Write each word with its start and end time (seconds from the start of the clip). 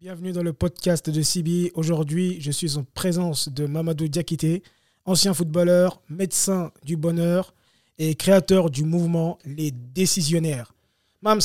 Bienvenue 0.00 0.32
dans 0.32 0.42
le 0.42 0.52
podcast 0.52 1.10
de 1.10 1.20
Sibi. 1.22 1.70
Aujourd'hui, 1.74 2.40
je 2.40 2.50
suis 2.50 2.76
en 2.76 2.84
présence 2.84 3.48
de 3.48 3.66
Mamadou 3.66 4.08
Diakité, 4.08 4.62
ancien 5.04 5.34
footballeur, 5.34 6.00
médecin 6.08 6.72
du 6.84 6.96
bonheur 6.96 7.54
et 7.98 8.14
créateur 8.14 8.70
du 8.70 8.84
mouvement 8.84 9.38
Les 9.44 9.70
Décisionnaires. 9.70 10.72
Mams, 11.22 11.40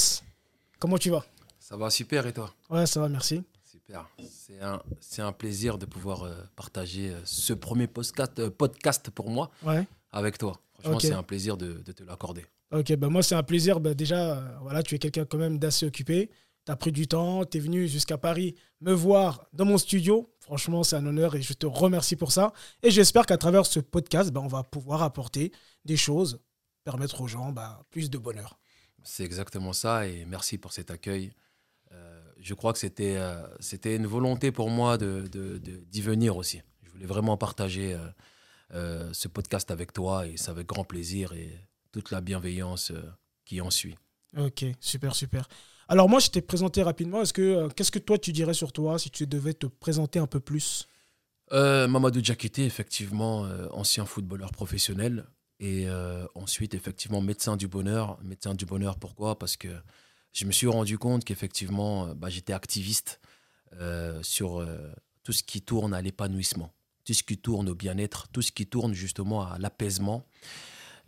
comment 0.79 0.97
tu 0.97 1.09
vas? 1.09 1.25
Ça 1.59 1.75
va 1.75 1.89
super 1.89 2.25
et 2.27 2.33
toi? 2.33 2.53
Ouais, 2.69 2.85
ça 2.85 3.01
va, 3.01 3.09
merci. 3.09 3.43
Super. 3.65 4.07
C'est 4.29 4.61
un, 4.61 4.81
c'est 5.01 5.21
un 5.21 5.33
plaisir 5.33 5.77
de 5.77 5.85
pouvoir 5.85 6.25
partager 6.55 7.13
ce 7.25 7.51
premier 7.53 7.87
podcast, 7.87 8.49
podcast 8.49 9.09
pour 9.09 9.29
moi 9.29 9.51
Ouais. 9.63 9.85
avec 10.13 10.37
toi. 10.37 10.57
Franchement, 10.79 10.99
c'est 10.99 11.13
un 11.13 11.23
plaisir 11.23 11.57
de, 11.57 11.81
de 11.85 11.91
te 11.91 12.03
l'accorder. 12.03 12.45
Ok, 12.71 12.93
ben 12.95 13.09
moi 13.09 13.21
c'est 13.23 13.35
un 13.35 13.43
plaisir. 13.43 13.79
Ben 13.79 13.93
déjà, 13.93 14.37
euh, 14.37 14.41
voilà, 14.61 14.81
tu 14.83 14.95
es 14.95 14.99
quelqu'un 14.99 15.25
quand 15.25 15.37
même 15.37 15.57
d'assez 15.59 15.85
occupé. 15.85 16.29
Tu 16.65 16.71
as 16.71 16.75
pris 16.75 16.91
du 16.91 17.07
temps, 17.07 17.45
tu 17.45 17.57
es 17.57 17.59
venu 17.59 17.87
jusqu'à 17.87 18.17
Paris 18.17 18.55
me 18.81 18.91
voir 18.91 19.47
dans 19.53 19.65
mon 19.65 19.77
studio. 19.77 20.33
Franchement, 20.39 20.83
c'est 20.83 20.95
un 20.95 21.05
honneur 21.05 21.35
et 21.35 21.41
je 21.41 21.53
te 21.53 21.65
remercie 21.65 22.15
pour 22.15 22.31
ça. 22.31 22.53
Et 22.81 22.89
j'espère 22.91 23.25
qu'à 23.25 23.37
travers 23.37 23.65
ce 23.65 23.79
podcast, 23.79 24.31
ben, 24.31 24.41
on 24.41 24.47
va 24.47 24.63
pouvoir 24.63 25.03
apporter 25.03 25.51
des 25.85 25.97
choses, 25.97 26.39
permettre 26.83 27.21
aux 27.21 27.27
gens 27.27 27.51
ben, 27.51 27.79
plus 27.91 28.09
de 28.09 28.17
bonheur. 28.17 28.57
C'est 29.03 29.23
exactement 29.23 29.73
ça 29.73 30.07
et 30.07 30.25
merci 30.25 30.57
pour 30.57 30.73
cet 30.73 30.89
accueil. 30.89 31.33
Euh, 31.91 32.23
je 32.39 32.53
crois 32.55 32.73
que 32.73 32.79
c'était, 32.79 33.15
euh, 33.17 33.45
c'était 33.59 33.95
une 33.95 34.07
volonté 34.07 34.51
pour 34.51 34.71
moi 34.71 34.97
de, 34.97 35.27
de- 35.31 35.59
de- 35.59 35.83
d'y 35.85 36.01
venir 36.01 36.35
aussi. 36.35 36.61
Je 36.81 36.89
voulais 36.89 37.05
vraiment 37.05 37.37
partager 37.37 37.95
euh, 38.73 39.13
ce 39.13 39.27
podcast 39.27 39.69
avec 39.69 39.93
toi 39.93 40.25
et 40.25 40.37
c'est 40.37 40.49
avec 40.49 40.65
grand 40.65 40.83
plaisir 40.83 41.33
et 41.33 41.55
toute 41.91 42.09
la 42.09 42.21
bienveillance 42.21 42.91
qui 43.45 43.61
en 43.61 43.69
suit. 43.69 43.95
Ok, 44.35 44.65
super, 44.79 45.13
super. 45.15 45.47
Alors 45.87 46.09
moi, 46.09 46.19
je 46.19 46.29
t'ai 46.29 46.41
présenté 46.41 46.81
rapidement. 46.81 47.21
Est-ce 47.21 47.33
que 47.33 47.41
euh, 47.41 47.69
qu'est-ce 47.69 47.91
que 47.91 47.99
toi 47.99 48.17
tu 48.17 48.31
dirais 48.31 48.53
sur 48.53 48.71
toi 48.71 48.97
si 48.97 49.09
tu 49.11 49.27
devais 49.27 49.53
te 49.53 49.67
présenter 49.67 50.19
un 50.19 50.27
peu 50.27 50.39
plus? 50.39 50.87
Euh, 51.51 51.87
Mamadou 51.87 52.21
Diakité, 52.21 52.65
effectivement, 52.65 53.45
euh, 53.45 53.67
ancien 53.71 54.05
footballeur 54.05 54.51
professionnel. 54.51 55.25
Et 55.59 55.87
euh, 55.87 56.25
ensuite, 56.35 56.73
effectivement, 56.73 57.21
médecin 57.21 57.55
du 57.55 57.67
bonheur. 57.67 58.17
Médecin 58.23 58.55
du 58.55 58.65
bonheur, 58.65 58.97
pourquoi? 58.97 59.37
Parce 59.37 59.57
que 59.57 59.69
je 60.33 60.45
me 60.45 60.51
suis 60.51 60.67
rendu 60.67 60.97
compte 60.97 61.23
qu'effectivement, 61.23 62.13
bah, 62.15 62.29
j'étais 62.29 62.53
activiste 62.53 63.21
sur 64.21 64.65
tout 65.23 65.33
ce 65.33 65.43
qui 65.43 65.61
tourne 65.61 65.93
à 65.93 66.01
l'épanouissement, 66.01 66.73
tout 67.03 67.13
ce 67.13 67.23
qui 67.23 67.37
tourne 67.37 67.67
au 67.67 67.75
bien-être, 67.75 68.29
tout 68.29 68.41
ce 68.41 68.53
qui 68.53 68.67
tourne 68.67 68.93
justement 68.93 69.45
à 69.45 69.57
l'apaisement. 69.57 70.25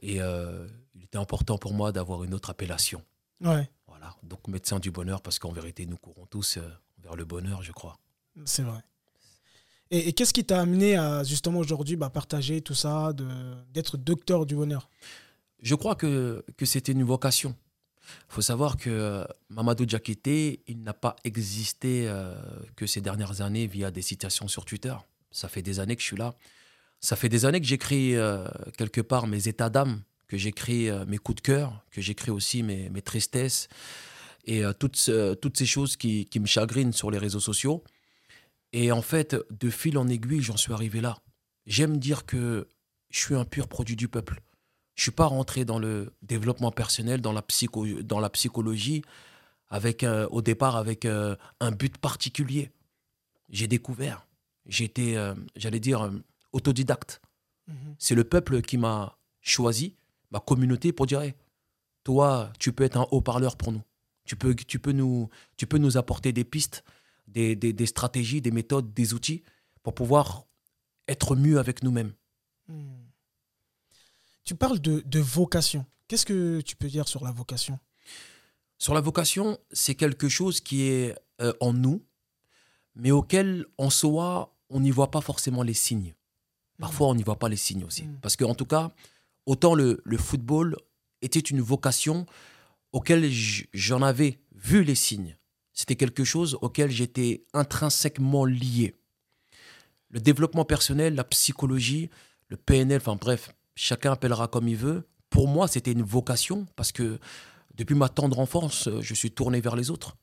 Et 0.02 0.16
il 0.16 1.04
était 1.04 1.18
important 1.18 1.58
pour 1.58 1.74
moi 1.74 1.94
d'avoir 1.94 2.26
une 2.26 2.34
autre 2.34 2.50
appellation. 2.50 3.02
Ouais, 3.42 3.70
Voilà, 3.98 4.16
donc 4.24 4.48
médecin 4.48 4.80
du 4.80 4.92
bonheur, 4.92 5.22
parce 5.22 5.40
qu'en 5.40 5.52
vérité, 5.52 5.86
nous 5.86 5.98
courons 5.98 6.26
tous 6.26 6.58
euh, 6.58 6.62
vers 7.02 7.16
le 7.16 7.26
bonheur, 7.26 7.64
je 7.64 7.72
crois. 7.72 7.98
c'est 8.46 8.62
vrai. 8.62 8.82
Et, 9.90 10.10
et 10.10 10.14
qu'est-ce 10.14 10.34
qui 10.34 10.44
t'a 10.44 10.62
amené 10.62 10.98
à 10.98 11.24
justement 11.24 11.60
aujourd'hui 11.60 11.96
bah, 11.96 12.10
partager 12.10 12.62
tout 12.62 12.76
ça, 12.76 13.14
d'être 13.74 13.98
docteur 13.98 14.46
du 14.46 14.56
bonheur? 14.56 14.90
Je 15.62 15.76
crois 15.76 15.96
que, 15.96 16.46
que 16.58 16.66
c'était 16.66 16.92
une 16.92 17.04
vocation. 17.04 17.56
Il 18.30 18.34
faut 18.34 18.42
savoir 18.42 18.78
que 18.78 18.90
euh, 18.90 19.26
Mamadou 19.50 19.86
Diakité, 19.86 20.62
il 20.68 20.84
n'a 20.84 20.94
pas 20.94 21.16
existé 21.24 22.08
euh, 22.08 22.36
que 22.76 22.86
ces 22.86 23.02
dernières 23.02 23.42
années 23.42 23.68
via 23.68 23.92
des 23.92 24.02
citations 24.02 24.48
sur 24.48 24.66
Twitter. 24.66 24.96
Ça 25.32 25.50
fait 25.50 25.62
des 25.62 25.80
années 25.80 25.96
que 25.96 26.02
je 26.02 26.08
suis 26.08 26.18
là. 26.18 26.36
Ça 27.00 27.16
fait 27.16 27.30
des 27.30 27.46
années 27.46 27.60
que 27.60 27.68
j'écris 27.68 28.16
euh, 28.16 28.48
quelque 28.78 29.02
part 29.02 29.28
mes 29.28 29.48
états 29.48 29.70
d'âme, 29.70 30.02
que 30.28 30.38
j'écris 30.38 30.90
euh, 30.90 31.06
mes 31.06 31.18
coups 31.18 31.38
de 31.38 31.42
cœur, 31.42 31.84
que 31.92 32.02
j'écris 32.02 32.32
aussi 32.32 32.64
mes, 32.64 32.90
mes 32.90 33.02
tristesses 33.02 33.68
et 34.46 34.64
euh, 34.64 34.74
toutes, 34.74 35.10
toutes 35.42 35.58
ces 35.58 35.66
choses 35.66 35.98
qui, 35.98 36.26
qui 36.26 36.40
me 36.40 36.46
chagrinent 36.46 36.94
sur 36.94 37.12
les 37.12 37.18
réseaux 37.18 37.40
sociaux. 37.40 37.84
Et 38.74 38.92
en 38.92 39.02
fait, 39.02 39.36
de 39.50 39.70
fil 39.70 39.98
en 39.98 40.08
aiguille, 40.08 40.42
j'en 40.42 40.58
suis 40.58 40.74
arrivé 40.74 41.02
là. 41.02 41.18
J'aime 41.66 41.98
dire 41.98 42.26
que 42.26 42.68
je 43.10 43.20
suis 43.20 43.36
un 43.36 43.46
pur 43.46 43.68
produit 43.68 43.96
du 43.96 44.08
peuple. 44.08 44.42
Je 44.96 45.04
suis 45.04 45.12
pas 45.12 45.26
rentré 45.26 45.64
dans 45.64 45.80
le 45.80 46.14
développement 46.24 46.72
personnel, 46.72 47.22
dans 47.22 47.32
la, 47.32 47.42
psycho, 47.42 47.86
dans 48.02 48.20
la 48.20 48.30
psychologie, 48.30 49.04
avec, 49.70 50.04
euh, 50.04 50.28
au 50.32 50.42
départ 50.42 50.76
avec 50.76 51.06
euh, 51.06 51.36
un 51.60 51.72
but 51.72 51.98
particulier. 51.98 52.72
J'ai 53.50 53.68
découvert. 53.68 54.26
J'étais, 54.66 55.16
euh, 55.16 55.36
j'allais 55.56 55.80
dire, 55.80 56.12
autodidacte. 56.52 57.22
C'est 58.00 58.16
le 58.16 58.24
peuple 58.24 58.62
qui 58.62 58.78
m'a 58.78 59.18
choisi, 59.42 59.98
ma 60.32 60.40
communauté, 60.40 60.92
pour 60.92 61.06
dire, 61.06 61.22
Hey, 61.22 61.34
toi, 62.04 62.52
tu 62.60 62.72
peux 62.72 62.84
être 62.84 62.98
un 62.98 63.08
haut-parleur 63.12 63.58
pour 63.58 63.72
nous. 63.72 63.82
Tu 64.26 64.36
peux, 64.36 64.56
tu, 64.56 64.80
peux 64.80 64.92
nous, 64.92 65.30
tu 65.56 65.68
peux 65.68 65.78
nous 65.78 65.98
apporter 65.98 66.32
des 66.34 66.44
pistes, 66.44 66.84
des, 67.28 67.56
des, 67.56 67.74
des 67.74 67.86
stratégies, 67.86 68.42
des 68.42 68.52
méthodes, 68.52 68.94
des 68.94 69.14
outils 69.14 69.44
pour 69.84 69.94
pouvoir 69.94 70.46
être 71.08 71.36
mieux 71.36 71.60
avec 71.60 71.84
nous-mêmes. 71.84 72.14
Hmm. 72.68 73.08
Tu 74.44 74.56
parles 74.56 74.80
de, 74.80 75.02
de 75.06 75.20
vocation. 75.20 75.86
Qu'est-ce 76.08 76.26
que 76.26 76.62
tu 76.62 76.76
peux 76.76 76.88
dire 76.88 77.08
sur 77.08 77.24
la 77.24 77.32
vocation? 77.32 77.80
Sur 78.78 78.94
la 78.94 79.02
vocation, 79.02 79.58
c'est 79.72 79.96
quelque 79.96 80.30
chose 80.30 80.62
qui 80.62 80.84
est 80.84 81.16
euh, 81.42 81.54
en 81.60 81.74
nous, 81.74 82.06
mais 82.96 83.12
auquel 83.12 83.66
en 83.78 83.90
soi, 83.90 84.56
on 84.70 84.80
n'y 84.80 84.92
voit 84.92 85.12
pas 85.12 85.22
forcément 85.22 85.64
les 85.64 85.74
signes. 85.74 86.14
Parfois, 86.80 87.08
on 87.08 87.16
n'y 87.16 87.24
voit 87.24 87.40
pas 87.40 87.50
les 87.50 87.58
signes 87.58 87.84
aussi. 87.84 88.04
Mm. 88.04 88.20
Parce 88.22 88.36
qu'en 88.36 88.54
tout 88.54 88.66
cas, 88.66 88.92
autant 89.48 89.74
le, 89.74 90.02
le 90.04 90.18
football 90.18 90.76
était 91.24 91.40
une 91.40 91.62
vocation 91.62 92.28
auquel 92.92 93.28
j'en 93.74 94.04
avais 94.04 94.40
vu 94.52 94.84
les 94.84 94.94
signes. 94.94 95.38
C'était 95.74 95.96
quelque 95.96 96.24
chose 96.24 96.58
auquel 96.62 96.92
j'étais 96.92 97.46
intrinsèquement 97.54 98.46
lié. 98.46 98.96
Le 100.10 100.20
développement 100.20 100.66
personnel, 100.66 101.16
la 101.16 101.24
psychologie, 101.24 102.10
le 102.50 102.58
PNL, 102.58 102.98
enfin 102.98 103.16
bref, 103.16 103.54
chacun 103.76 104.12
appellera 104.12 104.48
comme 104.48 104.68
il 104.68 104.78
veut. 104.78 105.08
Pour 105.30 105.48
moi, 105.48 105.68
c'était 105.68 105.92
une 105.92 106.04
vocation 106.04 106.66
parce 106.76 106.92
que 106.92 107.20
depuis 107.76 107.96
ma 107.96 108.10
tendre 108.10 108.40
enfance, 108.40 108.90
je 109.02 109.14
suis 109.14 109.32
tourné 109.32 109.62
vers 109.62 109.76
les 109.76 109.92
autres. 109.92 110.18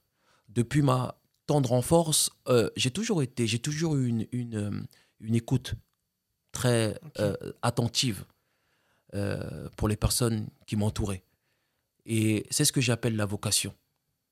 Depuis 0.48 0.82
ma 0.82 1.18
tendre 1.46 1.72
enfance, 1.72 2.30
euh, 2.48 2.70
j'ai 2.76 2.90
toujours 2.90 3.22
été, 3.22 3.46
j'ai 3.46 3.58
toujours 3.58 3.96
eu 3.96 4.06
une, 4.08 4.26
une, 4.32 4.56
euh, 4.56 4.82
une 5.20 5.34
écoute 5.34 5.74
très 6.52 6.98
euh, 7.18 7.34
attentive 7.62 8.24
euh, 9.14 9.68
pour 9.76 9.88
les 9.88 9.96
personnes 9.96 10.48
qui 10.66 10.76
m'entouraient. 10.76 11.24
Et 12.06 12.46
c'est 12.50 12.64
ce 12.64 12.72
que 12.72 12.80
j'appelle 12.80 13.16
la 13.16 13.26
vocation. 13.26 13.74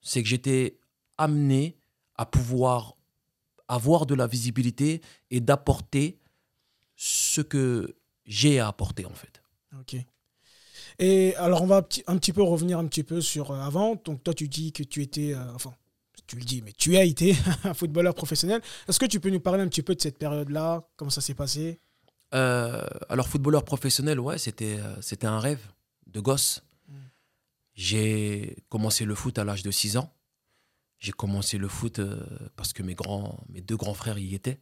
C'est 0.01 0.23
que 0.23 0.29
j'étais 0.29 0.79
amené 1.19 1.77
à 2.17 2.27
pouvoir 2.27 2.97
avoir 3.69 4.07
de 4.07 4.15
la 4.15 4.27
visibilité 4.27 5.01
et 5.31 5.41
d'apporter 5.41 6.19
ce 6.97 7.41
que 7.41 7.97
j'ai 8.27 8.59
à 8.59 8.69
apporter 8.69 9.07
en 9.07 9.15
fait. 9.15 9.43
Ok. 9.79 9.97
Et 10.99 11.35
alors, 11.37 11.63
on 11.63 11.67
va 11.67 11.79
un 12.07 12.17
petit, 12.19 12.33
peu 12.33 12.43
revenir 12.43 12.79
un 12.79 12.87
petit 12.87 13.03
peu 13.03 13.21
sur 13.21 13.51
euh, 13.51 13.61
avant. 13.61 14.01
Donc, 14.05 14.23
toi, 14.23 14.35
tu 14.35 14.49
dis 14.49 14.73
que 14.73 14.83
tu 14.83 15.03
étais, 15.03 15.35
euh, 15.35 15.55
enfin, 15.55 15.73
tu 16.27 16.37
le 16.37 16.45
dis, 16.45 16.63
mais 16.63 16.73
tu 16.73 16.97
as 16.97 17.05
été 17.05 17.35
un 17.65 17.75
footballeur 17.75 18.15
professionnel. 18.15 18.61
Est-ce 18.89 18.99
que 18.99 19.07
tu 19.07 19.21
peux 19.21 19.31
nous 19.31 19.41
parler 19.41 19.63
un 19.63 19.69
petit 19.69 19.83
peu 19.83 19.95
de 19.95 20.01
cette 20.01 20.19
période-là? 20.19 20.87
Comment 20.97 21.11
ça 21.11 21.21
s'est 21.21 21.35
passé? 21.35 21.81
Euh, 22.35 22.83
alors, 23.09 23.29
footballeur 23.29 23.65
professionnel, 23.65 24.19
ouais, 24.21 24.39
c'était, 24.39 24.79
euh, 24.79 25.01
c'était 25.01 25.27
un 25.27 25.39
rêve 25.41 25.61
de 26.07 26.21
gosse. 26.21 26.63
Mm. 26.89 26.95
J'ai 27.75 28.57
commencé 28.69 29.05
le 29.05 29.15
foot 29.15 29.39
à 29.39 29.45
l'âge 29.45 29.63
de 29.63 29.71
6 29.71 29.97
ans. 29.97 30.13
J'ai 30.99 31.13
commencé 31.13 31.59
le 31.59 31.69
foot 31.69 31.99
euh, 31.99 32.25
parce 32.57 32.73
que 32.73 32.83
mes, 32.83 32.95
grands, 32.95 33.39
mes 33.49 33.61
deux 33.61 33.77
grands 33.77 33.95
frères 33.95 34.19
y 34.19 34.35
étaient. 34.35 34.61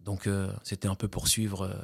Donc, 0.00 0.26
euh, 0.26 0.52
c'était 0.62 0.88
un 0.88 0.94
peu 0.94 1.08
pour 1.08 1.28
suivre 1.28 1.62
euh, 1.62 1.74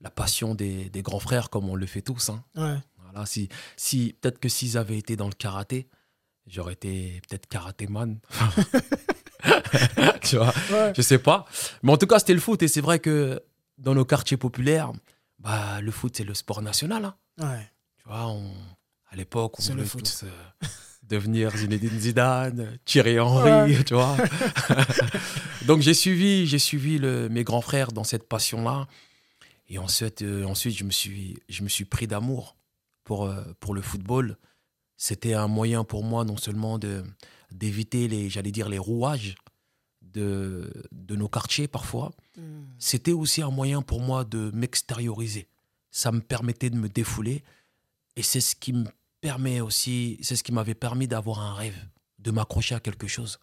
la 0.00 0.10
passion 0.10 0.54
des, 0.54 0.88
des 0.90 1.02
grands 1.02 1.18
frères, 1.18 1.50
comme 1.50 1.68
on 1.68 1.74
le 1.74 1.86
fait 1.86 2.02
tous. 2.02 2.28
hein. 2.30 2.44
Ouais. 2.54 2.76
Voilà, 3.02 3.26
si, 3.26 3.48
si, 3.76 4.14
peut-être 4.20 4.38
que 4.38 4.48
s'ils 4.48 4.78
avaient 4.78 4.98
été 4.98 5.16
dans 5.16 5.26
le 5.26 5.34
karaté, 5.34 5.88
j'aurais 6.46 6.74
été 6.74 7.20
peut-être 7.28 7.46
karatéman. 7.48 8.18
tu 10.22 10.36
vois? 10.36 10.52
Ouais. 10.70 10.92
je 10.96 11.02
sais 11.02 11.18
pas. 11.18 11.46
Mais 11.82 11.92
en 11.92 11.96
tout 11.96 12.06
cas, 12.06 12.18
c'était 12.20 12.34
le 12.34 12.40
foot. 12.40 12.62
Et 12.62 12.68
c'est 12.68 12.80
vrai 12.80 12.98
que 13.00 13.42
dans 13.78 13.94
nos 13.94 14.04
quartiers 14.04 14.36
populaires, 14.36 14.92
bah, 15.38 15.80
le 15.80 15.90
foot, 15.90 16.16
c'est 16.16 16.24
le 16.24 16.34
sport 16.34 16.62
national. 16.62 17.04
hein. 17.04 17.14
Ouais. 17.38 17.70
Tu 17.98 18.08
vois, 18.08 18.26
on- 18.28 18.50
à 19.10 19.16
l'époque, 19.16 19.54
on 19.60 19.62
le 19.68 19.72
voulait 19.72 19.84
foot. 19.86 20.00
tous, 20.04 20.24
euh, 20.24 20.66
devenir 21.02 21.56
Zinedine 21.56 21.98
Zidane, 21.98 22.78
Thierry 22.84 23.18
Henry, 23.20 23.84
tu 23.84 23.94
vois. 23.94 24.16
Donc 25.66 25.80
j'ai 25.80 25.94
suivi, 25.94 26.46
j'ai 26.46 26.58
suivi 26.58 26.98
le- 26.98 27.28
mes 27.28 27.44
grands 27.44 27.60
frères 27.60 27.92
dans 27.92 28.04
cette 28.04 28.28
passion-là. 28.28 28.86
Et 29.68 29.78
ensuite, 29.78 30.22
euh, 30.22 30.44
ensuite 30.44 30.76
je, 30.76 30.84
me 30.84 30.90
suis, 30.90 31.38
je 31.48 31.62
me 31.62 31.68
suis 31.68 31.84
pris 31.84 32.06
d'amour 32.06 32.56
pour, 33.04 33.24
euh, 33.26 33.42
pour 33.60 33.74
le 33.74 33.82
football. 33.82 34.36
C'était 34.96 35.34
un 35.34 35.48
moyen 35.48 35.84
pour 35.84 36.02
moi 36.04 36.24
non 36.24 36.36
seulement 36.36 36.78
de 36.78 37.04
d'éviter 37.52 38.08
les, 38.08 38.28
j'allais 38.28 38.50
dire, 38.50 38.68
les 38.68 38.78
rouages 38.78 39.36
de, 40.02 40.72
de 40.92 41.14
nos 41.16 41.28
quartiers 41.28 41.68
parfois, 41.68 42.12
Hmm. 42.36 42.64
c'était 42.78 43.12
aussi 43.12 43.40
un 43.40 43.50
moyen 43.50 43.80
pour 43.80 44.00
moi 44.00 44.24
de 44.24 44.50
m'extérioriser. 44.52 45.48
Ça 45.90 46.12
me 46.12 46.20
permettait 46.20 46.68
de 46.68 46.76
me 46.76 46.88
défouler 46.88 47.42
et 48.16 48.22
c'est 48.22 48.40
ce 48.40 48.54
qui 48.54 48.72
me 48.72 48.84
permet 49.20 49.60
aussi, 49.60 50.18
c'est 50.22 50.36
ce 50.36 50.42
qui 50.42 50.52
m'avait 50.52 50.74
permis 50.74 51.08
d'avoir 51.08 51.40
un 51.40 51.54
rêve, 51.54 51.78
de 52.18 52.30
m'accrocher 52.30 52.74
à 52.74 52.80
quelque 52.80 53.06
chose. 53.06 53.38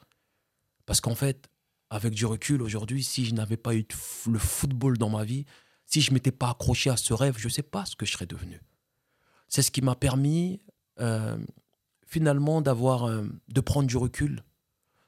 Parce 0.85 1.01
qu'en 1.01 1.15
fait, 1.15 1.49
avec 1.89 2.13
du 2.13 2.25
recul 2.25 2.61
aujourd'hui, 2.61 3.03
si 3.03 3.25
je 3.25 3.33
n'avais 3.33 3.57
pas 3.57 3.75
eu 3.75 3.85
le 4.27 4.39
football 4.39 4.97
dans 4.97 5.09
ma 5.09 5.23
vie, 5.23 5.45
si 5.85 6.01
je 6.01 6.13
m'étais 6.13 6.31
pas 6.31 6.49
accroché 6.51 6.89
à 6.89 6.97
ce 6.97 7.13
rêve, 7.13 7.35
je 7.37 7.47
ne 7.47 7.51
sais 7.51 7.63
pas 7.63 7.85
ce 7.85 7.95
que 7.95 8.05
je 8.05 8.11
serais 8.11 8.25
devenu. 8.25 8.61
C'est 9.47 9.61
ce 9.61 9.71
qui 9.71 9.81
m'a 9.81 9.95
permis 9.95 10.61
euh, 10.99 11.37
finalement 12.07 12.61
d'avoir, 12.61 13.05
euh, 13.05 13.23
de 13.47 13.61
prendre 13.61 13.87
du 13.87 13.97
recul. 13.97 14.43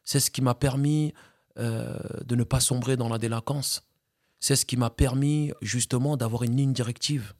C'est 0.03 0.19
ce 0.19 0.29
qui 0.29 0.41
m'a 0.41 0.53
permis 0.55 1.13
euh, 1.57 1.97
de 2.25 2.35
ne 2.35 2.43
pas 2.43 2.59
sombrer 2.59 2.97
dans 2.97 3.09
la 3.09 3.17
délinquance. 3.17 3.87
C'est 4.39 4.55
ce 4.55 4.65
qui 4.65 4.77
m'a 4.77 4.89
permis 4.89 5.51
justement 5.61 6.17
d'avoir 6.17 6.43
une 6.43 6.55
ligne 6.55 6.73
directive. 6.73 7.33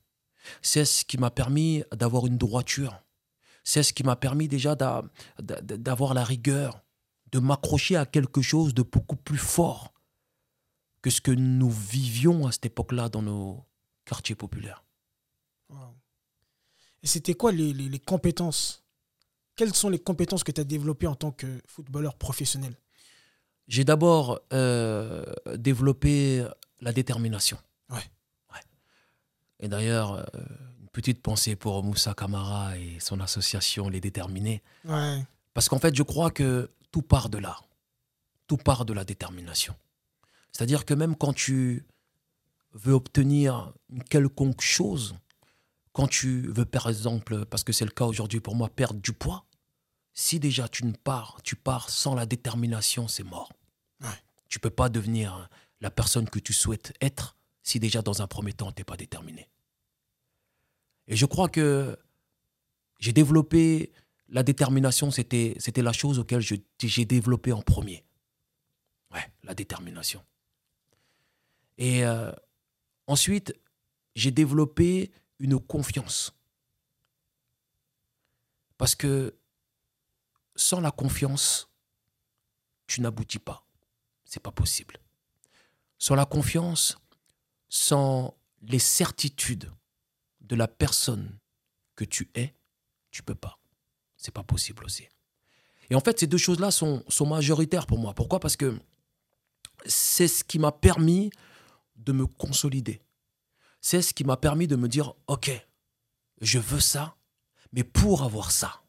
C'est 0.61 0.85
ce 0.85 1.05
qui 1.05 1.17
m'a 1.17 1.31
permis 1.31 1.83
d'avoir 1.91 2.25
une 2.27 2.37
droiture. 2.37 3.01
C'est 3.63 3.83
ce 3.83 3.93
qui 3.93 4.03
m'a 4.03 4.15
permis 4.15 4.47
déjà 4.47 4.75
d'avoir 4.75 6.13
la 6.13 6.23
rigueur, 6.23 6.83
de 7.31 7.39
m'accrocher 7.39 7.95
à 7.95 8.05
quelque 8.05 8.41
chose 8.41 8.73
de 8.73 8.83
beaucoup 8.83 9.15
plus 9.15 9.37
fort 9.37 9.93
que 11.01 11.09
ce 11.09 11.21
que 11.21 11.31
nous 11.31 11.69
vivions 11.69 12.47
à 12.47 12.51
cette 12.51 12.67
époque-là 12.67 13.09
dans 13.09 13.21
nos 13.21 13.65
quartiers 14.05 14.35
populaires. 14.35 14.83
Et 17.03 17.07
c'était 17.07 17.35
quoi 17.35 17.51
les, 17.51 17.99
compétences? 17.99 18.83
Quelles 19.55 19.75
sont 19.75 19.89
les 19.89 19.99
compétences 19.99 20.43
que 20.43 20.51
tu 20.51 20.61
as 20.61 20.63
développées 20.63 21.07
en 21.07 21.15
tant 21.15 21.31
que 21.31 21.61
footballeur 21.67 22.15
professionnel? 22.17 22.75
J'ai 23.67 23.83
d'abord 23.83 24.41
euh, 24.53 25.23
développé 25.55 26.45
la 26.81 26.93
détermination. 26.93 27.57
Ouais. 27.89 28.03
Et 29.59 29.67
d'ailleurs, 29.67 30.13
euh, 30.13 30.23
une 30.81 30.89
petite 30.91 31.21
pensée 31.21 31.55
pour 31.55 31.83
Moussa 31.83 32.13
Kamara 32.13 32.77
et 32.77 32.99
son 32.99 33.19
association 33.19 33.89
Les 33.89 34.01
Déterminés. 34.01 34.61
Ouais. 34.83 35.23
Parce 35.53 35.69
qu'en 35.69 35.79
fait, 35.79 35.95
je 35.95 36.03
crois 36.03 36.31
que 36.31 36.69
tout 36.91 37.01
part 37.01 37.29
de 37.29 37.37
là. 37.37 37.57
Tout 38.47 38.57
part 38.57 38.85
de 38.85 38.93
la 38.93 39.05
détermination. 39.05 39.75
C'est-à-dire 40.51 40.85
que 40.85 40.93
même 40.93 41.15
quand 41.15 41.33
tu 41.33 41.85
veux 42.73 42.93
obtenir 42.93 43.73
une 43.89 44.03
quelconque 44.03 44.61
chose, 44.61 45.15
quand 45.93 46.07
tu 46.07 46.41
veux 46.51 46.65
par 46.65 46.87
exemple, 46.87 47.45
parce 47.45 47.63
que 47.63 47.73
c'est 47.73 47.85
le 47.85 47.91
cas 47.91 48.05
aujourd'hui 48.05 48.39
pour 48.39 48.55
moi, 48.55 48.69
perdre 48.69 48.99
du 48.99 49.13
poids, 49.13 49.45
si 50.15 50.39
déjà 50.39 50.67
tu 50.67 50.85
ne 50.85 50.93
pars, 50.93 51.39
tu 51.43 51.55
pars 51.55 51.89
sans 51.89 52.15
la 52.15 52.25
détermination, 52.25 53.07
c'est 53.07 53.23
mort. 53.23 53.51
Ouais. 54.01 54.07
Tu 54.47 54.59
peux 54.59 54.69
pas 54.69 54.89
devenir 54.89 55.49
la 55.81 55.91
personne 55.91 56.29
que 56.29 56.39
tu 56.39 56.53
souhaites 56.53 56.93
être 57.01 57.37
si 57.61 57.79
déjà 57.79 58.01
dans 58.01 58.21
un 58.21 58.27
premier 58.27 58.53
temps 58.53 58.71
tu 58.71 58.79
n'es 58.79 58.85
pas 58.85 58.95
déterminé. 58.95 59.49
Et 61.07 61.15
je 61.15 61.25
crois 61.25 61.49
que 61.49 61.99
j'ai 62.99 63.11
développé 63.11 63.91
la 64.29 64.41
détermination, 64.41 65.11
c'était 65.11 65.57
la 65.77 65.93
chose 65.93 66.17
auquel 66.17 66.41
j'ai 66.41 67.05
développé 67.05 67.51
en 67.51 67.61
premier. 67.61 68.05
Ouais, 69.13 69.31
la 69.43 69.53
détermination. 69.53 70.23
Et 71.77 72.05
euh, 72.05 72.31
ensuite, 73.05 73.53
j'ai 74.15 74.31
développé 74.31 75.11
une 75.39 75.59
confiance. 75.59 76.33
Parce 78.77 78.95
que 78.95 79.35
sans 80.55 80.79
la 80.79 80.91
confiance, 80.91 81.69
tu 82.87 83.01
n'aboutis 83.01 83.39
pas. 83.39 83.65
C'est 84.23 84.41
pas 84.41 84.51
possible. 84.51 84.99
Sans 85.97 86.15
la 86.15 86.25
confiance, 86.25 86.97
sans 87.69 88.35
les 88.61 88.79
certitudes 88.79 89.71
de 90.41 90.55
la 90.55 90.67
personne 90.67 91.37
que 91.95 92.05
tu 92.05 92.29
es, 92.35 92.53
tu 93.11 93.23
peux 93.23 93.35
pas. 93.35 93.59
C'est 94.17 94.33
pas 94.33 94.43
possible 94.43 94.83
aussi. 94.85 95.07
Et 95.89 95.95
en 95.95 95.99
fait, 95.99 96.19
ces 96.19 96.27
deux 96.27 96.37
choses-là 96.37 96.71
sont, 96.71 97.03
sont 97.07 97.27
majoritaires 97.27 97.85
pour 97.85 97.99
moi. 97.99 98.13
Pourquoi? 98.13 98.39
Parce 98.39 98.57
que 98.57 98.79
c'est 99.85 100.27
ce 100.27 100.43
qui 100.43 100.59
m'a 100.59 100.71
permis 100.71 101.29
de 101.95 102.11
me 102.11 102.25
consolider. 102.25 103.01
C'est 103.81 104.01
ce 104.01 104.13
qui 104.13 104.23
m'a 104.23 104.37
permis 104.37 104.67
de 104.67 104.75
me 104.75 104.87
dire, 104.87 105.13
OK, 105.27 105.51
je 106.41 106.59
veux 106.59 106.79
ça, 106.79 107.15
mais 107.71 107.83
pour 107.83 108.23
avoir 108.23 108.51
ça, 108.51 108.81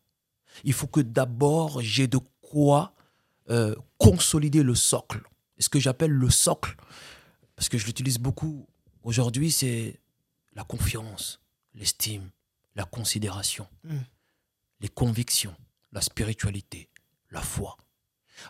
il 0.65 0.73
faut 0.73 0.87
que 0.87 1.01
d'abord 1.01 1.81
j'ai 1.81 2.07
de 2.07 2.19
quoi 2.41 2.95
euh, 3.51 3.75
consolider 3.99 4.63
le 4.63 4.75
socle. 4.75 5.23
ce 5.59 5.69
que 5.69 5.79
j'appelle 5.79 6.11
le 6.11 6.31
socle, 6.31 6.77
parce 7.55 7.69
que 7.69 7.79
je 7.79 7.87
l'utilise 7.87 8.19
beaucoup 8.19 8.67
aujourd'hui, 9.03 9.51
c'est 9.51 10.01
la 10.53 10.65
confiance, 10.65 11.41
l'estime, 11.75 12.31
la 12.75 12.85
considération, 12.85 13.67
mm. 13.85 13.99
les 14.81 14.89
convictions, 14.89 15.55
la 15.93 16.01
spiritualité, 16.01 16.91
la 17.31 17.41
foi. 17.41 17.77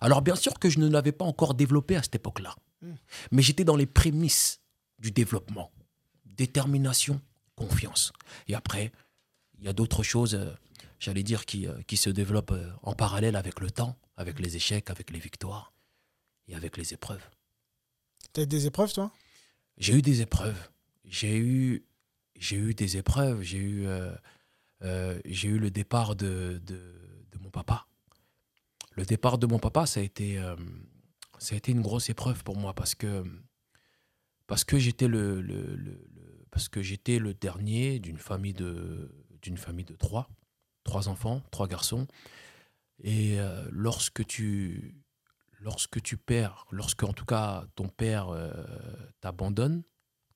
Alors 0.01 0.23
bien 0.23 0.35
sûr 0.35 0.59
que 0.59 0.69
je 0.69 0.79
ne 0.79 0.89
l'avais 0.89 1.13
pas 1.13 1.25
encore 1.25 1.55
développé 1.55 1.97
à 1.97 2.03
cette 2.03 2.17
époque-là. 2.17 2.57
Mm. 2.83 2.95
Mais 3.33 3.43
j'étais 3.43 3.65
dans 3.65 3.77
les 3.77 3.87
prémices 3.87 4.61
du 4.99 5.11
développement. 5.11 5.73
Détermination, 6.25 7.21
confiance. 7.55 8.13
Et 8.49 8.55
après, 8.55 8.93
il 9.59 9.65
y 9.65 9.69
a 9.69 9.73
d'autres 9.73 10.03
choses, 10.03 10.35
euh, 10.35 10.53
j'allais 10.99 11.23
dire, 11.23 11.47
qui, 11.47 11.67
euh, 11.67 11.81
qui 11.87 11.97
se 11.97 12.11
développent 12.11 12.53
euh, 12.53 12.71
en 12.83 12.95
parallèle 12.95 13.37
avec 13.37 13.61
le 13.61 13.71
temps, 13.71 13.97
avec 14.17 14.39
les 14.41 14.57
échecs, 14.57 14.91
avec 14.91 15.11
les 15.11 15.19
victoires 15.19 15.73
et 16.49 16.55
avec 16.55 16.77
les 16.77 16.95
épreuves. 16.95 17.29
Tu 18.33 18.41
as 18.41 18.43
eu 18.45 18.47
des 18.47 18.67
épreuves, 18.67 18.93
toi? 18.93 19.13
J'ai 19.79 19.95
eu 19.95 20.03
des 20.03 20.23
épreuves. 20.23 20.69
J'ai 21.05 21.37
eu, 21.39 21.85
j'ai 22.37 22.57
eu 22.57 22.75
des 22.75 22.97
épreuves. 22.97 23.43
J'ai 23.43 23.59
eu, 23.59 23.87
j'ai 25.25 25.49
eu 25.49 25.59
le 25.59 25.71
départ 25.71 26.17
de, 26.17 26.61
de, 26.65 26.77
de, 27.33 27.39
mon 27.41 27.51
papa. 27.51 27.87
Le 28.93 29.05
départ 29.05 29.39
de 29.39 29.47
mon 29.47 29.59
papa, 29.59 29.87
ça 29.87 30.01
a 30.01 30.03
été 30.03 30.41
ça 31.39 31.55
a 31.55 31.59
été 31.59 31.73
une 31.73 31.83
grosse 31.83 32.09
épreuve 32.09 32.43
pour 32.45 32.57
moi 32.57 32.75
parce 32.75 32.95
que, 32.95 33.23
parce 34.47 34.65
que 34.65 34.79
j'étais 34.79 35.09
le, 35.09 35.43
le, 35.43 36.09
parce 36.51 36.69
que 36.71 36.81
j'étais 36.81 37.19
le 37.19 37.35
dernier 37.35 37.99
d'une 37.99 38.17
famille 38.17 38.55
de, 38.55 39.11
d'une 39.43 39.59
famille 39.59 39.85
de 39.85 39.97
trois, 39.97 40.29
trois 40.85 41.09
enfants, 41.09 41.43
trois 41.51 41.69
garçons. 41.69 42.07
Et 43.03 43.39
euh, 43.39 43.69
lorsque 43.71 44.27
tu, 44.27 44.95
lorsque 45.61 46.03
tu 46.03 46.17
perds, 46.17 46.67
lorsque 46.71 47.03
en 47.03 47.13
tout 47.13 47.27
cas 47.27 47.67
ton 47.75 47.89
père 47.89 48.31
euh, 48.31 48.51
t'abandonne, 49.21 49.83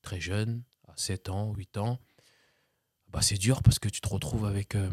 très 0.03 0.21
jeune, 0.21 0.63
à 0.89 0.97
7 0.97 1.31
ans, 1.31 1.55
8 1.55 1.79
ans, 1.79 1.99
bah 3.09 3.23
c'est 3.23 3.39
dur 3.39 3.63
parce 3.63 3.79
que 3.79 3.89
tu 3.89 4.01
te 4.01 4.09
retrouves 4.09 4.45
avec, 4.45 4.75
euh, 4.75 4.91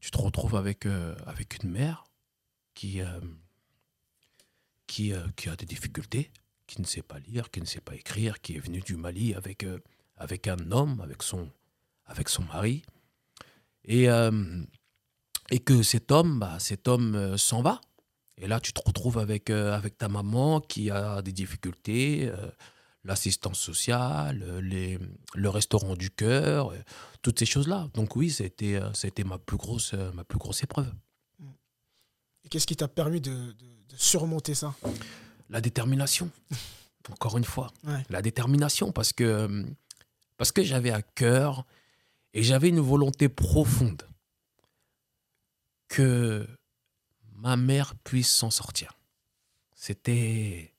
tu 0.00 0.10
te 0.10 0.18
retrouves 0.18 0.56
avec, 0.56 0.86
avec 1.26 1.62
une 1.62 1.70
mère 1.70 2.04
qui, 2.74 3.00
qui, 4.86 5.12
qui 5.36 5.48
a 5.48 5.56
des 5.56 5.66
difficultés, 5.66 6.30
qui 6.66 6.80
ne 6.80 6.86
sait 6.86 7.02
pas 7.02 7.18
lire, 7.18 7.50
qui 7.50 7.60
ne 7.60 7.66
sait 7.66 7.80
pas 7.80 7.94
écrire, 7.94 8.40
qui 8.40 8.56
est 8.56 8.60
venu 8.60 8.80
du 8.80 8.96
Mali 8.96 9.34
avec, 9.34 9.66
avec 10.16 10.46
un 10.46 10.70
homme, 10.70 11.00
avec 11.00 11.22
son, 11.22 11.50
avec 12.06 12.28
son 12.28 12.42
mari, 12.44 12.82
et, 13.84 14.08
euh, 14.08 14.62
et 15.50 15.58
que 15.58 15.82
cet 15.82 16.10
homme, 16.10 16.38
bah, 16.38 16.58
cet 16.58 16.88
homme 16.88 17.36
s'en 17.36 17.62
va. 17.62 17.80
Et 18.38 18.46
là, 18.46 18.60
tu 18.60 18.72
te 18.72 18.80
retrouves 18.84 19.18
avec, 19.18 19.48
avec 19.50 19.96
ta 19.96 20.08
maman 20.08 20.60
qui 20.60 20.90
a 20.90 21.22
des 21.22 21.32
difficultés, 21.32 22.30
l'assistance 23.02 23.58
sociale, 23.58 24.58
les, 24.58 24.98
le 25.34 25.48
restaurant 25.48 25.94
du 25.94 26.10
cœur, 26.10 26.74
toutes 27.22 27.38
ces 27.38 27.46
choses-là. 27.46 27.88
Donc 27.94 28.14
oui, 28.14 28.30
c'était, 28.30 28.78
c'était 28.92 29.24
ma, 29.24 29.38
plus 29.38 29.56
grosse, 29.56 29.94
ma 30.12 30.22
plus 30.24 30.38
grosse 30.38 30.62
épreuve. 30.62 30.92
Et 32.44 32.48
qu'est-ce 32.50 32.66
qui 32.66 32.76
t'a 32.76 32.88
permis 32.88 33.22
de 33.22 33.54
surmonter 33.96 34.54
ça? 34.54 34.74
La 35.48 35.60
détermination. 35.60 36.30
Encore 37.10 37.38
une 37.38 37.44
fois. 37.44 37.72
La 38.10 38.22
détermination 38.22 38.92
parce 38.92 39.12
que, 39.12 39.64
parce 40.36 40.52
que 40.52 40.62
j'avais 40.62 40.90
à 40.90 41.02
cœur 41.02 41.64
et 42.36 42.42
j'avais 42.42 42.68
une 42.68 42.80
volonté 42.80 43.30
profonde 43.30 44.06
que 45.88 46.46
ma 47.32 47.56
mère 47.56 47.94
puisse 48.04 48.30
s'en 48.30 48.50
sortir. 48.50 48.92
C'était 49.74 50.70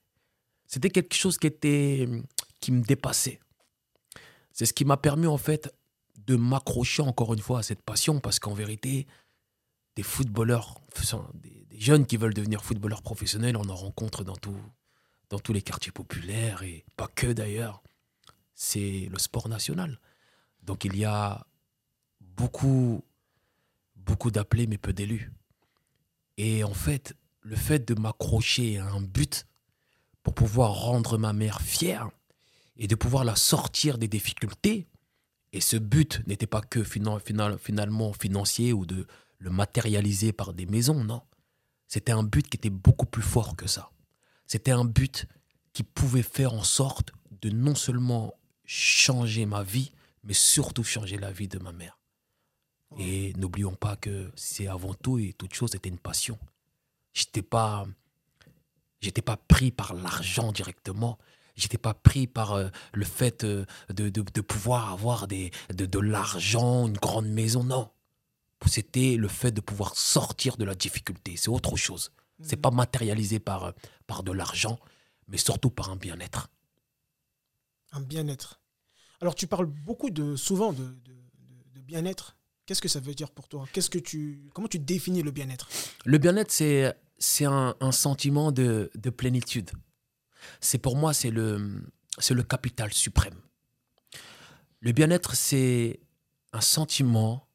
quelque 0.68 1.16
chose 1.16 1.40
qui 1.40 1.50
me 1.50 2.84
dépassait. 2.84 3.40
C'est 4.52 4.68
ce 4.68 4.74
qui 4.74 4.86
m'a 4.86 4.98
permis 4.98 5.26
en 5.26 5.40
fait 5.40 5.74
de 6.28 6.36
m'accrocher 6.36 7.02
encore 7.02 7.34
une 7.34 7.42
fois 7.42 7.60
à 7.60 7.64
cette 7.64 7.82
passion 7.82 8.20
parce 8.20 8.38
qu'en 8.38 8.54
vérité, 8.54 9.08
des 9.96 10.04
footballeurs, 10.04 10.80
des, 11.34 11.66
jeunes 11.80 12.06
qui 12.06 12.18
veulent 12.18 12.36
devenir 12.36 12.64
footballeurs 12.64 13.02
professionnels, 13.02 13.58
on 13.58 13.68
en 13.68 13.76
rencontre 13.76 14.24
dans, 14.24 14.38
dans 15.30 15.40
tous 15.40 15.54
les 15.54 15.64
quartiers 15.64 15.92
populaires 15.92 16.62
et 16.62 16.86
pas 16.98 17.08
que 17.08 17.34
d'ailleurs. 17.34 17.82
C'est 18.54 19.08
le 19.12 19.18
sport 19.18 19.50
national. 19.50 20.00
Donc 20.68 20.86
il 20.86 20.96
y 20.96 21.06
a 21.06 21.48
beaucoup, 22.22 23.04
beaucoup 23.96 24.30
d'appelés 24.30 24.68
mais 24.68 24.78
peu 24.78 24.94
d'élus. 24.94 25.32
Et 26.38 26.64
en 26.64 26.74
fait, 26.74 27.16
le 27.42 27.56
fait 27.56 27.88
de 27.88 28.00
m'accrocher 28.00 28.78
à 28.78 28.86
un 28.86 29.02
but 29.02 29.48
pour 30.22 30.36
pouvoir 30.36 30.74
rendre 30.74 31.18
ma 31.18 31.34
mère 31.34 31.62
fière 31.62 32.12
et 32.76 32.88
de 32.88 32.96
pouvoir 32.96 33.24
la 33.24 33.36
sortir 33.36 33.98
des 33.98 34.08
difficultés, 34.08 34.88
et 35.54 35.62
ce 35.62 35.78
but 35.78 36.22
n'était 36.28 36.46
pas 36.46 36.62
que 36.62 36.84
finalement 36.84 38.14
financier 38.14 38.74
ou 38.74 38.86
de 38.86 39.08
le 39.40 39.50
matérialiser 39.50 40.34
par 40.34 40.54
des 40.54 40.66
maisons, 40.66 41.04
non. 41.04 41.24
C'était 41.88 42.12
un 42.12 42.24
but 42.24 42.48
qui 42.48 42.58
était 42.58 42.70
beaucoup 42.70 43.06
plus 43.06 43.24
fort 43.24 43.56
que 43.56 43.66
ça. 43.66 43.90
C'était 44.46 44.72
un 44.72 44.84
but 44.84 45.26
qui 45.72 45.84
pouvait 45.84 46.22
faire 46.22 46.54
en 46.54 46.64
sorte 46.64 47.14
de 47.42 47.50
non 47.50 47.76
seulement 47.76 48.34
changer 48.66 49.46
ma 49.46 49.64
vie, 49.64 49.92
mais 50.28 50.34
surtout 50.34 50.84
changer 50.84 51.18
la 51.18 51.32
vie 51.32 51.48
de 51.48 51.58
ma 51.58 51.72
mère. 51.72 51.98
Et 52.98 53.34
n'oublions 53.34 53.76
pas 53.76 53.96
que 53.96 54.32
c'est 54.36 54.68
avant 54.68 54.94
tout 54.94 55.18
et 55.20 55.34
toute 55.34 55.54
chose, 55.54 55.72
c'était 55.72 55.90
une 55.90 55.98
passion. 55.98 56.38
J'étais 57.14 57.42
pas, 57.42 57.88
j'étais 59.02 59.22
pas 59.22 59.38
pris 59.38 59.72
par 59.72 59.94
l'argent 59.94 60.52
directement. 60.52 61.18
J'étais 61.56 61.78
pas 61.78 61.94
pris 61.94 62.28
par 62.28 62.54
euh, 62.54 62.70
le 62.94 63.06
fait 63.06 63.44
euh, 63.44 63.66
de, 63.90 64.10
de, 64.10 64.22
de, 64.22 64.42
pouvoir 64.42 64.94
avoir 64.94 65.28
des, 65.28 65.52
de, 65.74 65.86
de 65.86 66.00
l'argent, 66.00 66.88
une 66.88 66.98
grande 66.98 67.28
maison. 67.28 67.64
Non. 67.64 67.90
C'était 68.68 69.16
le 69.16 69.28
fait 69.28 69.52
de 69.52 69.62
pouvoir 69.62 69.96
sortir 69.96 70.58
de 70.58 70.66
la 70.66 70.76
difficulté. 70.76 71.36
C'est 71.36 71.50
autre 71.50 71.76
chose. 71.76 72.12
C'est 72.42 72.58
pas 72.58 72.70
matérialisé 72.70 73.40
par, 73.40 73.74
par 74.06 74.22
de 74.22 74.32
l'argent, 74.32 74.78
mais 75.28 75.38
surtout 75.38 75.72
par 75.72 75.90
un 75.90 75.96
bien-être. 75.96 76.50
Un 77.92 78.02
bien-être. 78.02 78.60
Alors 79.22 79.36
tu 79.36 79.48
parles 79.48 79.66
beaucoup 79.66 80.10
de 80.10 80.36
souvent 80.36 80.74
de, 80.74 80.84
de 80.84 81.82
bien-être. 81.88 82.38
Qu'est-ce 82.66 82.82
que 82.82 82.90
ça 82.90 83.00
veut 83.00 83.14
dire 83.14 83.32
pour 83.32 83.48
toi? 83.48 83.66
Qu'est-ce 83.72 83.90
que 83.90 83.98
tu 83.98 84.50
comment 84.54 84.68
tu 84.68 84.80
définis 84.80 85.24
le 85.24 85.32
bien-être? 85.32 85.70
Le 86.06 86.18
bien-être 86.18 86.52
c'est 86.52 86.96
c'est 87.18 87.46
un, 87.46 87.76
un, 87.80 87.92
sentiment 87.92 88.52
de, 88.52 88.92
de 88.94 89.10
plénitude. 89.10 89.72
C'est 90.60 90.78
pour 90.78 90.96
moi 90.96 91.14
c'est 91.14 91.32
le 91.32 91.82
c'est 92.20 92.34
le 92.34 92.44
capital 92.44 92.94
suprême. 92.94 93.40
Le 94.82 94.92
bien-être 94.92 95.34
c'est 95.36 96.00
un 96.54 96.62
sentiment 96.62 97.48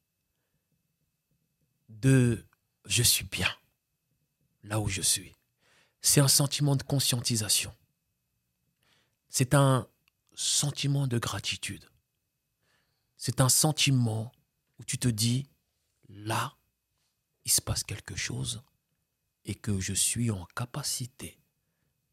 de 1.89 2.45
je 2.87 3.03
suis 3.03 3.25
bien 3.25 3.49
là 4.65 4.81
où 4.81 4.89
je 4.89 5.03
suis. 5.03 5.35
C'est 6.01 6.21
un 6.21 6.29
sentiment 6.29 6.75
de 6.75 6.83
conscientisation. 6.83 7.73
C'est 9.29 9.55
un 9.55 9.87
sentiment 10.43 11.07
de 11.07 11.19
gratitude. 11.19 11.89
C'est 13.17 13.41
un 13.41 13.49
sentiment 13.49 14.33
où 14.79 14.85
tu 14.85 14.99
te 14.99 15.09
dis, 15.09 15.47
là, 16.09 16.57
il 17.45 17.53
se 17.53 17.61
passe 17.61 17.85
quelque 17.85 18.17
chose 18.17 18.63
et 19.45 19.55
que 19.55 19.81
je 19.81 19.93
suis 19.93 20.31
en 20.31 20.45
capacité 20.57 21.39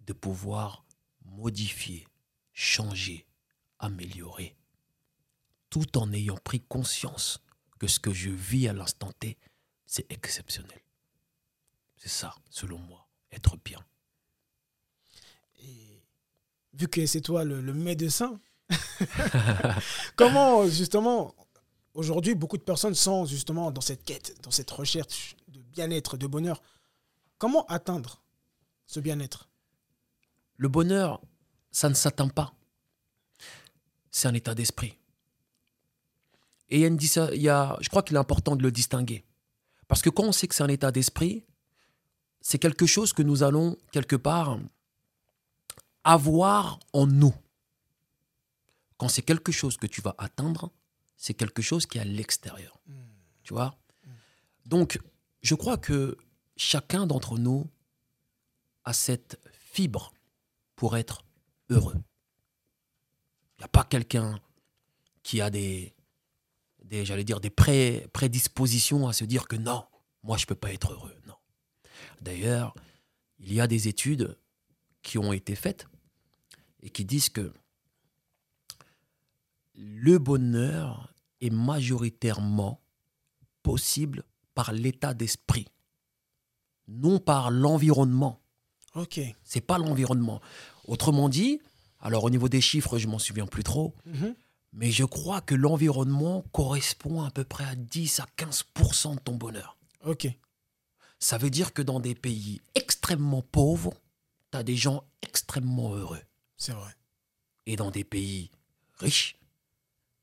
de 0.02 0.14
pouvoir 0.14 0.86
modifier, 1.26 2.08
changer, 2.54 3.26
améliorer, 3.80 4.56
tout 5.70 5.98
en 5.98 6.12
ayant 6.14 6.38
pris 6.38 6.62
conscience 6.62 7.40
que 7.80 7.88
ce 7.88 8.00
que 8.00 8.14
je 8.14 8.30
vis 8.30 8.68
à 8.68 8.74
l'instant 8.74 9.12
T, 9.14 9.38
c'est 9.86 10.12
exceptionnel. 10.12 10.82
C'est 11.98 12.10
ça, 12.10 12.36
selon 12.50 12.80
moi, 12.80 13.08
être 13.32 13.58
bien. 13.58 13.84
Et 15.58 15.99
vu 16.74 16.88
que 16.88 17.06
c'est 17.06 17.22
toi 17.22 17.44
le, 17.44 17.62
le 17.62 17.74
médecin, 17.74 18.40
comment 20.16 20.68
justement 20.68 21.34
aujourd'hui 21.94 22.36
beaucoup 22.36 22.58
de 22.58 22.64
personnes 22.64 22.96
sont 22.96 23.26
justement 23.26 23.72
dans 23.72 23.82
cette 23.82 24.04
quête, 24.04 24.36
dans 24.44 24.52
cette 24.52 24.70
recherche 24.72 25.36
de 25.48 25.60
bien-être, 25.60 26.18
de 26.18 26.28
bonheur. 26.28 26.62
Comment 27.38 27.66
atteindre 27.68 28.22
ce 28.86 29.00
bien-être? 29.00 29.50
Le 30.58 30.68
bonheur, 30.68 31.22
ça 31.72 31.90
ne 31.90 31.94
s'atteint 31.94 32.28
pas. 32.28 32.54
C'est 34.12 34.28
un 34.28 34.34
état 34.34 34.56
d'esprit. 34.56 34.98
Et 36.70 36.82
il 36.82 37.42
y 37.42 37.50
a 37.50 37.78
je 37.82 37.90
crois 37.90 38.04
qu'il 38.04 38.16
est 38.16 38.20
important 38.20 38.56
de 38.56 38.64
le 38.64 38.72
distinguer. 38.72 39.24
Parce 39.88 40.02
que 40.02 40.10
quand 40.10 40.24
on 40.24 40.32
sait 40.32 40.48
que 40.48 40.54
c'est 40.54 40.64
un 40.64 40.68
état 40.68 40.92
d'esprit, 40.92 41.46
c'est 42.42 42.60
quelque 42.60 42.86
chose 42.86 43.12
que 43.12 43.24
nous 43.24 43.42
allons, 43.44 43.78
quelque 43.92 44.16
part, 44.16 44.60
avoir 46.04 46.80
en 46.94 47.08
nous. 47.08 47.34
Quand 48.98 49.08
c'est 49.08 49.22
quelque 49.22 49.52
chose 49.52 49.78
que 49.78 49.88
tu 49.88 50.02
vas 50.02 50.16
atteindre, 50.18 50.72
c'est 51.16 51.34
quelque 51.34 51.62
chose 51.62 51.86
qui 51.86 51.98
est 51.98 52.02
à 52.02 52.06
l'extérieur. 52.06 52.80
Mm. 52.88 52.94
Tu 53.44 53.54
vois? 53.54 53.78
Donc, 54.66 55.00
je 55.42 55.56
crois 55.56 55.78
que 55.78 56.18
chacun 56.56 57.08
d'entre 57.08 57.38
nous 57.38 57.70
a 58.84 58.94
cette 58.94 59.40
fibre 59.52 60.14
pour 60.76 60.98
être 60.98 61.24
heureux. 61.70 62.02
Il 63.58 63.62
n'y 63.62 63.66
a 63.66 63.70
pas 63.70 63.84
quelqu'un 63.84 64.40
qui 65.24 65.42
a 65.42 65.50
des, 65.50 65.94
des 66.84 67.06
j'allais 67.06 67.24
dire, 67.24 67.40
des 67.40 67.50
prédispositions 67.50 69.08
à 69.08 69.14
se 69.14 69.26
dire 69.26 69.48
que 69.48 69.56
non, 69.56 69.86
moi 70.24 70.38
je 70.38 70.44
ne 70.44 70.48
peux 70.48 70.56
pas 70.56 70.72
être 70.72 70.94
heureux. 70.94 71.16
Non. 71.28 71.36
D'ailleurs, 72.22 72.74
il 73.40 73.54
y 73.54 73.62
a 73.62 73.68
des 73.68 73.88
études 73.88 74.38
qui 75.02 75.18
ont 75.18 75.34
été 75.34 75.56
faites 75.56 75.88
et 76.82 76.90
qui 76.90 77.06
disent 77.06 77.30
que 77.30 77.52
le 79.76 80.18
bonheur 80.18 81.14
est 81.42 81.50
majoritairement 81.50 82.82
possible 83.64 84.24
par 84.54 84.74
l'état 84.74 85.14
d'esprit, 85.14 85.68
non 86.88 87.20
par 87.20 87.52
l'environnement. 87.52 88.42
Ok. 88.96 89.22
C'est 89.44 89.62
pas 89.62 89.78
l'environnement. 89.78 90.42
Autrement 90.86 91.30
dit, 91.30 91.62
alors 92.00 92.24
au 92.24 92.30
niveau 92.30 92.50
des 92.50 92.62
chiffres, 92.62 92.98
je 92.98 93.08
m'en 93.08 93.20
souviens 93.20 93.46
plus 93.46 93.64
trop, 93.64 93.96
mhm. 94.06 94.36
mais 94.74 94.92
je 94.92 95.06
crois 95.06 95.42
que 95.42 95.56
l'environnement 95.56 96.44
correspond 96.52 97.22
à 97.22 97.32
peu 97.32 97.44
près 97.44 97.66
à 97.66 97.76
10 97.76 98.20
à 98.20 98.26
15% 98.38 99.16
de 99.16 99.20
ton 99.20 99.36
bonheur. 99.36 99.78
Ok. 100.06 100.28
Ça 101.20 101.38
veut 101.38 101.50
dire 101.50 101.74
que 101.74 101.82
dans 101.82 102.00
des 102.00 102.16
pays 102.16 102.62
extrêmement 102.76 103.42
pauvres, 103.42 103.94
tu 104.52 104.58
as 104.58 104.64
des 104.64 104.76
gens 104.76 105.04
extrêmement 105.22 105.94
heureux. 105.94 106.22
C'est 106.58 106.74
vrai. 106.74 106.96
Et 107.66 107.76
dans 107.76 107.92
des 107.92 108.04
pays 108.04 108.52
riches, 108.96 109.38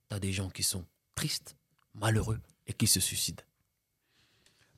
tu 0.08 0.16
as 0.16 0.20
des 0.20 0.32
gens 0.32 0.50
qui 0.50 0.62
sont 0.62 0.84
tristes, 1.14 1.56
malheureux 1.94 2.40
et 2.66 2.72
qui 2.72 2.86
se 2.86 3.00
suicident. 3.00 3.42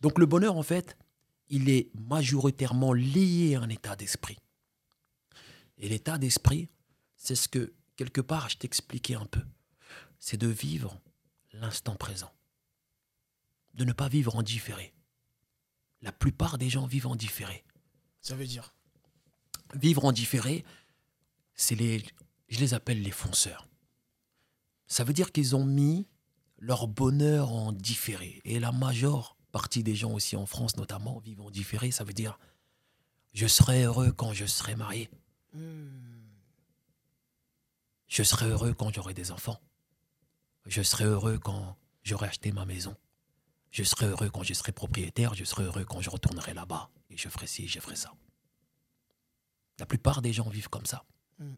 Donc 0.01 0.19
le 0.19 0.27
bonheur, 0.27 0.57
en 0.57 0.63
fait, 0.63 0.97
il 1.49 1.69
est 1.69 1.91
majoritairement 1.95 2.93
lié 2.93 3.57
à 3.57 3.63
un 3.63 3.69
état 3.69 3.97
d'esprit. 3.97 4.39
Et 5.79 5.89
l'état 5.89 6.19
d'esprit, 6.19 6.69
c'est 7.17 7.35
ce 7.35 7.49
que, 7.49 7.73
quelque 7.97 8.21
part, 8.21 8.49
je 8.49 8.59
t'expliquais 8.59 9.15
un 9.15 9.27
peu. 9.27 9.43
C'est 10.19 10.37
de 10.37 10.49
vivre 10.49 11.01
l'instant 11.53 11.95
présent. 11.95 12.33
De 13.75 13.85
ne 13.85 13.93
pas 13.93 14.09
vivre 14.09 14.37
en 14.37 14.43
différé. 14.43 14.93
La 16.03 16.13
plupart 16.13 16.59
des 16.59 16.69
gens 16.69 16.87
vivent 16.87 17.07
en 17.07 17.17
différé. 17.17 17.65
Ça 18.21 18.35
veut 18.35 18.47
dire 18.47 18.75
Vivre 19.75 20.05
en 20.05 20.13
différé, 20.13 20.65
c'est 21.55 21.75
les, 21.75 22.03
je 22.49 22.59
les 22.61 22.75
appelle 22.75 23.03
les 23.03 23.11
fonceurs. 23.11 23.69
Ça 24.87 25.05
veut 25.05 25.13
dire 25.13 25.33
qu'ils 25.33 25.55
ont 25.55 25.65
mis 25.65 26.07
leur 26.59 26.89
bonheur 26.89 27.53
en 27.53 27.73
différé. 27.73 28.41
Et 28.45 28.59
la 28.59 28.73
majeure 28.73 29.37
partie 29.53 29.83
des 29.83 29.95
gens 29.95 30.13
aussi 30.13 30.37
en 30.37 30.47
France 30.47 30.77
notamment 30.77 31.19
vivent 31.19 31.43
en 31.43 31.51
différé. 31.51 31.91
Ça 31.91 32.05
veut 32.05 32.13
dire 32.13 32.39
je 33.35 33.47
serai 33.47 33.85
heureux 33.85 34.13
quand 34.13 34.33
je 34.33 34.47
serai 34.47 34.75
marié. 34.75 35.11
Hmm. 35.53 35.89
Je 38.09 38.23
serai 38.23 38.47
heureux 38.47 38.73
quand 38.73 38.93
j'aurai 38.93 39.15
des 39.15 39.31
enfants. 39.31 39.61
Je 40.67 40.83
serai 40.83 41.05
heureux 41.05 41.39
quand 41.39 41.77
j'aurai 42.03 42.29
acheté 42.29 42.53
ma 42.53 42.65
maison. 42.65 42.97
Je 43.71 43.85
serai 43.85 44.07
heureux 44.07 44.31
quand 44.31 44.43
je 44.43 44.55
serai 44.55 44.73
propriétaire. 44.73 45.35
Je 45.35 45.45
serai 45.45 45.65
heureux 45.65 45.85
quand 45.85 46.01
je 46.01 46.11
retournerai 46.11 46.55
là-bas. 46.55 46.91
Et 47.11 47.17
je 47.17 47.29
ferai 47.29 47.47
ci, 47.47 47.69
je 47.69 47.81
ferai 47.81 47.97
ça. 47.97 48.13
La 49.79 49.87
plupart 49.87 50.23
des 50.23 50.33
gens 50.33 50.49
vivent 50.49 50.69
comme 50.69 50.87
ça. 50.87 51.05
Hmm. 51.39 51.55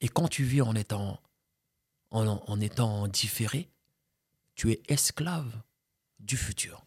Et 0.00 0.08
quand 0.08 0.28
tu 0.28 0.44
vis 0.44 0.62
en 0.62 0.74
étant 0.74 1.20
en, 2.10 2.26
en 2.26 2.60
étant 2.60 3.08
différé, 3.08 3.70
tu 4.54 4.70
es 4.70 4.82
esclave 4.88 5.62
du 6.20 6.36
futur. 6.36 6.84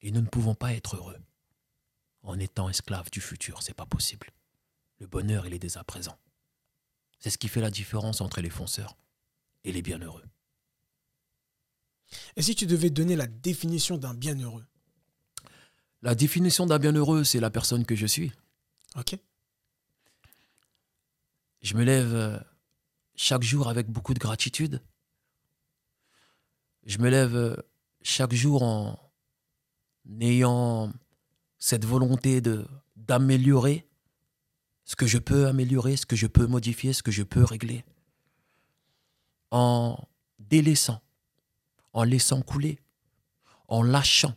Et 0.00 0.10
nous 0.10 0.20
ne 0.20 0.26
pouvons 0.26 0.54
pas 0.54 0.74
être 0.74 0.96
heureux 0.96 1.18
en 2.22 2.38
étant 2.38 2.68
esclave 2.68 3.10
du 3.10 3.20
futur. 3.20 3.62
C'est 3.62 3.74
pas 3.74 3.86
possible. 3.86 4.28
Le 4.98 5.06
bonheur, 5.06 5.46
il 5.46 5.54
est 5.54 5.58
dès 5.58 5.78
à 5.78 5.84
présent. 5.84 6.18
C'est 7.18 7.30
ce 7.30 7.38
qui 7.38 7.48
fait 7.48 7.60
la 7.60 7.70
différence 7.70 8.20
entre 8.20 8.40
les 8.40 8.50
fonceurs 8.50 8.96
et 9.64 9.72
les 9.72 9.82
bienheureux. 9.82 10.24
Et 12.36 12.42
si 12.42 12.54
tu 12.54 12.66
devais 12.66 12.90
donner 12.90 13.16
la 13.16 13.26
définition 13.26 13.96
d'un 13.96 14.14
bienheureux? 14.14 14.66
La 16.02 16.16
définition 16.16 16.66
d'un 16.66 16.78
bienheureux, 16.78 17.22
c'est 17.22 17.40
la 17.40 17.50
personne 17.50 17.86
que 17.86 17.94
je 17.94 18.06
suis. 18.06 18.32
Ok. 18.96 19.18
Je 21.62 21.74
me 21.76 21.84
lève 21.84 22.14
euh, 22.14 22.38
chaque 23.14 23.42
jour 23.42 23.68
avec 23.68 23.88
beaucoup 23.88 24.14
de 24.14 24.18
gratitude. 24.18 24.82
Je 26.84 26.98
me 26.98 27.08
lève 27.08 27.36
euh, 27.36 27.56
chaque 28.02 28.34
jour 28.34 28.62
en 28.62 28.98
ayant 30.20 30.92
cette 31.58 31.84
volonté 31.84 32.42
d'améliorer 32.96 33.88
ce 34.84 34.96
que 34.96 35.06
je 35.06 35.18
peux 35.18 35.46
améliorer, 35.46 35.96
ce 35.96 36.06
que 36.06 36.16
je 36.16 36.26
peux 36.26 36.46
modifier, 36.46 36.92
ce 36.92 37.02
que 37.02 37.12
je 37.12 37.22
peux 37.22 37.44
régler. 37.44 37.84
En 39.50 39.96
délaissant, 40.38 41.00
en 41.92 42.02
laissant 42.02 42.42
couler, 42.42 42.80
en 43.68 43.82
lâchant 43.82 44.34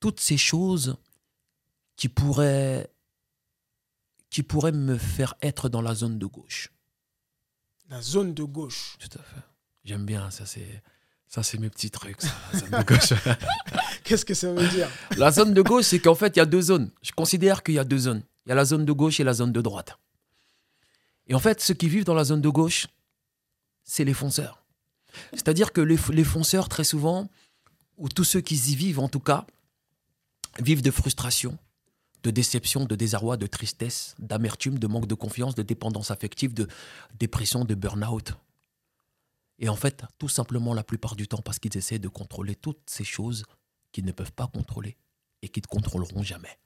toutes 0.00 0.20
ces 0.20 0.38
choses 0.38 0.96
qui 1.96 2.08
pourraient, 2.08 2.91
qui 4.32 4.42
pourraient 4.42 4.72
me 4.72 4.96
faire 4.96 5.34
être 5.42 5.68
dans 5.68 5.82
la 5.82 5.94
zone 5.94 6.18
de 6.18 6.24
gauche. 6.24 6.72
La 7.90 8.00
zone 8.00 8.32
de 8.32 8.42
gauche. 8.42 8.96
Tout 8.98 9.18
à 9.18 9.22
fait. 9.22 9.42
J'aime 9.84 10.06
bien, 10.06 10.30
ça 10.30 10.46
c'est, 10.46 10.82
ça 11.26 11.42
c'est 11.42 11.58
mes 11.58 11.68
petits 11.68 11.90
trucs, 11.90 12.22
ça, 12.22 12.30
la 12.52 12.58
zone 12.58 12.70
de 12.70 12.82
gauche. 12.86 13.12
Qu'est-ce 14.04 14.24
que 14.24 14.32
ça 14.32 14.50
veut 14.50 14.66
dire? 14.68 14.88
La 15.18 15.30
zone 15.30 15.52
de 15.52 15.60
gauche, 15.60 15.84
c'est 15.84 16.00
qu'en 16.00 16.14
fait, 16.14 16.34
il 16.36 16.38
y 16.38 16.42
a 16.42 16.46
deux 16.46 16.62
zones. 16.62 16.90
Je 17.02 17.12
considère 17.12 17.62
qu'il 17.62 17.74
y 17.74 17.78
a 17.78 17.84
deux 17.84 17.98
zones. 17.98 18.22
Il 18.46 18.48
y 18.48 18.52
a 18.52 18.54
la 18.54 18.64
zone 18.64 18.86
de 18.86 18.92
gauche 18.92 19.20
et 19.20 19.24
la 19.24 19.34
zone 19.34 19.52
de 19.52 19.60
droite. 19.60 19.98
Et 21.26 21.34
en 21.34 21.38
fait, 21.38 21.60
ceux 21.60 21.74
qui 21.74 21.90
vivent 21.90 22.04
dans 22.04 22.14
la 22.14 22.24
zone 22.24 22.40
de 22.40 22.48
gauche, 22.48 22.86
c'est 23.84 24.04
les 24.04 24.14
fonceurs. 24.14 24.64
C'est-à-dire 25.34 25.72
que 25.72 25.82
les, 25.82 25.98
les 26.10 26.24
fonceurs, 26.24 26.70
très 26.70 26.84
souvent, 26.84 27.28
ou 27.98 28.08
tous 28.08 28.24
ceux 28.24 28.40
qui 28.40 28.54
y 28.54 28.76
vivent 28.76 28.98
en 28.98 29.08
tout 29.08 29.20
cas, 29.20 29.44
vivent 30.58 30.82
de 30.82 30.90
frustration, 30.90 31.58
de 32.22 32.30
déception, 32.30 32.84
de 32.84 32.94
désarroi, 32.94 33.36
de 33.36 33.46
tristesse, 33.46 34.14
d'amertume, 34.18 34.78
de 34.78 34.86
manque 34.86 35.06
de 35.06 35.14
confiance, 35.14 35.54
de 35.54 35.62
dépendance 35.62 36.10
affective, 36.10 36.54
de 36.54 36.68
dépression, 37.18 37.64
de 37.64 37.74
burn-out. 37.74 38.34
Et 39.58 39.68
en 39.68 39.76
fait, 39.76 40.04
tout 40.18 40.28
simplement 40.28 40.74
la 40.74 40.84
plupart 40.84 41.16
du 41.16 41.28
temps 41.28 41.42
parce 41.42 41.58
qu'ils 41.58 41.76
essaient 41.76 41.98
de 41.98 42.08
contrôler 42.08 42.54
toutes 42.54 42.82
ces 42.88 43.04
choses 43.04 43.44
qu'ils 43.92 44.04
ne 44.04 44.12
peuvent 44.12 44.32
pas 44.32 44.46
contrôler 44.46 44.96
et 45.42 45.48
qu'ils 45.48 45.62
ne 45.62 45.68
contrôleront 45.68 46.22
jamais. 46.22 46.58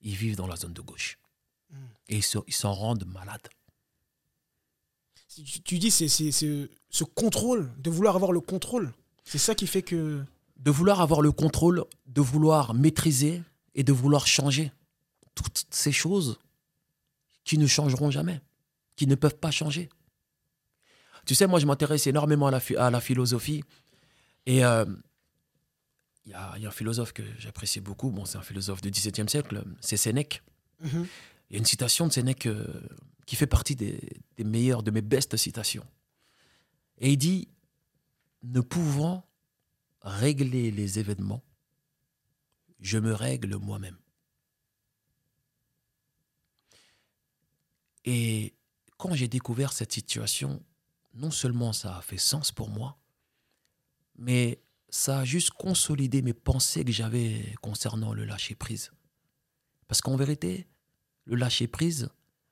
Ils 0.00 0.16
vivent 0.16 0.36
dans 0.36 0.46
la 0.46 0.56
zone 0.56 0.72
de 0.72 0.80
gauche. 0.80 1.18
Et 2.08 2.18
ils 2.18 2.54
s'en 2.54 2.72
rendent 2.72 3.06
malades. 3.06 3.48
Tu, 5.28 5.60
tu 5.62 5.78
dis 5.78 5.90
c'est 5.90 6.08
ce 6.08 7.04
contrôle, 7.04 7.72
de 7.78 7.90
vouloir 7.90 8.14
avoir 8.14 8.30
le 8.30 8.40
contrôle. 8.40 8.92
C'est 9.24 9.38
ça 9.38 9.54
qui 9.54 9.66
fait 9.66 9.82
que... 9.82 10.24
De 10.56 10.70
vouloir 10.70 11.00
avoir 11.00 11.20
le 11.20 11.32
contrôle, 11.32 11.84
de 12.06 12.20
vouloir 12.20 12.74
maîtriser 12.74 13.42
et 13.74 13.82
de 13.82 13.92
vouloir 13.92 14.26
changer. 14.26 14.72
Toutes 15.34 15.66
ces 15.70 15.92
choses 15.92 16.38
qui 17.44 17.58
ne 17.58 17.66
changeront 17.66 18.10
jamais, 18.10 18.40
qui 18.96 19.06
ne 19.06 19.14
peuvent 19.14 19.36
pas 19.36 19.50
changer. 19.50 19.88
Tu 21.26 21.34
sais, 21.34 21.46
moi, 21.46 21.58
je 21.58 21.66
m'intéresse 21.66 22.06
énormément 22.06 22.46
à 22.46 22.50
la, 22.50 22.60
à 22.78 22.90
la, 22.90 23.00
philosophie. 23.00 23.64
Et 24.46 24.58
il 24.58 24.64
euh, 24.64 24.84
y, 26.26 26.34
a, 26.34 26.58
y, 26.58 26.64
a 26.66 26.68
un 26.68 26.72
philosophe 26.72 27.12
que 27.12 27.22
j'apprécie 27.38 27.80
beaucoup. 27.80 28.10
Bon, 28.10 28.24
c'est 28.24 28.38
un 28.38 28.42
philosophe 28.42 28.80
du 28.80 28.90
XVIIe 28.90 29.28
siècle, 29.28 29.64
c'est 29.80 29.96
Sénèque. 29.96 30.42
Mhm. 30.80 31.06
Il 31.50 31.54
y 31.54 31.56
a 31.56 31.58
une 31.58 31.64
citation 31.64 32.06
de 32.06 32.12
Sénèque 32.12 32.46
euh, 32.46 32.66
qui 33.26 33.36
fait 33.36 33.46
partie 33.46 33.74
des, 33.74 34.00
des 34.36 34.44
meilleures, 34.44 34.82
de 34.82 34.90
mes 34.90 35.02
bestes 35.02 35.36
citations. 35.36 35.86
Et 36.98 37.12
il 37.12 37.16
dit 37.16 37.48
Ne 38.42 38.60
pouvant 38.60 39.26
régler 40.02 40.70
les 40.70 40.98
événements, 40.98 41.42
je 42.80 42.98
me 42.98 43.12
règle 43.12 43.56
moi-même. 43.56 43.98
Et 48.04 48.54
quand 48.96 49.14
j'ai 49.14 49.28
découvert 49.28 49.72
cette 49.72 49.92
situation, 49.92 50.62
non 51.14 51.30
seulement 51.30 51.72
ça 51.72 51.98
a 51.98 52.02
fait 52.02 52.18
sens 52.18 52.52
pour 52.52 52.68
moi, 52.68 52.98
mais 54.16 54.62
ça 54.90 55.20
a 55.20 55.24
juste 55.24 55.50
consolidé 55.50 56.22
mes 56.22 56.34
pensées 56.34 56.84
que 56.84 56.92
j'avais 56.92 57.54
concernant 57.62 58.12
le 58.12 58.24
lâcher-prise. 58.24 58.92
Parce 59.88 60.00
qu'en 60.00 60.16
vérité, 60.16 60.68
le 61.24 61.36
lâcher-prise, 61.36 62.10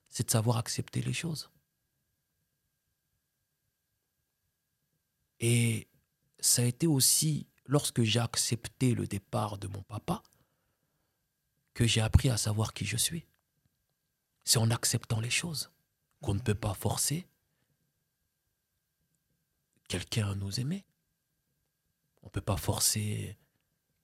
c'est 0.08 0.26
de 0.26 0.30
savoir 0.30 0.56
accepter 0.56 1.02
les 1.02 1.12
choses. 1.12 1.50
Et 5.40 5.88
ça 6.38 6.62
a 6.62 6.64
été 6.64 6.86
aussi 6.86 7.46
lorsque 7.66 8.02
j'ai 8.02 8.20
accepté 8.20 8.94
le 8.94 9.06
départ 9.06 9.58
de 9.58 9.68
mon 9.68 9.82
papa 9.82 10.22
que 11.74 11.86
j'ai 11.86 12.00
appris 12.00 12.28
à 12.28 12.36
savoir 12.36 12.74
qui 12.74 12.84
je 12.84 12.96
suis. 12.96 13.26
C'est 14.44 14.58
en 14.58 14.70
acceptant 14.70 15.20
les 15.20 15.30
choses 15.30 15.70
qu'on 16.20 16.34
ne 16.34 16.40
peut 16.40 16.54
pas 16.54 16.74
forcer 16.74 17.26
quelqu'un 19.88 20.30
à 20.30 20.34
nous 20.34 20.60
aimer. 20.60 20.84
On 22.22 22.26
ne 22.26 22.30
peut 22.30 22.40
pas 22.40 22.56
forcer 22.56 23.38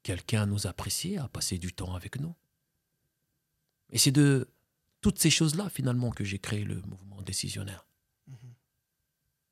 quelqu'un 0.03 0.43
à 0.43 0.47
nous 0.47 0.67
apprécier, 0.67 1.19
à 1.19 1.29
passer 1.29 1.59
du 1.59 1.73
temps 1.73 1.95
avec 1.95 2.21
nous. 2.21 2.35
Et 3.91 3.99
c'est 3.99 4.13
de 4.13 4.51
toutes 5.01 5.19
ces 5.19 5.31
choses-là, 5.31 5.71
finalement, 5.71 6.11
que 6.11 6.25
j'ai 6.25 6.39
créé 6.39 6.65
le 6.65 6.81
mouvement 6.83 7.23
décisionnaire. 7.23 7.87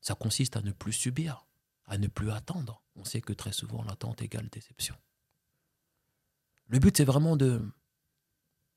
Ça 0.01 0.15
consiste 0.15 0.57
à 0.57 0.63
ne 0.63 0.73
plus 0.73 0.93
subir, 0.93 1.46
à 1.87 1.99
ne 1.99 2.09
plus 2.09 2.31
attendre. 2.31 2.83
On 2.97 3.05
sait 3.05 3.21
que 3.21 3.33
très 3.33 3.53
souvent, 3.53 3.83
l'attente 3.85 4.23
égale 4.23 4.49
déception. 4.49 4.97
Le 6.69 6.79
but, 6.79 6.97
c'est 6.97 7.05
vraiment 7.05 7.37
de, 7.37 7.63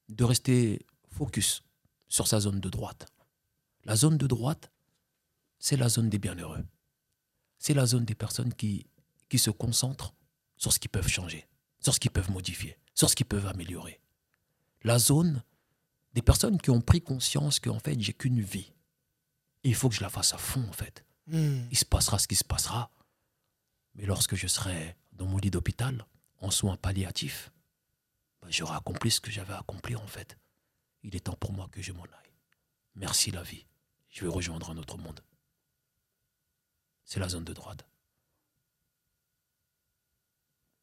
de 0.09 0.23
rester 0.23 0.85
focus 1.09 1.63
sur 2.07 2.27
sa 2.27 2.39
zone 2.39 2.59
de 2.59 2.69
droite. 2.69 3.11
La 3.85 3.95
zone 3.95 4.17
de 4.17 4.27
droite, 4.27 4.71
c'est 5.57 5.77
la 5.77 5.89
zone 5.89 6.09
des 6.09 6.19
bienheureux. 6.19 6.65
C'est 7.57 7.73
la 7.73 7.85
zone 7.85 8.05
des 8.05 8.15
personnes 8.15 8.53
qui, 8.53 8.87
qui 9.27 9.39
se 9.39 9.49
concentrent 9.49 10.13
sur 10.57 10.73
ce 10.73 10.79
qu'ils 10.79 10.91
peuvent 10.91 11.07
changer, 11.07 11.47
sur 11.79 11.93
ce 11.93 11.99
qu'ils 11.99 12.11
peuvent 12.11 12.31
modifier, 12.31 12.77
sur 12.93 13.09
ce 13.09 13.15
qu'ils 13.15 13.25
peuvent 13.25 13.47
améliorer. 13.47 14.01
La 14.83 14.99
zone 14.99 15.43
des 16.13 16.21
personnes 16.21 16.59
qui 16.59 16.69
ont 16.69 16.81
pris 16.81 17.01
conscience 17.01 17.59
qu'en 17.59 17.79
fait, 17.79 17.99
j'ai 17.99 18.13
qu'une 18.13 18.41
vie. 18.41 18.73
Et 19.63 19.69
il 19.69 19.75
faut 19.75 19.89
que 19.89 19.95
je 19.95 20.01
la 20.01 20.09
fasse 20.09 20.33
à 20.33 20.37
fond, 20.37 20.65
en 20.67 20.73
fait. 20.73 21.05
Hmm. 21.27 21.67
Il 21.71 21.77
se 21.77 21.85
passera 21.85 22.17
ce 22.17 22.27
qui 22.27 22.35
se 22.35 22.43
passera. 22.43 22.91
Mais 23.99 24.05
lorsque 24.05 24.35
je 24.35 24.47
serai 24.47 24.95
dans 25.11 25.25
mon 25.25 25.37
lit 25.37 25.51
d'hôpital, 25.51 26.05
en 26.37 26.51
soins 26.51 26.77
palliatifs, 26.77 27.51
ben, 28.41 28.49
j'aurai 28.49 28.77
accompli 28.77 29.11
ce 29.11 29.19
que 29.19 29.29
j'avais 29.29 29.53
accompli, 29.53 29.97
en 29.97 30.07
fait. 30.07 30.37
Il 31.03 31.17
est 31.17 31.25
temps 31.25 31.35
pour 31.35 31.51
moi 31.51 31.67
que 31.69 31.81
je 31.81 31.91
m'en 31.91 32.03
aille. 32.03 32.33
Merci 32.95 33.29
la 33.29 33.43
vie. 33.43 33.65
Je 34.07 34.21
vais 34.21 34.31
rejoindre 34.31 34.69
un 34.69 34.77
autre 34.77 34.97
monde. 34.97 35.19
C'est 37.03 37.19
la 37.19 37.27
zone 37.27 37.43
de 37.43 37.51
droite. 37.51 37.85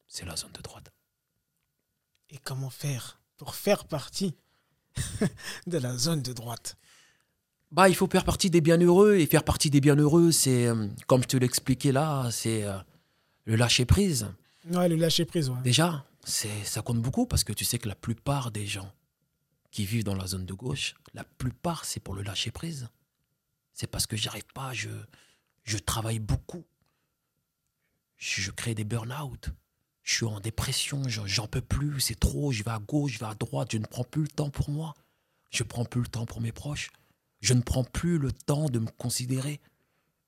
C'est 0.07 0.26
la 0.26 0.37
zone 0.37 0.52
de 0.52 0.61
droite. 0.61 0.92
Et 2.29 2.37
comment 2.37 2.70
faire 2.70 3.18
pour 3.38 3.55
faire 3.55 3.87
partie 3.87 4.37
de 5.66 5.79
la 5.79 5.96
zone 5.96 6.20
de 6.20 6.35
droite? 6.35 6.76
Bah, 7.70 7.88
il 7.88 7.94
faut 7.94 8.09
faire 8.09 8.24
partie 8.26 8.50
des 8.50 8.61
bienheureux. 8.61 9.14
Et 9.14 9.26
faire 9.26 9.42
partie 9.42 9.70
des 9.70 9.81
bienheureux, 9.81 10.33
c'est, 10.33 10.66
euh, 10.66 10.87
comme 11.07 11.22
je 11.22 11.29
te 11.29 11.37
l'expliquais 11.38 11.92
là, 11.92 12.31
c'est 12.31 12.66
le 13.46 13.56
lâcher-prise. 13.56 14.28
Ouais, 14.70 14.88
le 14.88 14.96
lâcher-prise, 14.96 15.50
Déjà, 15.62 16.04
c'est, 16.24 16.64
ça 16.64 16.82
compte 16.82 17.00
beaucoup 17.00 17.26
parce 17.26 17.44
que 17.44 17.52
tu 17.52 17.64
sais 17.64 17.78
que 17.78 17.88
la 17.88 17.94
plupart 17.94 18.50
des 18.50 18.66
gens 18.66 18.92
qui 19.70 19.87
vivent 19.87 20.04
dans 20.04 20.14
la 20.14 20.26
zone 20.26 20.44
de 20.44 20.52
gauche, 20.52 20.94
la 21.14 21.24
plupart, 21.24 21.85
c'est 21.85 22.00
pour 22.00 22.14
le 22.14 22.22
lâcher-prise. 22.22 22.88
C'est 23.72 23.87
parce 23.87 24.06
que 24.06 24.16
j'arrive 24.16 24.46
pas, 24.52 24.72
je, 24.72 24.88
je 25.62 25.78
travaille 25.78 26.18
beaucoup. 26.18 26.64
Je, 28.16 28.50
crée 28.50 28.74
des 28.74 28.85
burn-out. 28.85 29.50
Je 30.02 30.14
suis 30.14 30.26
en 30.26 30.40
dépression, 30.40 31.02
j'en 31.09 31.46
peux 31.46 31.61
plus, 31.61 32.00
c'est 32.00 32.18
trop, 32.18 32.50
je 32.52 32.62
vais 32.62 32.70
à 32.70 32.78
gauche, 32.78 33.12
je 33.12 33.18
vais 33.18 33.26
à 33.26 33.35
droite, 33.35 33.72
je 33.72 33.78
ne 33.78 33.87
prends 33.87 34.04
plus 34.04 34.22
le 34.22 34.28
temps 34.28 34.50
pour 34.50 34.70
moi. 34.70 34.94
Je 35.50 35.62
ne 35.62 35.68
prends 35.68 35.85
plus 35.85 36.00
le 36.00 36.09
temps 36.09 36.26
pour 36.26 36.40
mes 36.40 36.52
proches. 36.52 36.90
Je 37.40 37.54
ne 37.54 37.61
prends 37.61 37.85
plus 37.85 38.18
le 38.18 38.32
temps 38.32 38.68
de 38.68 38.78
me 38.78 38.90
considérer. 38.90 39.61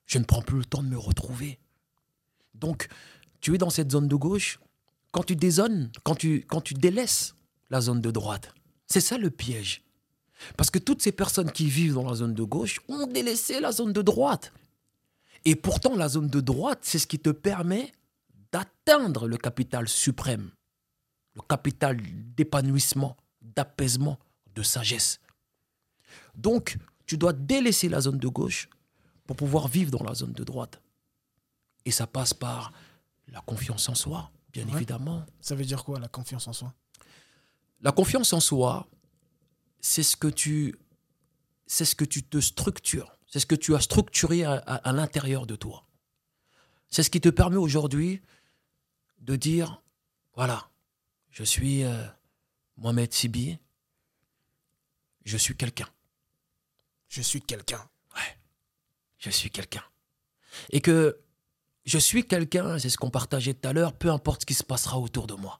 Je 0.07 0.18
ne 0.18 0.24
prends 0.24 0.42
plus 0.42 0.59
le 0.59 0.64
temps 0.64 0.83
de 0.83 0.88
me 0.88 0.98
retrouver. 0.98 1.59
Donc, 2.55 2.89
tu 3.41 3.55
es 3.55 3.59
dans 3.59 3.71
cette 3.71 3.93
zone 3.93 4.09
de 4.09 4.17
gauche. 4.17 4.59
Quand 5.13 5.23
tu 5.23 5.37
dézones, 5.37 5.91
quand 6.03 6.15
tu, 6.15 6.45
quand 6.47 6.61
tu 6.61 6.75
délaisses 6.75 7.35
la 7.71 7.81
zone 7.81 8.01
de 8.01 8.11
droite, 8.11 8.53
c'est 8.87 9.01
ça 9.01 9.19
le 9.19 9.31
piège. 9.31 9.83
Parce 10.57 10.71
que 10.71 10.79
toutes 10.79 11.03
ces 11.03 11.13
personnes 11.13 11.51
qui 11.51 11.69
vivent 11.69 11.95
dans 11.95 12.09
la 12.09 12.15
zone 12.15 12.35
de 12.35 12.43
gauche 12.43 12.81
ont 12.89 13.07
délaissé 13.07 13.61
la 13.61 13.73
zone 13.73 13.93
de 13.93 14.03
droite. 14.03 14.53
Et 15.45 15.57
pourtant, 15.57 15.97
la 15.97 16.09
zone 16.09 16.29
de 16.29 16.41
droite, 16.41 16.81
c'est 16.83 16.99
ce 16.99 17.07
qui 17.07 17.19
te 17.19 17.31
permet 17.31 17.93
d'atteindre 18.53 19.29
le 19.29 19.37
capital 19.37 19.89
suprême, 19.89 20.51
le 21.35 21.43
capital 21.43 21.99
d'épanouissement, 22.37 23.17
d'apaisement, 23.41 24.19
de 24.55 24.63
sagesse. 24.63 25.21
Donc, 26.35 26.77
tu 27.07 27.17
dois 27.17 27.33
délaisser 27.33 27.89
la 27.89 28.01
zone 28.01 28.19
de 28.19 28.29
gauche 28.29 28.69
pour 29.27 29.37
pouvoir 29.37 29.69
vivre 29.69 29.91
dans 29.91 30.05
la 30.05 30.15
zone 30.15 30.33
de 30.33 30.45
droite. 30.45 30.81
Et 31.88 31.90
ça 31.90 32.07
passe 32.07 32.35
par 32.35 32.72
la 33.29 33.40
confiance 33.40 33.88
en 33.88 33.94
soi, 33.94 34.31
bien 34.53 34.66
évidemment. 34.68 35.24
Ça 35.40 35.55
veut 35.55 35.64
dire 35.64 35.85
quoi, 35.85 35.98
la 35.98 36.09
confiance 36.09 36.46
en 36.46 36.53
soi? 36.53 36.74
La 37.81 37.92
confiance 37.92 38.35
en 38.35 38.40
soi, 38.40 38.87
c'est 39.81 40.03
ce 40.03 40.16
que 40.16 40.29
tu 40.29 40.77
c'est 41.66 41.85
ce 41.85 41.94
que 41.94 42.05
tu 42.05 42.22
te 42.22 42.40
structures 42.40 43.18
c'est 43.29 43.40
ce 43.40 43.46
que 43.46 43.55
tu 43.55 43.74
as 43.74 43.81
structuré 43.81 44.44
à, 44.44 44.92
l'intérieur 44.92 45.46
de 45.46 45.55
toi. 45.55 45.87
C'est 46.88 47.03
ce 47.03 47.11
qui 47.11 47.20
te 47.20 47.29
permet 47.29 47.57
aujourd'hui 47.57 48.22
de 49.20 49.37
dire, 49.37 49.83
voilà, 50.35 50.70
je 51.31 51.44
suis 51.44 51.85
euh, 51.85 52.07
Mohamed 52.79 53.12
Sibi, 53.12 53.59
je 55.24 55.37
suis 55.37 55.57
quelqu'un. 55.57 55.88
Je 57.09 57.20
suis 57.20 57.42
quelqu'un. 57.42 57.87
Ouais, 58.14 58.38
je 59.18 59.29
suis 59.29 59.51
quelqu'un. 59.51 59.85
Et 60.70 60.81
que 60.81 61.20
je 61.88 61.98
suis 61.98 62.27
quelqu'un, 62.27 62.79
c'est 62.79 62.90
ce 62.90 62.98
qu'on 62.98 63.11
partageait 63.11 63.55
tout 63.55 63.68
à 63.68 63.72
l'heure, 63.72 63.92
peu 63.92 64.11
importe 64.11 64.42
ce 64.42 64.46
qui 64.46 64.55
se 64.55 64.64
passera 64.64 64.98
autour 64.98 65.27
de 65.27 65.35
moi. 65.35 65.59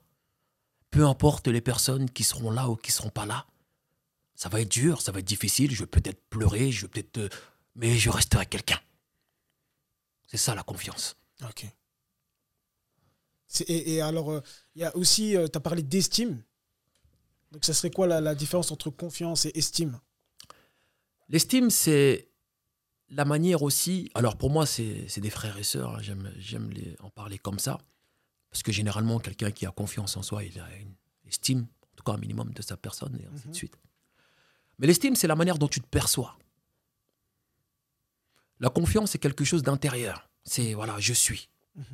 peu 0.91 1.07
importe 1.07 1.49
les 1.49 1.61
personnes 1.61 2.11
qui 2.11 2.25
seront 2.25 2.51
là 2.51 2.69
ou 2.69 2.77
qui 2.77 2.93
seront 2.93 3.11
pas 3.11 3.27
là. 3.27 3.47
Ça 4.35 4.49
va 4.49 4.61
être 4.61 4.71
dur, 4.71 5.03
ça 5.03 5.13
va 5.13 5.19
être 5.19 5.27
difficile, 5.27 5.75
je 5.75 5.81
vais 5.81 5.87
peut-être 5.87 6.23
pleurer, 6.31 6.71
je 6.71 6.83
vais 6.83 6.89
peut-être... 6.89 7.19
euh, 7.19 7.29
mais 7.75 7.97
je 7.97 8.11
resterai 8.11 8.47
quelqu'un. 8.47 8.81
C'est 10.27 10.37
ça 10.37 10.55
la 10.55 10.63
confiance. 10.63 11.17
Ok. 11.43 11.67
Et, 13.61 13.95
et 13.95 14.01
alors, 14.01 14.31
euh, 14.31 14.41
il 14.75 14.83
y 14.83 14.85
a 14.85 14.95
aussi, 14.97 15.35
tu 15.35 15.57
as 15.57 15.61
parlé 15.61 15.83
d'estime. 15.83 16.43
Donc, 17.51 17.65
ça 17.65 17.73
serait 17.73 17.91
quoi 17.91 18.07
la, 18.07 18.21
la 18.21 18.35
différence 18.35 18.71
entre 18.71 18.91
confiance 18.91 19.47
et 19.47 19.53
estime? 19.55 19.99
L'estime, 21.29 21.71
c'est 21.71 22.28
la 23.11 23.25
manière 23.25 23.63
aussi. 23.63 24.11
Alors 24.15 24.37
pour 24.37 24.51
moi, 24.51 24.67
c'est 24.67 25.21
des 25.21 25.31
frères 25.31 25.57
et 25.59 25.63
sœurs. 25.63 25.97
hein, 25.97 26.01
J'aime 26.39 26.73
en 27.01 27.11
parler 27.11 27.39
comme 27.39 27.59
ça. 27.59 27.79
Parce 28.51 28.63
que 28.63 28.73
généralement, 28.73 29.19
quelqu'un 29.19 29.51
qui 29.51 29.67
a 29.67 29.71
confiance 29.71 30.17
en 30.17 30.23
soi, 30.23 30.43
il 30.45 30.59
a 30.59 30.75
une 30.77 30.95
estime, 31.27 31.67
en 31.93 31.97
tout 31.97 32.05
cas 32.05 32.13
un 32.13 32.19
minimum 32.19 32.53
de 32.53 32.63
sa 32.63 32.77
personne, 32.79 33.15
et 33.21 33.27
ainsi 33.27 33.45
Mhm. 33.47 33.51
de 33.53 33.57
suite. 33.57 33.75
Mais 34.79 34.87
l'estime, 34.87 35.17
c'est 35.17 35.27
la 35.27 35.37
manière 35.37 35.59
dont 35.59 35.69
tu 35.69 35.81
te 35.81 35.87
perçois. 35.87 36.39
La 38.61 38.71
confiance, 38.71 39.11
c'est 39.13 39.19
quelque 39.19 39.45
chose 39.45 39.63
d'intérieur. 39.63 40.29
C'est, 40.45 40.75
voilà, 40.75 40.99
je 40.99 41.13
suis. 41.13 41.49
Mhm. 41.77 41.85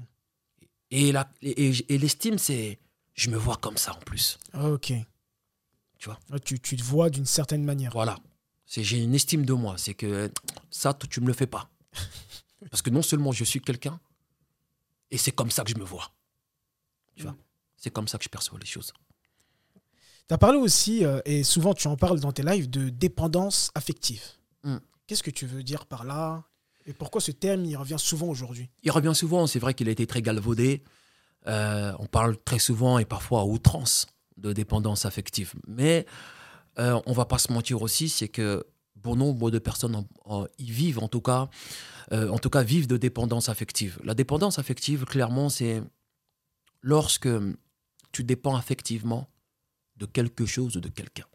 Et 0.91 1.13
la- 1.13 1.29
et- 1.43 1.69
et- 1.71 1.95
et 1.95 1.99
l'estime, 1.99 2.39
c'est, 2.39 2.79
je 3.15 3.31
me 3.31 3.37
vois 3.37 3.57
comme 3.57 3.77
ça 3.77 3.93
en 3.95 3.99
plus. 4.01 4.39
Ok. 4.55 4.93
Tu 5.99 6.05
vois? 6.09 6.19
Ah, 6.31 6.39
tu, 6.39 6.61
tu 6.61 6.77
te 6.77 6.83
vois 6.83 7.11
d'une 7.11 7.27
certaine 7.27 7.65
manière. 7.65 7.93
Voilà. 7.93 8.17
C'est 8.67 8.83
j'ai 8.83 9.03
une 9.03 9.15
estime 9.15 9.45
de 9.45 9.53
moi. 9.53 9.77
C'est 9.79 9.95
que 9.95 10.31
ça, 10.71 10.97
tu 11.09 11.21
me 11.21 11.27
le 11.27 11.33
fais 11.33 11.47
pas. 11.47 11.69
Parce 12.71 12.83
que 12.83 12.91
non 12.91 13.03
seulement 13.03 13.33
je 13.33 13.45
suis 13.45 13.61
quelqu'un, 13.61 14.01
et 15.11 15.19
c'est 15.19 15.33
comme 15.33 15.51
ça 15.51 15.65
que 15.65 15.71
je 15.71 15.77
me 15.77 15.85
vois. 15.85 16.11
Tu 17.15 17.23
vois? 17.23 17.37
C'est 17.77 17.91
comme 17.91 18.09
ça 18.09 18.19
que 18.19 18.25
je 18.25 18.29
perçois 18.29 18.59
les 18.59 18.67
choses. 18.67 18.93
Tu 20.27 20.35
as 20.35 20.39
parlé 20.39 20.59
aussi, 20.59 21.05
euh, 21.05 21.21
et 21.27 21.45
souvent 21.45 21.75
tu 21.75 21.87
en 21.87 21.97
parles 21.97 22.19
dans 22.21 22.33
tes 22.33 22.43
lives, 22.43 22.71
de 22.71 22.89
dépendance 22.89 23.71
affective. 23.75 24.23
Mm. 24.63 24.79
Qu'est-ce 25.07 25.23
que 25.23 25.31
tu 25.31 25.47
veux 25.47 25.63
dire 25.63 25.85
par 25.85 26.05
là? 26.05 26.45
Et 26.87 26.95
pourquoi 26.95 27.21
ce 27.21 27.31
terme, 27.31 27.65
il 27.65 27.77
revient 27.77 27.99
souvent 27.99 28.29
aujourd'hui? 28.29 28.71
Il 28.83 28.91
revient 28.91 29.15
souvent, 29.15 29.47
c'est 29.47 29.59
vrai 29.59 29.75
qu'il 29.75 29.89
a 29.89 29.93
été 29.93 30.07
très 30.07 30.23
galvaudé. 30.23 30.83
Euh, 31.47 31.93
on 31.99 32.07
parle 32.07 32.37
très 32.43 32.59
souvent 32.59 32.99
et 32.99 33.05
parfois 33.05 33.43
à 33.43 33.45
outrance 33.45 34.07
de 34.39 34.53
dépendance 34.53 35.05
affective. 35.05 35.53
Mais 35.67 36.07
euh, 36.79 37.01
on 37.07 37.13
va 37.13 37.25
pas 37.25 37.39
se 37.39 37.53
mentir 37.53 37.83
aussi, 37.83 38.09
c'est 38.09 38.29
que 38.29 38.65
bon 38.97 39.17
nombre 39.17 39.51
de 39.51 39.59
personnes 39.59 40.07
y 40.59 40.71
vivent, 40.71 40.99
en 40.99 41.09
tout 41.09 41.21
cas, 41.21 41.49
euh, 42.13 42.29
en 42.29 42.39
tout 42.39 42.51
cas 42.51 42.63
vivent 42.63 42.87
de 42.87 42.97
dépendance 42.97 43.49
affective. 43.49 44.01
La 44.03 44.15
dépendance 44.15 44.59
affective, 44.59 45.05
clairement, 45.05 45.49
c'est 45.49 45.83
lorsque 46.81 47.29
tu 48.13 48.25
dépends 48.25 48.57
affectivement 48.57 49.29
de 49.97 50.07
quelque 50.07 50.47
chose 50.47 50.77
ou 50.77 50.81
de 50.81 50.89
quelqu'un. 50.89 51.27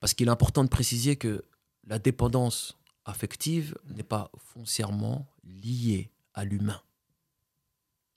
Parce 0.00 0.14
qu'il 0.14 0.28
est 0.28 0.30
important 0.30 0.64
de 0.64 0.68
préciser 0.68 1.16
que 1.16 1.44
la 1.86 1.98
dépendance 1.98 2.76
affective 3.04 3.76
n'est 3.86 4.02
pas 4.02 4.30
foncièrement 4.38 5.26
liée 5.44 6.10
à 6.32 6.44
l'humain. 6.44 6.80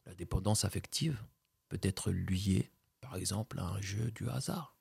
La 0.06 0.13
dépendance 0.13 0.63
affective 0.65 1.21
peut 1.69 1.80
être 1.82 2.12
liée, 2.12 2.71
par 3.01 3.15
exemple, 3.17 3.60
à 3.60 3.65
un 3.65 3.82
jeu 3.82 4.12
du 4.12 4.30
hasard. 4.30 4.76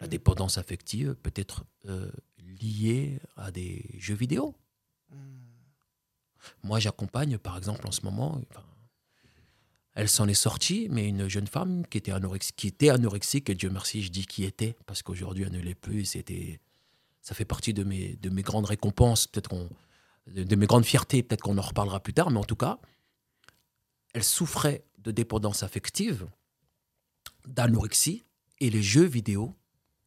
La 0.00 0.08
dépendance 0.08 0.58
affective 0.58 1.14
peut 1.14 1.32
être 1.34 1.64
euh, 1.86 2.10
liée 2.38 3.20
à 3.36 3.50
des 3.50 3.84
jeux 3.98 4.14
vidéo. 4.14 4.54
Moi, 6.62 6.78
j'accompagne, 6.80 7.38
par 7.38 7.56
exemple, 7.56 7.86
en 7.86 7.92
ce 7.92 8.02
moment, 8.02 8.40
enfin, 8.50 8.64
elle 9.94 10.08
s'en 10.08 10.26
est 10.28 10.34
sortie, 10.34 10.88
mais 10.90 11.08
une 11.08 11.28
jeune 11.28 11.46
femme 11.46 11.86
qui 11.86 11.98
était, 11.98 12.12
anorex- 12.12 12.52
qui 12.54 12.66
était 12.66 12.90
anorexique, 12.90 13.48
et 13.48 13.54
Dieu 13.54 13.70
merci, 13.70 14.02
je 14.02 14.10
dis 14.10 14.26
qui 14.26 14.44
était, 14.44 14.76
parce 14.86 15.02
qu'aujourd'hui, 15.02 15.44
elle 15.44 15.52
ne 15.52 15.60
l'est 15.60 15.74
plus, 15.74 16.04
c'était, 16.04 16.60
ça 17.22 17.34
fait 17.34 17.44
partie 17.44 17.72
de 17.72 17.84
mes, 17.84 18.16
de 18.16 18.28
mes 18.28 18.42
grandes 18.42 18.66
récompenses, 18.66 19.26
peut-être 19.26 19.48
qu'on, 19.48 19.70
de 20.26 20.56
mes 20.56 20.66
grandes 20.66 20.84
fiertés, 20.84 21.22
peut-être 21.22 21.42
qu'on 21.42 21.56
en 21.58 21.62
reparlera 21.62 22.00
plus 22.00 22.12
tard, 22.12 22.30
mais 22.30 22.38
en 22.38 22.44
tout 22.44 22.56
cas, 22.56 22.78
elle 24.12 24.24
souffrait 24.24 24.84
de 24.98 25.12
dépendance 25.12 25.62
affective, 25.62 26.26
d'anorexie, 27.46 28.24
et 28.60 28.70
les 28.70 28.82
jeux 28.82 29.06
vidéo 29.06 29.54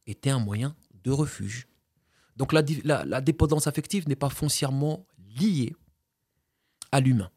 étaient 0.08 0.30
un 0.30 0.38
moyen 0.38 0.74
de 1.04 1.10
refuge. 1.10 1.68
Donc 2.36 2.52
la, 2.52 2.62
di- 2.62 2.80
la- 2.82 3.04
la 3.04 3.20
dépendance 3.20 3.66
affective 3.66 4.08
n'est 4.08 4.16
pas 4.16 4.30
foncièrement 4.30 5.06
liée 5.38 5.74
à 6.92 7.00
l'humain. 7.00 7.30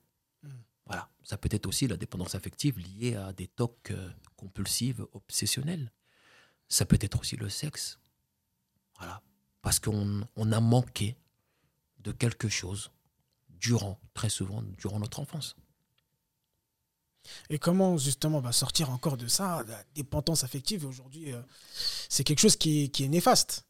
Voilà. 0.86 1.10
Ça 1.24 1.38
peut 1.38 1.50
être 1.52 1.68
aussi 1.68 1.88
la 1.88 1.98
dépendance 1.98 2.36
affective 2.36 2.80
liée 2.80 3.16
à 3.16 3.34
des 3.34 3.48
tocs 3.48 3.92
euh, 3.92 4.10
compulsives, 4.36 5.06
obsessionnels. 5.14 5.92
Ça 6.68 6.86
peut 6.86 6.98
être 7.02 7.20
aussi 7.20 7.36
le 7.36 7.50
sexe. 7.50 8.00
Voilà. 8.98 9.22
Parce 9.62 9.80
qu'on 9.80 10.22
on 10.36 10.52
a 10.52 10.60
manqué 10.60 11.18
de 12.00 12.12
quelque 12.12 12.50
chose 12.50 12.92
durant, 13.50 14.00
très 14.14 14.30
souvent, 14.30 14.64
durant 14.78 15.00
notre 15.00 15.20
enfance. 15.20 15.56
Et 17.50 17.60
comment 17.60 17.98
justement 17.98 18.42
bah, 18.42 18.52
sortir 18.52 18.90
encore 18.90 19.18
de 19.18 19.28
ça 19.28 19.64
La 19.68 19.84
dépendance 19.96 20.44
affective, 20.44 20.86
aujourd'hui, 20.86 21.32
euh, 21.34 21.42
c'est 22.10 22.24
quelque 22.24 22.40
chose 22.40 22.56
qui 22.56 22.84
est, 22.84 22.88
qui 22.90 23.04
est 23.04 23.08
néfaste 23.10 23.66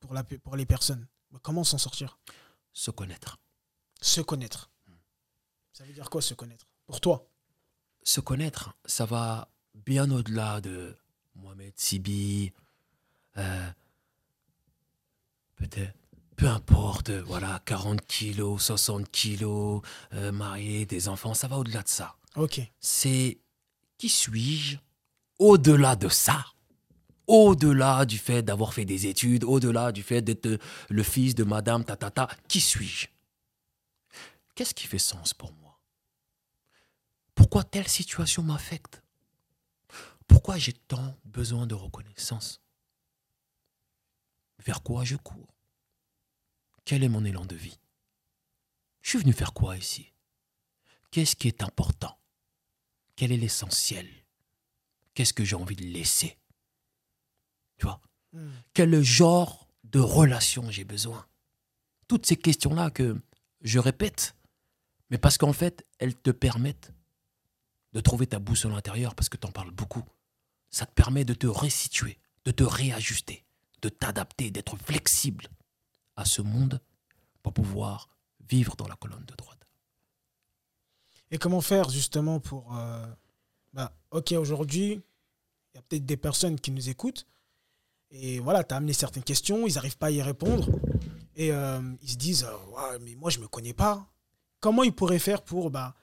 pour, 0.00 0.12
la, 0.14 0.22
pe- 0.24 0.38
pour 0.38 0.56
les 0.56 0.66
personnes. 0.66 1.06
Bah, 1.30 1.38
comment 1.42 1.64
s'en 1.64 1.78
sortir? 1.78 2.18
Se 2.72 2.90
connaître. 2.90 3.38
Se 4.00 4.20
connaître. 4.20 4.70
Ça 5.72 5.84
veut 5.84 5.92
dire 5.92 6.10
quoi 6.10 6.20
se 6.22 6.34
connaître? 6.34 6.66
Pour 6.86 7.00
toi? 7.00 7.26
Se 8.02 8.20
connaître, 8.20 8.74
ça 8.84 9.04
va 9.06 9.48
bien 9.74 10.10
au-delà 10.10 10.60
de 10.60 10.96
Mohamed 11.34 11.72
Sibi, 11.76 12.52
euh, 13.36 13.70
peut-être, 15.56 15.94
peu 16.36 16.48
importe, 16.48 17.10
voilà, 17.10 17.60
40 17.64 18.00
kilos, 18.06 18.62
60 18.62 19.10
kilos, 19.10 19.82
euh, 20.12 20.32
marié, 20.32 20.86
des 20.86 21.08
enfants, 21.08 21.34
ça 21.34 21.48
va 21.48 21.58
au-delà 21.58 21.82
de 21.82 21.88
ça. 21.88 22.16
C'est 22.80 23.40
qui 23.98 24.08
suis-je 24.08 24.76
au-delà 25.38 25.96
de 25.96 26.08
ça? 26.08 26.44
Au-delà 27.26 28.04
du 28.04 28.18
fait 28.18 28.42
d'avoir 28.42 28.72
fait 28.74 28.84
des 28.84 29.06
études, 29.06 29.42
au-delà 29.42 29.90
du 29.90 30.02
fait 30.02 30.22
d'être 30.22 30.60
le 30.88 31.02
fils 31.02 31.34
de 31.34 31.44
madame 31.44 31.84
tatata, 31.84 32.28
qui 32.46 32.60
suis-je? 32.60 33.08
Qu'est-ce 34.54 34.74
qui 34.74 34.86
fait 34.86 34.98
sens 34.98 35.34
pour 35.34 35.52
moi? 35.54 35.80
Pourquoi 37.34 37.64
telle 37.64 37.88
situation 37.88 38.42
m'affecte? 38.42 39.02
Pourquoi 40.28 40.56
j'ai 40.58 40.72
tant 40.72 41.18
besoin 41.24 41.66
de 41.66 41.74
reconnaissance? 41.74 42.60
Vers 44.64 44.82
quoi 44.82 45.04
je 45.04 45.16
cours? 45.16 45.54
Quel 46.84 47.02
est 47.02 47.08
mon 47.08 47.24
élan 47.24 47.44
de 47.44 47.56
vie? 47.56 47.78
Je 49.02 49.10
suis 49.10 49.18
venu 49.18 49.32
faire 49.32 49.52
quoi 49.52 49.76
ici? 49.76 50.12
Qu'est-ce 51.10 51.36
qui 51.36 51.48
est 51.48 51.62
important? 51.62 52.18
Quel 53.16 53.32
est 53.32 53.36
l'essentiel? 53.36 54.08
Qu'est-ce 55.14 55.32
que 55.32 55.44
j'ai 55.44 55.56
envie 55.56 55.76
de 55.76 55.84
laisser? 55.84 56.38
Tu 57.78 57.86
vois? 57.86 58.00
Hmm. 58.32 58.50
Quel 58.74 59.02
genre 59.02 59.68
de 59.84 59.98
relation 59.98 60.70
j'ai 60.70 60.84
besoin? 60.84 61.26
Toutes 62.08 62.26
ces 62.26 62.36
questions-là 62.36 62.90
que 62.90 63.20
je 63.62 63.78
répète, 63.78 64.36
mais 65.10 65.18
parce 65.18 65.38
qu'en 65.38 65.52
fait, 65.52 65.86
elles 65.98 66.14
te 66.14 66.30
permettent 66.30 66.92
de 67.92 68.00
trouver 68.00 68.26
ta 68.26 68.38
boussole 68.38 68.74
intérieure, 68.74 69.14
parce 69.14 69.30
que 69.30 69.38
tu 69.38 69.46
en 69.46 69.52
parles 69.52 69.70
beaucoup. 69.70 70.04
Ça 70.70 70.84
te 70.84 70.92
permet 70.92 71.24
de 71.24 71.32
te 71.32 71.46
resituer, 71.46 72.18
de 72.44 72.50
te 72.50 72.62
réajuster, 72.62 73.46
de 73.80 73.88
t'adapter, 73.88 74.50
d'être 74.50 74.76
flexible 74.76 75.48
à 76.16 76.26
ce 76.26 76.42
monde 76.42 76.80
pour 77.42 77.54
pouvoir 77.54 78.10
vivre 78.48 78.76
dans 78.76 78.88
la 78.88 78.96
colonne 78.96 79.24
de 79.24 79.34
droite. 79.34 79.55
Et 81.30 81.38
comment 81.38 81.60
faire 81.60 81.88
justement 81.90 82.40
pour... 82.40 82.74
euh, 82.76 83.06
bah, 83.72 83.92
ok, 84.10 84.32
aujourd'hui, 84.32 85.00
il 85.72 85.76
y 85.76 85.78
a 85.78 85.82
peut-être 85.82 86.06
des 86.06 86.16
personnes 86.16 86.58
qui 86.58 86.70
nous 86.70 86.88
écoutent. 86.88 87.26
Et 88.10 88.38
voilà, 88.38 88.64
tu 88.64 88.72
as 88.72 88.76
amené 88.78 88.92
certaines 88.92 89.24
questions, 89.24 89.66
ils 89.66 89.74
n'arrivent 89.74 89.98
pas 89.98 90.06
à 90.06 90.10
y 90.10 90.22
répondre. 90.22 90.68
Et 91.34 91.52
euh, 91.52 91.80
ils 92.02 92.10
se 92.10 92.16
disent, 92.16 92.44
euh, 92.44 92.56
Ouais, 92.74 92.98
mais 93.00 93.14
moi, 93.14 93.30
je 93.30 93.38
ne 93.38 93.42
me 93.42 93.48
connais 93.48 93.74
pas. 93.74 94.06
Comment 94.60 94.82
ils 94.84 94.94
pourraient 94.94 95.18
faire 95.18 95.42
pour 95.42 95.70
bah, 95.70 95.94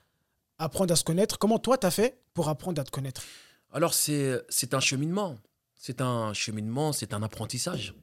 apprendre 0.58 0.92
à 0.92 0.96
se 0.96 1.04
connaître? 1.04 1.38
Comment 1.38 1.58
toi, 1.58 1.78
tu 1.78 1.86
as 1.86 1.90
fait 1.90 2.20
pour 2.34 2.48
apprendre 2.48 2.80
à 2.80 2.84
te 2.84 2.90
connaître? 2.90 3.22
Alors, 3.72 3.94
c'est 3.94 4.74
un 4.74 4.80
cheminement. 4.80 5.38
C'est 5.74 6.00
un 6.00 6.32
cheminement, 6.32 6.92
c'est 6.92 7.12
un 7.12 7.22
apprentissage. 7.22 7.94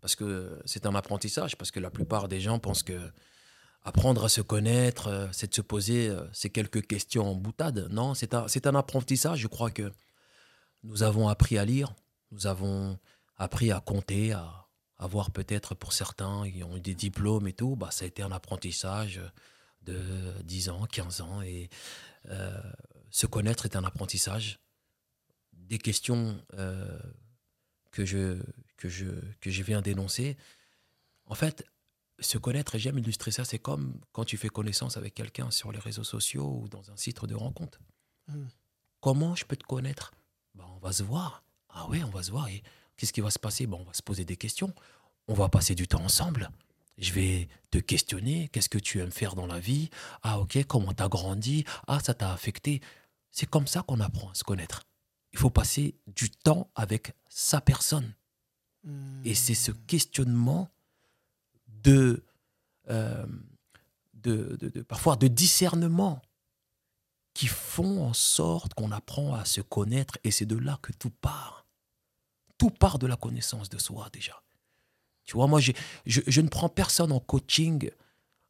Parce 0.00 0.16
que 0.16 0.60
c'est 0.64 0.84
un 0.86 0.94
apprentissage, 0.96 1.56
parce 1.56 1.70
que 1.70 1.78
la 1.78 1.90
plupart 1.90 2.26
des 2.26 2.40
gens 2.40 2.58
pensent 2.58 2.82
que 2.82 2.98
apprendre 3.84 4.24
à 4.24 4.28
se 4.28 4.40
connaître, 4.40 5.08
euh, 5.08 5.28
c'est 5.32 5.48
de 5.48 5.54
se 5.54 5.60
poser 5.60 6.08
euh, 6.08 6.24
ces 6.32 6.50
quelques 6.50 6.86
questions 6.86 7.30
en 7.30 7.34
boutade. 7.34 7.88
Non, 7.90 8.14
c'est 8.14 8.34
un, 8.34 8.46
un 8.46 8.74
apprentissage. 8.74 9.40
Je 9.40 9.48
crois 9.48 9.70
que 9.70 9.92
nous 10.84 11.02
avons 11.02 11.28
appris 11.28 11.58
à 11.58 11.64
lire, 11.64 11.94
nous 12.30 12.46
avons 12.46 12.98
appris 13.36 13.72
à 13.72 13.80
compter, 13.80 14.32
à 14.32 14.68
avoir 14.98 15.30
peut-être 15.32 15.74
pour 15.74 15.92
certains, 15.92 16.48
qui 16.50 16.62
ont 16.62 16.76
eu 16.76 16.80
des 16.80 16.94
diplômes 16.94 17.48
et 17.48 17.52
tout, 17.52 17.76
bah, 17.76 17.90
ça 17.90 18.04
a 18.04 18.08
été 18.08 18.22
un 18.22 18.32
apprentissage 18.32 19.20
de 19.82 20.00
10 20.44 20.68
ans, 20.68 20.86
15 20.86 21.20
ans. 21.22 21.42
Et 21.42 21.68
euh, 22.26 22.62
se 23.10 23.26
connaître 23.26 23.64
est 23.64 23.76
un 23.76 23.84
apprentissage. 23.84 24.60
des 25.52 25.78
questions 25.78 26.40
que, 27.90 28.04
je, 28.04 28.40
que, 28.76 28.88
je, 28.88 29.06
que 29.40 29.50
je 29.50 29.62
viens 29.62 29.82
d'énoncer, 29.82 30.36
en 31.26 31.34
fait, 31.34 31.64
se 32.22 32.38
connaître, 32.38 32.74
et 32.74 32.78
j'aime 32.78 32.98
illustrer 32.98 33.30
ça, 33.30 33.44
c'est 33.44 33.58
comme 33.58 34.00
quand 34.12 34.24
tu 34.24 34.36
fais 34.36 34.48
connaissance 34.48 34.96
avec 34.96 35.14
quelqu'un 35.14 35.50
sur 35.50 35.72
les 35.72 35.78
réseaux 35.78 36.04
sociaux 36.04 36.60
ou 36.62 36.68
dans 36.68 36.90
un 36.90 36.96
site 36.96 37.24
de 37.24 37.34
rencontre. 37.34 37.80
Hmm. 38.28 38.46
Comment 39.00 39.34
je 39.34 39.44
peux 39.44 39.56
te 39.56 39.64
connaître? 39.64 40.12
Ben, 40.54 40.64
On 40.76 40.78
va 40.78 40.92
se 40.92 41.02
voir. 41.02 41.44
Ah 41.68 41.88
ouais, 41.88 42.02
on 42.04 42.10
va 42.10 42.22
se 42.22 42.30
voir. 42.30 42.48
Et 42.48 42.62
qu'est-ce 42.96 43.12
qui 43.12 43.20
va 43.20 43.30
se 43.30 43.38
passer? 43.38 43.66
Ben, 43.66 43.78
On 43.80 43.84
va 43.84 43.94
se 43.94 44.02
poser 44.02 44.24
des 44.24 44.36
questions. 44.36 44.72
On 45.28 45.34
va 45.34 45.48
passer 45.48 45.74
du 45.74 45.88
temps 45.88 46.02
ensemble. 46.02 46.50
Je 46.98 47.12
vais 47.12 47.48
te 47.70 47.78
questionner. 47.78 48.48
Qu'est-ce 48.48 48.68
que 48.68 48.78
tu 48.78 49.00
aimes 49.00 49.12
faire 49.12 49.34
dans 49.34 49.46
la 49.46 49.58
vie? 49.58 49.90
Ah 50.22 50.38
ok, 50.40 50.64
comment 50.66 50.92
t'as 50.92 51.08
grandi? 51.08 51.64
Ah, 51.86 52.00
ça 52.00 52.14
t'a 52.14 52.32
affecté. 52.32 52.80
C'est 53.30 53.48
comme 53.48 53.66
ça 53.66 53.82
qu'on 53.82 54.00
apprend 54.00 54.30
à 54.30 54.34
se 54.34 54.44
connaître. 54.44 54.82
Il 55.32 55.38
faut 55.38 55.50
passer 55.50 55.96
du 56.06 56.30
temps 56.30 56.70
avec 56.74 57.14
sa 57.28 57.60
personne. 57.60 58.14
Et 59.24 59.34
c'est 59.34 59.54
ce 59.54 59.70
hmm. 59.70 59.86
questionnement 59.86 60.70
de, 61.82 62.24
euh, 62.88 63.26
de, 64.14 64.82
parfois 64.82 65.16
de 65.16 65.28
discernement 65.28 66.22
qui 67.34 67.46
font 67.46 68.04
en 68.04 68.12
sorte 68.12 68.74
qu'on 68.74 68.92
apprend 68.92 69.34
à 69.34 69.44
se 69.44 69.60
connaître 69.60 70.18
et 70.24 70.30
c'est 70.30 70.46
de 70.46 70.56
là 70.56 70.78
que 70.82 70.92
tout 70.92 71.10
part. 71.10 71.66
Tout 72.58 72.70
part 72.70 72.98
de 72.98 73.06
la 73.06 73.16
connaissance 73.16 73.68
de 73.68 73.78
soi 73.78 74.08
déjà. 74.12 74.42
Tu 75.24 75.34
vois, 75.34 75.46
moi, 75.46 75.60
je, 75.60 75.72
je 76.04 76.40
ne 76.40 76.48
prends 76.48 76.68
personne 76.68 77.12
en 77.12 77.20
coaching 77.20 77.90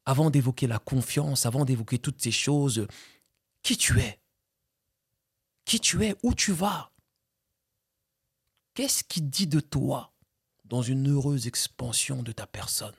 avant 0.05 0.31
d'évoquer 0.31 0.67
la 0.67 0.79
confiance, 0.79 1.47
avant 1.47 1.65
d'évoquer 1.65 1.99
toutes 1.99 2.21
ces 2.21 2.33
choses. 2.33 2.87
Qui 3.63 3.77
tu 3.77 4.01
es? 4.01 4.21
Qui 5.65 5.81
tu 5.81 6.05
es? 6.05 6.17
Où 6.23 6.35
tu 6.35 6.53
vas? 6.53 6.91
Qu'est-ce 8.75 9.05
qui 9.05 9.21
dit 9.21 9.47
de 9.47 9.61
toi 9.61 10.13
dans 10.65 10.83
une 10.83 11.11
heureuse 11.11 11.47
expansion 11.47 12.23
de 12.23 12.33
ta 12.33 12.47
personne? 12.47 12.95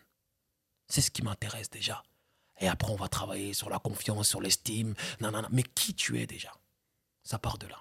C'est 0.94 1.02
ce 1.02 1.10
qui 1.10 1.24
m'intéresse 1.24 1.72
déjà. 1.72 2.04
Et 2.60 2.68
après, 2.68 2.92
on 2.92 2.96
va 2.96 3.08
travailler 3.08 3.56
sur 3.56 3.68
la 3.68 3.80
confiance, 3.80 4.28
sur 4.28 4.40
l'estime. 4.40 4.94
Non, 5.22 5.32
non. 5.32 5.42
Mais 5.52 5.64
qui 5.64 5.96
tu 5.96 6.22
es 6.22 6.28
déjà? 6.28 6.52
Ça 7.24 7.40
part 7.40 7.58
de 7.58 7.66
là. 7.66 7.78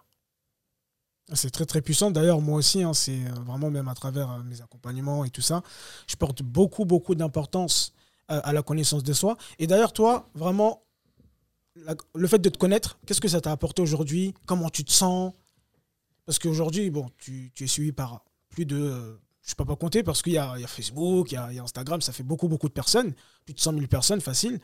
C'est 1.34 1.50
très 1.50 1.66
très 1.66 1.82
puissant. 1.82 2.10
D'ailleurs, 2.10 2.40
moi 2.40 2.56
aussi, 2.56 2.82
hein, 2.82 2.94
c'est 2.94 3.26
euh, 3.26 3.34
vraiment 3.44 3.70
même 3.70 3.88
à 3.88 3.94
travers 3.94 4.30
euh, 4.30 4.42
mes 4.44 4.62
accompagnements 4.62 5.26
et 5.26 5.30
tout 5.30 5.42
ça, 5.42 5.62
je 6.06 6.16
porte 6.16 6.42
beaucoup 6.42 6.86
beaucoup 6.86 7.14
d'importance 7.14 7.92
euh, 8.30 8.40
à, 8.42 8.54
la 8.54 8.62
connaissance 8.62 9.02
de 9.02 9.12
soi. 9.12 9.36
Et 9.58 9.66
d'ailleurs, 9.66 9.92
toi, 9.92 10.30
vraiment, 10.34 10.82
le 12.14 12.26
fait 12.26 12.38
de 12.38 12.48
te 12.48 12.56
connaître, 12.56 12.98
qu'est-ce 13.06 13.20
que 13.20 13.28
ça 13.28 13.42
t'a 13.42 13.52
apporté 13.52 13.82
aujourd'hui? 13.82 14.32
Comment 14.46 14.70
tu 14.70 14.84
te 14.84 14.90
sens? 14.90 15.34
Parce 16.24 16.38
qu'aujourd'hui, 16.38 16.90
bon, 16.90 17.10
tu, 17.18 17.52
es 17.60 17.66
suivi 17.66 17.92
par 17.92 18.24
plus 18.48 18.64
de 18.64 19.20
je 19.42 19.52
ne 19.52 19.56
peux 19.56 19.64
pas 19.64 19.76
compter 19.76 20.02
parce 20.02 20.22
qu'il 20.22 20.34
y, 20.34 20.38
a, 20.38 20.56
Facebook, 20.66 21.32
il 21.32 21.34
y 21.34 21.38
a, 21.58 21.62
Instagram, 21.62 22.00
ça 22.00 22.12
fait 22.12 22.22
beaucoup, 22.22 22.48
beaucoup 22.48 22.68
de 22.68 22.72
personnes, 22.72 23.12
plus 23.44 23.54
de 23.54 23.60
100 23.60 23.72
000 23.74 23.86
personnes, 23.88 24.20
facile. 24.20 24.60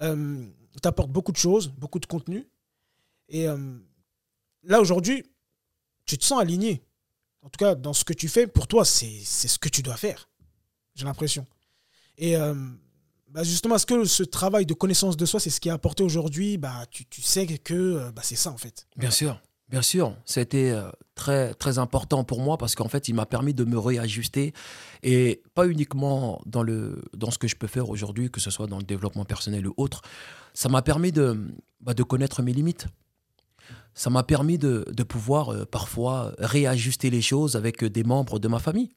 Euh, 0.00 0.46
tu 0.80 0.88
apportes 0.88 1.10
beaucoup 1.10 1.32
de 1.32 1.36
choses, 1.36 1.68
beaucoup 1.68 1.98
de 1.98 2.06
contenu. 2.06 2.48
Et 3.28 3.48
euh, 3.48 3.78
là, 4.62 4.80
aujourd'hui, 4.80 5.24
tu 6.06 6.16
te 6.18 6.24
sens 6.24 6.40
aligné. 6.40 6.84
En 7.42 7.48
tout 7.48 7.58
cas, 7.58 7.74
dans 7.74 7.92
ce 7.92 8.04
que 8.04 8.12
tu 8.12 8.28
fais, 8.28 8.46
pour 8.46 8.68
toi, 8.68 8.84
c'est 8.84 9.24
ce 9.24 9.58
que 9.58 9.68
tu 9.68 9.82
dois 9.82 9.96
faire. 9.96 10.28
J'ai 10.94 11.04
l'impression. 11.04 11.44
Et 12.16 12.36
euh, 12.36 12.54
bah, 13.28 13.42
justement, 13.42 13.74
est-ce 13.74 13.86
que 13.86 14.04
ce 14.04 14.22
travail 14.22 14.66
de 14.66 14.74
connaissance 14.74 15.16
de 15.16 15.26
soi, 15.26 15.40
c'est 15.40 15.50
ce 15.50 15.60
qui 15.60 15.68
a 15.68 15.74
apporté 15.74 16.04
aujourd'hui? 16.04 16.58
Bah, 16.58 16.86
tu, 16.92 17.06
tu, 17.06 17.22
sais 17.22 17.46
que 17.46 18.10
bah, 18.12 18.22
c'est 18.24 18.36
ça, 18.36 18.52
en 18.52 18.58
fait. 18.58 18.86
Bien 18.96 19.10
sûr. 19.10 19.40
Bien 19.72 19.80
sûr, 19.80 20.14
c'était 20.26 20.70
euh, 20.70 20.90
très 21.14 21.54
très 21.54 21.78
important 21.78 22.24
pour 22.24 22.42
moi 22.42 22.58
parce 22.58 22.74
qu'en 22.74 22.88
fait, 22.88 23.08
il 23.08 23.14
m'a 23.14 23.24
permis 23.24 23.54
de 23.54 23.64
me 23.64 23.78
réajuster 23.78 24.52
et 25.02 25.42
pas 25.54 25.66
uniquement 25.66 26.42
dans 26.44 26.62
le 26.62 27.02
dans 27.14 27.30
ce 27.30 27.38
que 27.38 27.48
je 27.48 27.56
peux 27.56 27.66
faire 27.66 27.88
aujourd'hui, 27.88 28.30
que 28.30 28.38
ce 28.38 28.50
soit 28.50 28.66
dans 28.66 28.76
le 28.76 28.84
développement 28.84 29.24
personnel 29.24 29.66
ou 29.66 29.72
autre. 29.78 30.02
Ça 30.52 30.68
m'a 30.68 30.82
permis 30.82 31.10
de 31.10 31.40
bah, 31.80 31.94
de 31.94 32.02
connaître 32.02 32.42
mes 32.42 32.52
limites. 32.52 32.86
Ça 33.94 34.10
m'a 34.10 34.22
permis 34.22 34.58
de, 34.58 34.84
de 34.90 35.02
pouvoir 35.02 35.48
euh, 35.48 35.64
parfois 35.64 36.34
réajuster 36.38 37.08
les 37.08 37.22
choses 37.22 37.56
avec 37.56 37.82
des 37.82 38.04
membres 38.04 38.38
de 38.38 38.48
ma 38.48 38.58
famille 38.58 38.90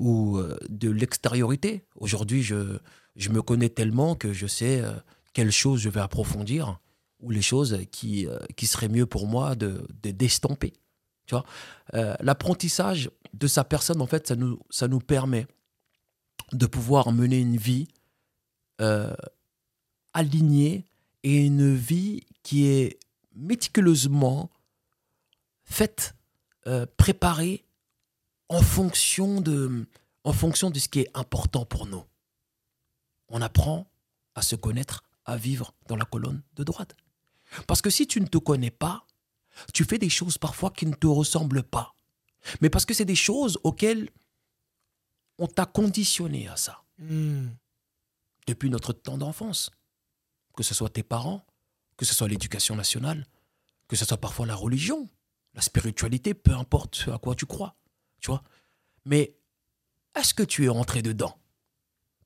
ou 0.00 0.38
euh, 0.38 0.58
de 0.68 0.90
l'extériorité. 0.90 1.84
Aujourd'hui, 1.94 2.42
je 2.42 2.78
je 3.14 3.28
me 3.28 3.42
connais 3.42 3.68
tellement 3.68 4.16
que 4.16 4.32
je 4.32 4.48
sais 4.48 4.82
quelles 5.34 5.52
choses 5.52 5.80
je 5.80 5.88
vais 5.88 6.00
approfondir 6.00 6.80
ou 7.20 7.30
les 7.30 7.42
choses 7.42 7.78
qui, 7.90 8.26
euh, 8.26 8.38
qui 8.56 8.66
seraient 8.66 8.88
mieux 8.88 9.06
pour 9.06 9.26
moi 9.26 9.54
de, 9.54 9.86
d'estomper. 10.02 10.72
Tu 11.26 11.34
vois 11.34 11.44
euh, 11.94 12.14
L'apprentissage 12.20 13.10
de 13.34 13.46
sa 13.46 13.64
personne, 13.64 14.00
en 14.00 14.06
fait, 14.06 14.26
ça 14.28 14.36
nous, 14.36 14.60
ça 14.70 14.88
nous 14.88 15.00
permet 15.00 15.46
de 16.52 16.66
pouvoir 16.66 17.12
mener 17.12 17.38
une 17.38 17.56
vie 17.56 17.88
euh, 18.80 19.14
alignée 20.12 20.84
et 21.22 21.44
une 21.44 21.74
vie 21.74 22.24
qui 22.42 22.66
est 22.66 22.98
méticuleusement 23.34 24.50
faite, 25.64 26.14
préparée 26.96 27.64
en 28.48 28.60
fonction, 28.60 29.40
de, 29.40 29.86
en 30.24 30.32
fonction 30.32 30.70
de 30.70 30.78
ce 30.78 30.88
qui 30.88 31.00
est 31.00 31.10
important 31.14 31.64
pour 31.64 31.86
nous. 31.86 32.04
On 33.28 33.40
apprend 33.40 33.86
à 34.34 34.42
se 34.42 34.56
connaître, 34.56 35.04
à 35.24 35.36
vivre 35.36 35.72
dans 35.86 35.96
la 35.96 36.04
colonne 36.04 36.42
de 36.56 36.64
droite. 36.64 36.96
Parce 37.66 37.82
que 37.82 37.90
si 37.90 38.06
tu 38.06 38.20
ne 38.20 38.26
te 38.26 38.38
connais 38.38 38.70
pas, 38.70 39.06
tu 39.74 39.84
fais 39.84 39.98
des 39.98 40.08
choses 40.08 40.38
parfois 40.38 40.70
qui 40.70 40.86
ne 40.86 40.94
te 40.94 41.06
ressemblent 41.06 41.62
pas. 41.62 41.94
Mais 42.60 42.70
parce 42.70 42.84
que 42.84 42.94
c'est 42.94 43.04
des 43.04 43.14
choses 43.14 43.58
auxquelles 43.64 44.10
on 45.38 45.46
t'a 45.46 45.66
conditionné 45.66 46.48
à 46.48 46.56
ça. 46.56 46.82
Hmm. 46.98 47.48
Depuis 48.46 48.70
notre 48.70 48.92
temps 48.92 49.18
d'enfance. 49.18 49.70
Que 50.56 50.62
ce 50.62 50.74
soit 50.74 50.90
tes 50.90 51.02
parents, 51.02 51.44
que 51.96 52.04
ce 52.04 52.14
soit 52.14 52.28
l'éducation 52.28 52.76
nationale, 52.76 53.26
que 53.88 53.96
ce 53.96 54.04
soit 54.04 54.18
parfois 54.18 54.46
la 54.46 54.54
religion, 54.54 55.08
la 55.54 55.62
spiritualité, 55.62 56.34
peu 56.34 56.52
importe 56.52 57.08
à 57.12 57.18
quoi 57.18 57.34
tu 57.34 57.46
crois. 57.46 57.76
Tu 58.20 58.30
vois 58.30 58.42
Mais 59.04 59.36
est-ce 60.14 60.34
que 60.34 60.42
tu 60.42 60.64
es 60.64 60.68
rentré 60.68 61.02
dedans? 61.02 61.38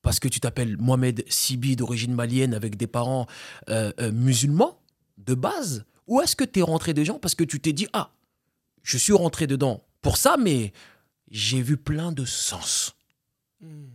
Parce 0.03 0.21
que 0.21 0.29
tu 0.29 0.41
t'appelles 0.41 0.77
Mohamed 0.77 1.25
Sibi 1.29 1.77
d'origine 1.77 2.15
malienne 2.15 2.55
avec 2.55 2.77
des 2.77 2.87
parents 2.87 3.27
euh, 3.69 3.93
euh, 4.01 4.13
musulmans? 4.13 4.81
De 5.19 5.35
base 5.35 5.85
Ou 6.07 6.21
est-ce 6.21 6.37
que 6.37 6.45
tu 6.45 6.61
es 6.61 6.63
rentré 6.63 6.95
dedans 6.95 7.19
parce 7.19 7.35
que 7.35 7.45
tu 7.45 7.61
t'es 7.61 7.73
dit, 7.73 7.89
ah, 7.93 8.13
je 8.83 8.99
suis 8.99 9.13
rentré 9.13 9.47
dedans 9.47 9.85
pour 10.03 10.17
ça, 10.17 10.37
mais 10.37 10.73
j'ai 11.31 11.63
vu 11.63 11.77
plein 11.77 12.13
de 12.13 12.25
sens 12.25 12.95
hmm. 13.61 13.87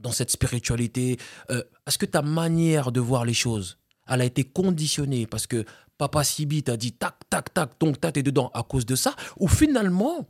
dans 0.00 0.12
cette 0.12 0.30
spiritualité 0.30 1.18
euh, 1.50 1.62
Est-ce 1.86 1.98
que 1.98 2.06
ta 2.06 2.22
manière 2.22 2.92
de 2.92 3.00
voir 3.00 3.24
les 3.24 3.34
choses, 3.34 3.78
elle 4.06 4.22
a 4.22 4.24
été 4.24 4.44
conditionnée 4.44 5.26
parce 5.26 5.46
que 5.46 5.64
Papa 5.98 6.22
Sibi 6.22 6.62
t'a 6.62 6.76
dit 6.76 6.92
tac, 6.92 7.16
tac, 7.28 7.52
tac, 7.52 7.72
donc 7.80 8.00
t'es 8.00 8.22
dedans 8.22 8.50
à 8.54 8.62
cause 8.62 8.86
de 8.86 8.94
ça 8.94 9.16
Ou 9.38 9.48
finalement, 9.48 10.28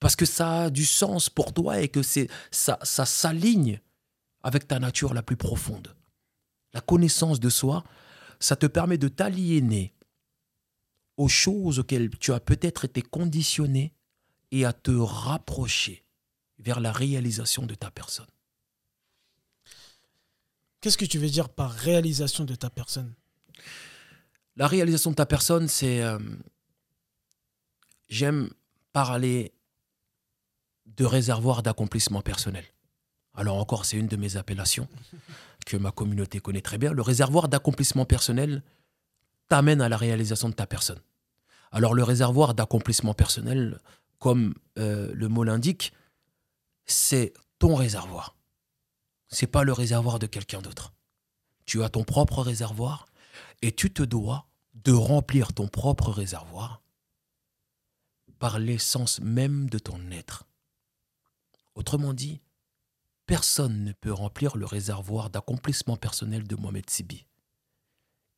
parce 0.00 0.16
que 0.16 0.26
ça 0.26 0.64
a 0.64 0.70
du 0.70 0.84
sens 0.84 1.30
pour 1.30 1.54
toi 1.54 1.80
et 1.80 1.88
que 1.88 2.02
c'est 2.02 2.28
ça, 2.50 2.78
ça 2.82 3.06
s'aligne 3.06 3.80
avec 4.42 4.66
ta 4.66 4.80
nature 4.80 5.14
la 5.14 5.22
plus 5.22 5.36
profonde? 5.36 5.94
La 6.74 6.80
connaissance 6.80 7.38
de 7.38 7.48
soi, 7.48 7.84
ça 8.42 8.56
te 8.56 8.66
permet 8.66 8.98
de 8.98 9.08
t'aliéner 9.08 9.94
aux 11.16 11.28
choses 11.28 11.78
auxquelles 11.78 12.10
tu 12.18 12.32
as 12.32 12.40
peut-être 12.40 12.84
été 12.84 13.00
conditionné 13.00 13.94
et 14.50 14.64
à 14.64 14.72
te 14.72 14.90
rapprocher 14.90 16.04
vers 16.58 16.80
la 16.80 16.90
réalisation 16.90 17.66
de 17.66 17.74
ta 17.74 17.90
personne. 17.90 18.26
Qu'est-ce 20.80 20.98
que 20.98 21.04
tu 21.04 21.18
veux 21.18 21.28
dire 21.28 21.48
par 21.48 21.70
réalisation 21.70 22.44
de 22.44 22.56
ta 22.56 22.68
personne? 22.68 23.14
La 24.56 24.66
réalisation 24.66 25.10
de 25.12 25.16
ta 25.16 25.26
personne, 25.26 25.68
c'est... 25.68 26.02
Euh, 26.02 26.18
j'aime 28.08 28.50
parler 28.92 29.54
de 30.86 31.04
réservoir 31.04 31.62
d'accomplissement 31.62 32.22
personnel. 32.22 32.64
Alors 33.34 33.56
encore, 33.56 33.84
c'est 33.84 33.96
une 33.96 34.08
de 34.08 34.16
mes 34.16 34.36
appellations 34.36 34.88
que 35.64 35.76
ma 35.76 35.90
communauté 35.90 36.40
connaît 36.40 36.60
très 36.60 36.78
bien. 36.78 36.92
Le 36.92 37.02
réservoir 37.02 37.48
d'accomplissement 37.48 38.04
personnel 38.04 38.62
t'amène 39.48 39.80
à 39.80 39.88
la 39.88 39.96
réalisation 39.96 40.48
de 40.48 40.54
ta 40.54 40.66
personne. 40.66 41.00
Alors 41.70 41.94
le 41.94 42.02
réservoir 42.02 42.54
d'accomplissement 42.54 43.14
personnel, 43.14 43.80
comme 44.18 44.54
euh, 44.78 45.10
le 45.14 45.28
mot 45.28 45.44
l'indique, 45.44 45.92
c'est 46.84 47.32
ton 47.58 47.74
réservoir. 47.74 48.36
C'est 49.28 49.46
pas 49.46 49.64
le 49.64 49.72
réservoir 49.72 50.18
de 50.18 50.26
quelqu'un 50.26 50.60
d'autre. 50.60 50.92
Tu 51.64 51.82
as 51.82 51.88
ton 51.88 52.04
propre 52.04 52.42
réservoir 52.42 53.06
et 53.62 53.72
tu 53.72 53.92
te 53.92 54.02
dois 54.02 54.46
de 54.74 54.92
remplir 54.92 55.52
ton 55.52 55.68
propre 55.68 56.10
réservoir 56.10 56.82
par 58.38 58.58
l'essence 58.58 59.20
même 59.20 59.70
de 59.70 59.78
ton 59.78 60.10
être. 60.10 60.44
Autrement 61.74 62.12
dit, 62.12 62.40
personne 63.26 63.84
ne 63.84 63.92
peut 63.92 64.12
remplir 64.12 64.56
le 64.56 64.66
réservoir 64.66 65.30
d'accomplissement 65.30 65.96
personnel 65.96 66.46
de 66.46 66.56
Mohamed 66.56 66.88
Sibi. 66.88 67.26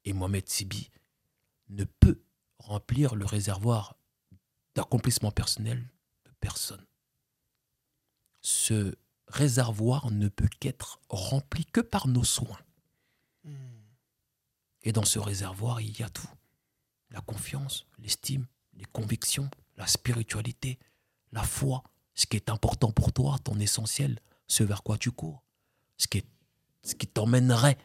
Et 0.05 0.13
Mohamed 0.13 0.49
Sibi 0.49 0.91
ne 1.69 1.85
peut 1.85 2.21
remplir 2.59 3.15
le 3.15 3.25
réservoir 3.25 3.97
d'accomplissement 4.75 5.31
personnel 5.31 5.89
de 6.25 6.31
personne. 6.41 6.85
Ce 8.41 8.95
réservoir 9.29 10.11
ne 10.11 10.29
peut 10.29 10.49
qu'être 10.61 11.01
rempli 11.09 11.65
que 11.65 11.81
par 11.81 12.09
nos 12.09 12.25
soins. 12.25 12.59
Et 14.83 14.93
dans 14.93 15.05
ce 15.05 15.19
réservoir, 15.19 15.81
il 15.81 15.99
y 15.99 16.03
a 16.03 16.11
tout. 16.11 16.29
La 17.11 17.21
confiance, 17.21 17.87
l'estime, 17.99 18.47
les 18.75 18.85
convictions, 18.85 19.51
la 19.77 19.87
spiritualité, 19.87 20.79
la 21.33 21.43
foi, 21.43 21.83
ce 22.15 22.27
qui 22.27 22.37
est 22.37 22.51
important 22.51 22.93
pour 22.93 23.13
toi, 23.13 23.39
ton 23.43 23.59
essentiel, 23.59 24.21
ce 24.47 24.63
vers 24.63 24.83
quoi 24.83 24.99
tu 24.99 25.11
cours, 25.11 25.43
ce 25.97 26.07
qui, 26.07 27.07
t'emmènerait 27.07 27.79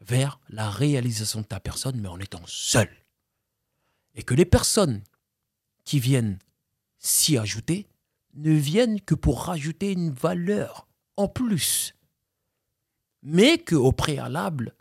vers 0.00 0.40
la 0.48 0.70
réalisation 0.70 1.40
de 1.40 1.46
ta 1.46 1.60
personne, 1.60 2.00
mais 2.00 2.08
en 2.08 2.18
étant 2.18 2.42
seul. 2.46 2.88
Et 4.14 4.22
que 4.22 4.34
les 4.34 4.44
personnes 4.44 5.02
qui 5.84 6.00
viennent 6.00 6.38
s'y 6.98 7.38
ajouter 7.38 7.88
ne 8.34 8.52
viennent 8.52 9.00
que 9.00 9.14
pour 9.14 9.44
rajouter 9.44 9.92
une 9.92 10.10
valeur 10.10 10.86
en 11.16 11.28
plus. 11.28 11.94
Mais 13.22 13.58
qu'au 13.58 13.92
préalable, 13.92 14.74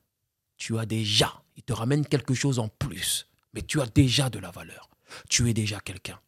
tu 0.57 0.77
as 0.77 0.85
déjà, 0.85 1.43
il 1.55 1.63
te 1.63 1.73
ramène 1.73 2.05
quelque 2.05 2.33
chose 2.33 2.59
en 2.59 2.67
plus, 2.67 3.27
mais 3.53 3.61
tu 3.61 3.81
as 3.81 3.87
déjà 3.87 4.29
de 4.29 4.39
la 4.39 4.51
valeur. 4.51 4.89
Tu 5.29 5.49
es 5.49 5.53
déjà 5.53 5.79
quelqu'un. 5.79 6.19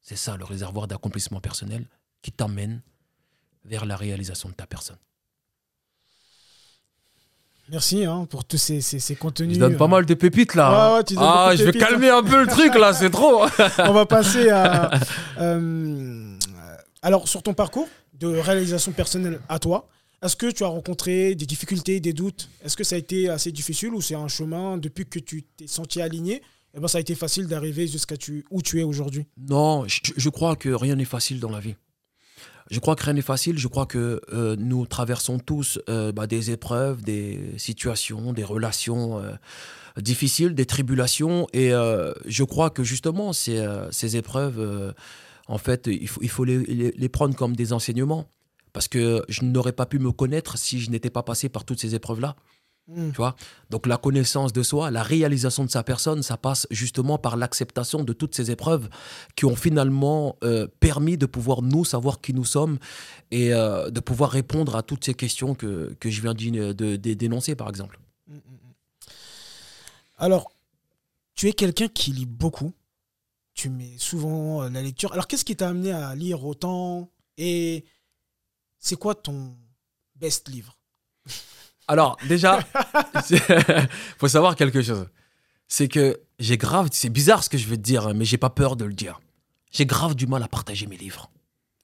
C'est 0.00 0.16
ça 0.16 0.36
le 0.36 0.44
réservoir 0.44 0.88
d'accomplissement 0.88 1.40
personnel 1.40 1.88
qui 2.22 2.32
t'emmène 2.32 2.82
vers 3.68 3.84
la 3.84 3.96
réalisation 3.96 4.48
de 4.48 4.54
ta 4.54 4.66
personne. 4.66 4.96
Merci 7.70 8.04
hein, 8.06 8.26
pour 8.30 8.44
tous 8.44 8.56
ces, 8.56 8.80
ces, 8.80 9.14
contenus. 9.14 9.54
Je 9.56 9.60
donne 9.60 9.76
pas 9.76 9.88
mal 9.88 10.06
de 10.06 10.14
pépites 10.14 10.54
là. 10.54 11.02
ah, 11.18 11.54
je 11.54 11.64
vais 11.64 11.72
calmer 11.72 12.08
un 12.08 12.22
peu 12.22 12.40
le 12.40 12.46
truc 12.46 12.74
là, 12.74 12.94
c'est 12.94 13.10
trop. 13.10 13.44
On 13.78 13.92
va 13.92 14.06
passer 14.06 14.50
à. 14.50 14.90
Euh, 15.40 16.36
alors, 17.00 17.28
sur 17.28 17.44
ton 17.44 17.54
parcours 17.54 17.86
de 18.14 18.26
réalisation 18.26 18.90
personnelle 18.90 19.38
à 19.48 19.60
toi, 19.60 19.88
est-ce 20.20 20.34
que 20.34 20.50
tu 20.50 20.64
as 20.64 20.66
rencontré 20.66 21.36
des 21.36 21.46
difficultés, 21.46 22.00
des 22.00 22.12
doutes? 22.12 22.48
Est-ce 22.64 22.76
que 22.76 22.82
ça 22.82 22.96
a 22.96 22.98
été 22.98 23.28
assez 23.28 23.52
difficile 23.52 23.94
ou 23.94 24.00
c'est 24.00 24.16
un 24.16 24.26
chemin 24.26 24.78
depuis 24.78 25.06
que 25.06 25.20
tu 25.20 25.44
t'es 25.44 25.68
senti 25.68 26.00
aligné? 26.00 26.42
Eh 26.74 26.80
ben, 26.80 26.88
ça 26.88 26.98
a 26.98 27.00
été 27.00 27.14
facile 27.14 27.46
d'arriver 27.46 27.86
jusqu'à 27.86 28.16
où 28.50 28.62
tu 28.62 28.80
es 28.80 28.82
aujourd'hui 28.82 29.26
Non, 29.36 29.84
je, 29.86 30.28
crois 30.28 30.56
que 30.56 30.68
rien 30.68 30.96
n'est 30.96 31.04
facile 31.04 31.38
dans 31.38 31.50
la 31.50 31.60
vie. 31.60 31.76
Je 32.70 32.80
crois 32.80 32.96
que 32.96 33.04
rien 33.04 33.14
n'est 33.14 33.22
facile. 33.22 33.58
Je 33.58 33.68
crois 33.68 33.86
que 33.86 34.20
euh, 34.32 34.56
nous 34.58 34.86
traversons 34.86 35.38
tous 35.38 35.78
euh, 35.88 36.12
bah, 36.12 36.26
des 36.26 36.50
épreuves, 36.50 37.02
des 37.02 37.54
situations, 37.56 38.32
des 38.32 38.44
relations 38.44 39.18
euh, 39.18 39.32
difficiles, 39.98 40.54
des 40.54 40.66
tribulations. 40.66 41.46
Et 41.52 41.70
je 41.70 42.44
crois 42.44 42.70
que 42.70 42.84
justement, 42.84 43.32
ces, 43.32 44.16
épreuves, 44.16 44.94
en 45.46 45.58
fait, 45.58 45.88
il 45.88 46.08
faut, 46.08 46.44
les, 46.44 47.08
prendre 47.08 47.34
comme 47.34 47.56
des 47.56 47.72
enseignements. 47.72 48.30
Parce 48.74 48.86
que 48.86 49.24
je 49.28 49.44
n'aurais 49.44 49.72
pas 49.72 49.86
pu 49.86 49.98
me 49.98 50.12
connaître 50.12 50.58
si 50.58 50.78
je 50.78 50.90
n'étais 50.90 51.10
pas 51.10 51.22
passé 51.22 51.48
par 51.48 51.64
toutes 51.64 51.80
ces 51.80 51.94
épreuves-là. 51.94 52.36
Mm. 52.88 53.10
Tu 53.10 53.16
vois? 53.16 53.36
Donc 53.68 53.86
la 53.86 53.98
connaissance 53.98 54.52
de 54.52 54.62
soi, 54.62 54.90
la 54.90 55.02
réalisation 55.02 55.64
de 55.64 55.70
sa 55.70 55.82
personne, 55.82 56.22
ça 56.22 56.36
passe 56.36 56.66
justement 56.70 57.18
par 57.18 57.36
l'acceptation 57.36 58.02
de 58.02 58.12
toutes 58.12 58.34
ces 58.34 58.50
épreuves 58.50 58.88
qui 59.36 59.44
ont 59.44 59.56
finalement 59.56 60.36
euh, 60.42 60.66
permis 60.80 61.18
de 61.18 61.26
pouvoir 61.26 61.62
nous 61.62 61.84
savoir 61.84 62.20
qui 62.20 62.32
nous 62.32 62.46
sommes 62.46 62.78
et 63.30 63.52
euh, 63.52 63.90
de 63.90 64.00
pouvoir 64.00 64.30
répondre 64.30 64.74
à 64.74 64.82
toutes 64.82 65.04
ces 65.04 65.14
questions 65.14 65.54
que, 65.54 65.94
que 66.00 66.10
je 66.10 66.22
viens 66.22 66.34
de, 66.34 66.96
dénoncer, 66.96 67.54
par 67.54 67.68
exemple. 67.68 67.98
Mm, 68.26 68.36
mm, 68.36 68.40
Alors, 70.16 70.50
tu 71.34 71.48
es 71.48 71.52
quelqu'un 71.52 71.88
qui 71.88 72.12
lit 72.12 72.26
beaucoup. 72.26 72.72
Tu 73.52 73.68
mets 73.68 73.98
souvent 73.98 74.62
euh, 74.62 74.70
la 74.70 74.82
lecture. 74.82 75.12
Alors, 75.12 75.26
qu'est-ce 75.26 75.44
qui 75.44 75.56
t'a 75.56 75.68
amené 75.68 75.92
à 75.92 76.14
lire 76.14 76.44
autant? 76.44 77.10
Et 77.36 77.84
c'est 78.78 78.96
quoi 78.96 79.14
ton 79.14 79.54
best 80.16 80.48
livre 80.48 80.78
alors, 81.88 82.18
déjà, 82.28 82.60
il 83.30 83.38
faut 84.18 84.28
savoir 84.28 84.54
quelque 84.54 84.82
chose. 84.82 85.06
C'est 85.66 85.88
que 85.88 86.20
j'ai 86.38 86.58
grave, 86.58 86.88
c'est 86.92 87.08
bizarre 87.08 87.42
ce 87.42 87.48
que 87.48 87.58
je 87.58 87.66
vais 87.66 87.76
te 87.76 87.82
dire, 87.82 88.14
mais 88.14 88.24
j'ai 88.24 88.38
pas 88.38 88.50
peur 88.50 88.76
de 88.76 88.84
le 88.84 88.92
dire. 88.92 89.20
J'ai 89.70 89.86
grave 89.86 90.14
du 90.14 90.26
mal 90.26 90.42
à 90.42 90.48
partager 90.48 90.86
mes 90.86 90.96
livres. 90.96 91.30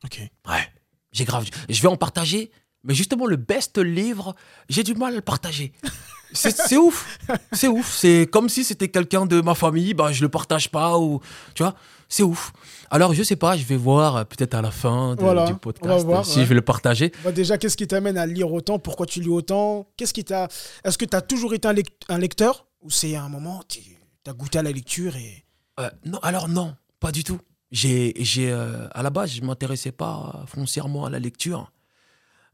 Ok. 0.05 0.21
Ouais. 0.49 0.69
J'ai 1.13 1.25
grave. 1.25 1.47
Je 1.69 1.81
vais 1.81 1.89
en 1.89 1.97
partager, 1.97 2.51
mais 2.83 2.95
justement, 2.95 3.27
le 3.27 3.37
best 3.37 3.79
livre, 3.79 4.35
j'ai 4.69 4.83
du 4.83 4.95
mal 4.95 5.15
à 5.15 5.17
le 5.17 5.23
partager. 5.23 5.73
C'est 6.33 6.77
ouf. 6.77 7.19
C'est 7.53 7.69
ouf. 7.69 7.95
C'est 7.95 8.29
comme 8.31 8.49
si 8.49 8.65
c'était 8.65 8.89
quelqu'un 8.89 9.25
de 9.25 9.41
ma 9.41 9.55
famille, 9.55 9.95
bah, 9.95 10.13
je 10.13 10.21
le 10.23 10.29
partage 10.29 10.69
pas, 10.69 10.99
ou. 10.99 11.21
Tu 11.55 11.63
vois 11.63 11.77
c'est 12.09 12.23
ouf. 12.23 12.53
Alors, 12.91 13.15
je 13.15 13.23
sais 13.23 13.37
pas, 13.37 13.57
je 13.57 13.65
vais 13.65 13.77
voir 13.77 14.17
euh, 14.17 14.25
peut-être 14.25 14.55
à 14.55 14.63
la 14.63 14.71
fin 14.71 15.15
du 15.17 15.55
podcast 15.55 16.07
si 16.25 16.41
je 16.41 16.47
vais 16.47 16.55
le 16.55 16.63
partager. 16.63 17.13
Bah, 17.25 17.33
déjà, 17.33 17.59
qu'est-ce 17.59 17.77
qui 17.77 17.87
t'amène 17.87 18.19
à 18.19 18.27
lire 18.27 18.53
autant? 18.53 18.79
Pourquoi 18.79 19.07
tu 19.07 19.21
lis 19.21 19.29
autant? 19.29 19.87
Qu'est-ce 19.97 20.15
qui 20.15 20.25
t'a 20.25 20.49
Est-ce 20.85 20.99
que 20.99 21.05
tu 21.05 21.17
as 21.17 21.23
toujours 21.23 21.55
été 21.55 21.69
un, 22.09 22.19
lecteur? 22.19 22.67
Ou 22.83 22.91
c'est 22.91 23.17
un 23.17 23.29
moment 23.29 23.63
tu 23.69 23.81
as 24.27 24.33
goûté 24.33 24.59
à 24.59 24.63
la 24.63 24.73
lecture 24.73 25.17
et 25.17 25.45
euh, 25.81 25.91
Non, 26.05 26.19
alors 26.23 26.49
non, 26.49 26.75
pas 27.01 27.13
du 27.13 27.25
tout. 27.25 27.41
J'ai, 27.71 28.15
j'ai 28.19 28.51
euh, 28.51 28.87
à 28.93 29.03
la 29.03 29.11
base, 29.11 29.33
je 29.33 29.43
m'intéressais 29.43 29.93
pas 29.93 30.45
foncièrement 30.47 31.07
à 31.07 31.11
la 31.11 31.19
lecture. 31.19 31.73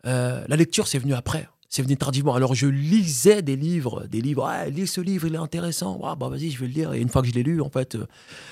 la 0.04 0.56
lecture, 0.56 0.88
c'est 0.88 0.98
venu 0.98 1.14
après 1.14 1.48
c'est 1.70 1.82
venu 1.82 1.96
tardivement. 1.96 2.34
Alors 2.34 2.54
je 2.54 2.66
lisais 2.66 3.42
des 3.42 3.54
livres, 3.54 4.04
des 4.08 4.20
livres, 4.20 4.44
ah, 4.44 4.68
lis 4.68 4.88
ce 4.88 5.00
livre, 5.00 5.28
il 5.28 5.34
est 5.34 5.38
intéressant, 5.38 6.00
ah, 6.04 6.16
bah 6.16 6.28
vas-y, 6.28 6.50
je 6.50 6.58
vais 6.58 6.66
le 6.66 6.72
lire. 6.72 6.92
Et 6.92 7.00
une 7.00 7.08
fois 7.08 7.22
que 7.22 7.28
je 7.28 7.32
l'ai 7.32 7.44
lu, 7.44 7.62
en 7.62 7.70
fait, 7.70 7.94
euh, 7.94 8.06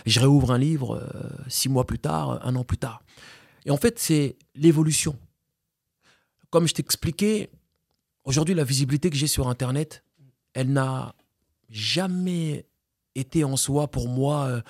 je 0.07 0.21
réouvre 0.21 0.53
un 0.53 0.59
livre 0.59 0.95
euh, 0.97 1.29
six 1.49 1.69
mois 1.69 1.85
plus 1.85 1.99
tard, 1.99 2.41
un 2.47 2.55
an 2.55 2.63
plus 2.63 2.79
tard. 2.79 3.03
Et 3.67 3.73
en 3.73 3.77
fait, 3.77 3.99
c'est 3.99 4.37
l'évolution. 4.55 5.19
Comme 6.51 6.69
je 6.69 6.75
t'expliquais, 6.75 7.51
aujourd'hui, 8.25 8.55
la 8.55 8.65
visibilité 8.65 9.11
que 9.11 9.17
j'ai 9.17 9.27
sur 9.27 9.49
Internet, 9.49 10.05
elle 10.55 10.73
n'a 10.73 11.15
jamais 11.69 12.67
été 13.17 13.43
en 13.43 13.57
soi 13.57 13.89
pour 13.89 14.09
moi 14.09 14.45
euh, 14.45 14.61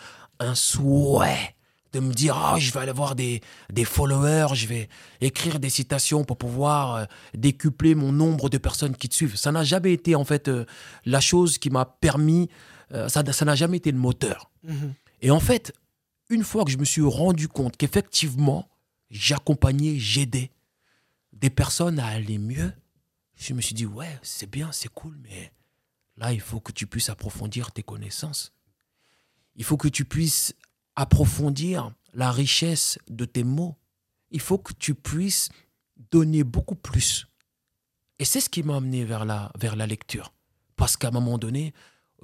un 0.41 0.55
souhait 0.55 1.55
de 1.93 2.01
me 2.01 2.13
dire 2.13 2.37
ah 2.37 2.59
je 2.59 2.73
vais 2.73 2.81
aller 2.81 2.93
voir 2.93 3.15
des, 3.15 3.41
des 3.71 3.85
followers, 3.85 4.55
je 4.55 4.67
vais 4.67 4.89
écrire 5.21 5.59
des 5.59 5.71
citations 5.71 6.25
pour 6.25 6.37
pouvoir 6.37 6.95
euh, 6.95 7.05
décupler 7.35 7.95
mon 7.95 8.13
nombre 8.13 8.49
de 8.49 8.59
personnes 8.59 8.97
qui 8.97 9.09
te 9.09 9.15
suivent. 9.15 9.37
Ça 9.37 9.53
n'a 9.53 9.65
jamais 9.65 9.93
été 9.93 10.15
en 10.15 10.25
fait 10.25 10.49
euh, 10.49 10.65
la 11.05 11.21
chose 11.21 11.59
qui 11.59 11.71
m'a 11.71 11.85
permis, 11.85 12.49
euh, 12.93 13.09
ça 13.09 13.23
n'a 13.23 13.55
jamais 13.55 13.79
été 13.79 13.91
le 13.91 13.99
moteur. 13.99 14.51
Mhm. 14.65 14.95
Et 15.21 15.31
en 15.31 15.41
fait, 15.41 15.73
une 16.29 16.45
fois 16.45 16.65
que 16.65 16.71
je 16.71 16.79
me 16.79 16.85
suis 16.85 17.03
rendu 17.03 17.49
compte 17.49 17.77
qu'effectivement, 17.77 18.69
j'accompagnais, 19.11 19.99
j'aidais 19.99 20.51
des 21.33 21.51
personnes 21.51 21.99
à 21.99 22.07
aller 22.07 22.39
mieux, 22.39 22.73
je 23.37 23.55
me 23.55 23.61
suis 23.61 23.75
dit 23.75 23.87
ouais, 23.87 24.19
c'est 24.23 24.51
bien, 24.51 24.71
c'est 24.73 24.93
cool, 24.93 25.17
mais 25.23 25.53
là, 26.17 26.33
il 26.33 26.41
faut 26.41 26.61
que 26.61 26.73
tu 26.73 26.87
puisses 26.87 27.09
approfondir 27.09 27.73
tes 27.73 27.83
connaissances. 27.83 28.53
Il 29.57 29.65
faut 29.65 29.77
que 29.77 29.89
tu 29.89 30.05
puisses 30.05 30.55
approfondir 30.99 31.93
la 32.13 32.33
richesse 32.33 32.99
de 33.09 33.25
tes 33.25 33.45
mots. 33.45 33.77
Il 34.33 34.41
faut 34.41 34.59
que 34.59 34.73
tu 34.73 34.97
puisses 34.97 35.49
donner 36.11 36.43
beaucoup 36.43 36.75
plus. 36.75 37.29
Et 38.19 38.25
c'est 38.25 38.41
ce 38.41 38.51
qui 38.51 38.65
m'a 38.65 38.77
amené 38.77 39.05
vers 39.05 39.25
la, 39.25 39.53
vers 39.57 39.77
la 39.77 39.87
lecture. 39.87 40.35
Parce 40.75 40.97
qu'à 40.97 41.09
un 41.09 41.13
moment 41.13 41.39
donné, 41.39 41.73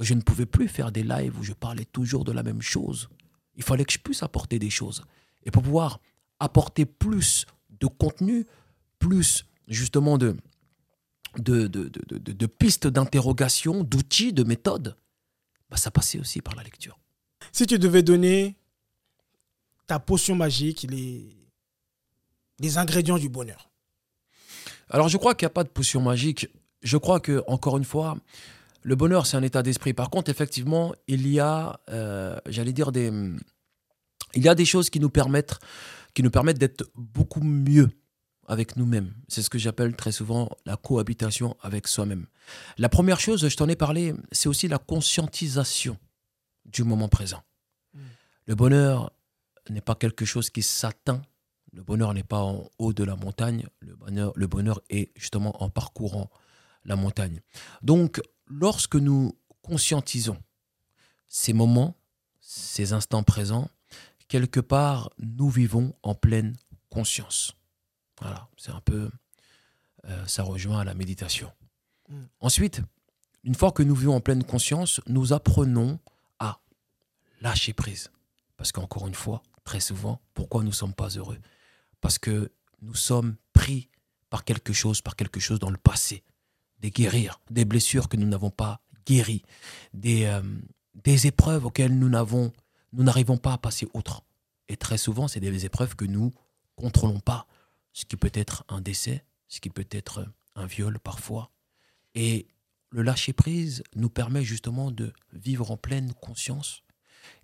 je 0.00 0.12
ne 0.14 0.22
pouvais 0.22 0.44
plus 0.44 0.66
faire 0.66 0.90
des 0.90 1.04
lives 1.04 1.38
où 1.38 1.44
je 1.44 1.52
parlais 1.52 1.84
toujours 1.84 2.24
de 2.24 2.32
la 2.32 2.42
même 2.42 2.62
chose. 2.62 3.08
Il 3.54 3.62
fallait 3.62 3.84
que 3.84 3.92
je 3.92 4.00
puisse 4.00 4.24
apporter 4.24 4.58
des 4.58 4.70
choses. 4.70 5.04
Et 5.44 5.52
pour 5.52 5.62
pouvoir 5.62 6.00
apporter 6.40 6.84
plus 6.84 7.46
de 7.70 7.86
contenu, 7.86 8.44
plus 8.98 9.46
justement 9.68 10.18
de, 10.18 10.36
de, 11.38 11.68
de, 11.68 11.88
de 11.88 12.46
pistes 12.46 12.88
d'interrogation, 12.88 13.84
d'outils, 13.84 14.32
de 14.32 14.42
méthodes, 14.42 14.96
bah 15.70 15.76
ça 15.76 15.92
passait 15.92 16.18
aussi 16.18 16.40
par 16.40 16.56
la 16.56 16.64
lecture. 16.64 16.98
Si 17.52 17.66
tu 17.66 17.78
devais 17.78 18.02
donner 18.02 18.56
ta 19.86 19.98
potion 19.98 20.34
magique, 20.34 20.86
les, 20.90 21.36
les 22.60 22.78
ingrédients 22.78 23.18
du 23.18 23.28
bonheur 23.28 23.70
Alors 24.90 25.08
je 25.08 25.16
crois 25.16 25.34
qu'il 25.34 25.46
n'y 25.46 25.50
a 25.50 25.54
pas 25.54 25.64
de 25.64 25.68
potion 25.68 26.00
magique. 26.00 26.48
Je 26.82 26.96
crois 26.96 27.20
que, 27.20 27.42
encore 27.46 27.78
une 27.78 27.84
fois, 27.84 28.16
le 28.82 28.94
bonheur, 28.94 29.26
c'est 29.26 29.36
un 29.36 29.42
état 29.42 29.62
d'esprit. 29.62 29.94
Par 29.94 30.10
contre, 30.10 30.30
effectivement, 30.30 30.94
il 31.08 31.26
y 31.28 31.40
a, 31.40 31.80
euh, 31.88 32.38
j'allais 32.46 32.74
dire, 32.74 32.92
des, 32.92 33.10
il 34.34 34.42
y 34.42 34.48
a 34.48 34.54
des 34.54 34.66
choses 34.66 34.90
qui 34.90 35.00
nous 35.00 35.10
permettent, 35.10 35.58
qui 36.12 36.22
nous 36.22 36.30
permettent 36.30 36.58
d'être 36.58 36.84
beaucoup 36.94 37.40
mieux 37.40 37.90
avec 38.46 38.76
nous-mêmes. 38.76 39.14
C'est 39.28 39.40
ce 39.40 39.48
que 39.48 39.58
j'appelle 39.58 39.96
très 39.96 40.12
souvent 40.12 40.50
la 40.66 40.76
cohabitation 40.76 41.56
avec 41.62 41.88
soi-même. 41.88 42.26
La 42.76 42.90
première 42.90 43.20
chose, 43.20 43.48
je 43.48 43.56
t'en 43.56 43.68
ai 43.70 43.76
parlé, 43.76 44.12
c'est 44.32 44.50
aussi 44.50 44.68
la 44.68 44.76
conscientisation 44.76 45.96
du 46.66 46.84
moment 46.84 47.08
présent. 47.08 47.42
Hmm. 47.94 48.00
Le 48.46 48.54
bonheur, 48.54 49.13
n'est 49.70 49.80
pas 49.80 49.94
quelque 49.94 50.24
chose 50.24 50.50
qui 50.50 50.62
s'atteint. 50.62 51.22
Le 51.72 51.82
bonheur 51.82 52.14
n'est 52.14 52.22
pas 52.22 52.40
en 52.40 52.68
haut 52.78 52.92
de 52.92 53.04
la 53.04 53.16
montagne. 53.16 53.66
Le 53.80 53.96
bonheur, 53.96 54.32
le 54.36 54.46
bonheur 54.46 54.80
est 54.90 55.10
justement 55.16 55.62
en 55.62 55.70
parcourant 55.70 56.30
la 56.84 56.96
montagne. 56.96 57.40
Donc, 57.82 58.20
lorsque 58.46 58.96
nous 58.96 59.36
conscientisons 59.62 60.36
ces 61.26 61.52
moments, 61.52 61.96
ces 62.40 62.92
instants 62.92 63.22
présents, 63.22 63.68
quelque 64.28 64.60
part, 64.60 65.10
nous 65.18 65.48
vivons 65.48 65.94
en 66.02 66.14
pleine 66.14 66.56
conscience. 66.90 67.52
Voilà, 68.20 68.48
c'est 68.56 68.70
un 68.70 68.80
peu, 68.80 69.10
euh, 70.04 70.26
ça 70.26 70.42
rejoint 70.42 70.80
à 70.80 70.84
la 70.84 70.94
méditation. 70.94 71.50
Mm. 72.08 72.22
Ensuite, 72.40 72.82
une 73.42 73.54
fois 73.54 73.72
que 73.72 73.82
nous 73.82 73.94
vivons 73.94 74.16
en 74.16 74.20
pleine 74.20 74.44
conscience, 74.44 75.00
nous 75.06 75.32
apprenons 75.32 75.98
à 76.38 76.60
lâcher 77.40 77.72
prise. 77.72 78.10
Parce 78.56 78.72
qu'encore 78.72 79.08
une 79.08 79.14
fois, 79.14 79.42
très 79.64 79.80
souvent, 79.80 80.20
pourquoi 80.34 80.62
nous 80.62 80.68
ne 80.68 80.74
sommes 80.74 80.94
pas 80.94 81.08
heureux 81.08 81.38
Parce 82.00 82.18
que 82.18 82.52
nous 82.82 82.94
sommes 82.94 83.36
pris 83.52 83.88
par 84.30 84.44
quelque 84.44 84.72
chose, 84.72 85.00
par 85.00 85.16
quelque 85.16 85.40
chose 85.40 85.58
dans 85.58 85.70
le 85.70 85.76
passé. 85.76 86.22
Des 86.78 86.90
guérir, 86.90 87.40
des 87.50 87.64
blessures 87.64 88.08
que 88.08 88.16
nous 88.16 88.26
n'avons 88.26 88.50
pas 88.50 88.80
guéries, 89.06 89.42
des, 89.92 90.24
euh, 90.24 90.42
des 90.94 91.26
épreuves 91.26 91.64
auxquelles 91.64 91.98
nous 91.98 92.08
n'avons, 92.08 92.52
nous 92.92 93.04
n'arrivons 93.04 93.38
pas 93.38 93.54
à 93.54 93.58
passer 93.58 93.88
outre. 93.94 94.22
Et 94.68 94.76
très 94.76 94.98
souvent, 94.98 95.28
c'est 95.28 95.40
des 95.40 95.64
épreuves 95.64 95.96
que 95.96 96.04
nous 96.04 96.32
contrôlons 96.76 97.20
pas. 97.20 97.46
Ce 97.92 98.04
qui 98.04 98.16
peut 98.16 98.32
être 98.34 98.64
un 98.68 98.80
décès, 98.80 99.24
ce 99.48 99.60
qui 99.60 99.70
peut 99.70 99.86
être 99.90 100.26
un 100.56 100.66
viol 100.66 100.98
parfois. 100.98 101.50
Et 102.14 102.48
le 102.90 103.02
lâcher-prise 103.02 103.82
nous 103.94 104.10
permet 104.10 104.44
justement 104.44 104.90
de 104.90 105.12
vivre 105.32 105.70
en 105.70 105.76
pleine 105.76 106.12
conscience 106.14 106.82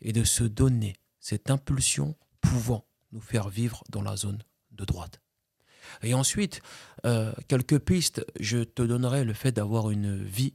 et 0.00 0.12
de 0.12 0.24
se 0.24 0.44
donner 0.44 0.96
cette 1.20 1.50
impulsion 1.50 2.16
pouvant 2.40 2.86
nous 3.12 3.20
faire 3.20 3.48
vivre 3.48 3.84
dans 3.90 4.02
la 4.02 4.16
zone 4.16 4.42
de 4.72 4.84
droite. 4.84 5.20
Et 6.02 6.14
ensuite, 6.14 6.60
euh, 7.04 7.32
quelques 7.48 7.78
pistes, 7.78 8.24
je 8.38 8.58
te 8.58 8.82
donnerai 8.82 9.24
le 9.24 9.32
fait 9.32 9.52
d'avoir 9.52 9.90
une 9.90 10.22
vie 10.22 10.54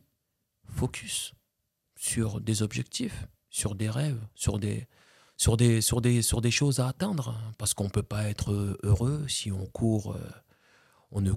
focus 0.65 1.33
sur 1.95 2.41
des 2.41 2.61
objectifs, 2.61 3.27
sur 3.49 3.75
des 3.75 3.89
rêves, 3.89 4.19
sur 4.35 4.59
des, 4.59 4.87
sur 5.37 5.57
des, 5.57 5.81
sur 5.81 6.01
des, 6.01 6.21
sur 6.21 6.41
des 6.41 6.51
choses 6.51 6.79
à 6.79 6.87
atteindre. 6.87 7.39
Parce 7.57 7.73
qu'on 7.73 7.85
ne 7.85 7.89
peut 7.89 8.03
pas 8.03 8.29
être 8.29 8.77
heureux 8.83 9.27
si 9.27 9.51
on 9.51 9.65
court, 9.65 10.13
euh, 10.13 10.29
on 11.11 11.21
ne 11.21 11.33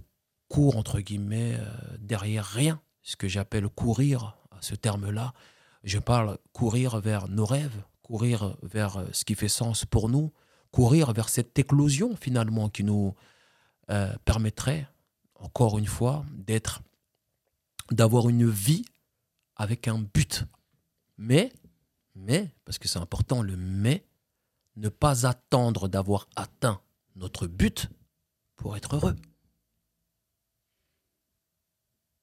court 0.49 0.77
entre 0.77 1.01
guillemets 1.01 1.57
euh, 1.59 1.97
derrière 1.99 2.47
rien. 2.47 2.81
Ce 3.03 3.17
que 3.17 3.29
j'appelle 3.29 3.69
courir, 3.69 4.37
à 4.51 4.61
ce 4.61 4.75
terme-là, 4.75 5.33
je 5.85 5.99
parle 5.99 6.39
courir 6.53 7.01
vers 7.01 7.29
nos 7.29 7.47
rêves, 7.47 7.83
courir 8.09 8.57
vers 8.63 8.97
euh, 8.97 9.07
ce 9.13 9.25
qui 9.27 9.35
fait 9.35 9.49
sens 9.49 9.85
pour 9.85 10.09
nous, 10.09 10.33
courir 10.71 11.13
vers 11.13 11.29
cette 11.29 11.59
éclosion 11.59 12.17
finalement 12.17 12.71
qui 12.71 12.83
nous 12.83 13.15
euh, 13.91 14.15
permettrait, 14.25 14.89
encore 15.35 15.77
une 15.79 15.87
fois, 15.87 16.25
d'être, 16.33 16.81
d'avoir 17.91 18.31
une 18.31 18.49
vie 18.49 18.87
avec 19.57 19.89
un 19.89 19.99
but. 19.99 20.45
Mais, 21.19 21.53
mais, 22.15 22.51
parce 22.65 22.79
que 22.79 22.89
c'est 22.89 22.99
important, 22.99 23.43
le 23.43 23.57
mais, 23.57 24.07
ne 24.77 24.89
pas 24.89 25.27
attendre 25.27 25.87
d'avoir 25.87 26.29
atteint 26.35 26.81
notre 27.15 27.47
but 27.47 27.91
pour 28.57 28.75
être 28.77 28.97
heureux. 28.97 29.17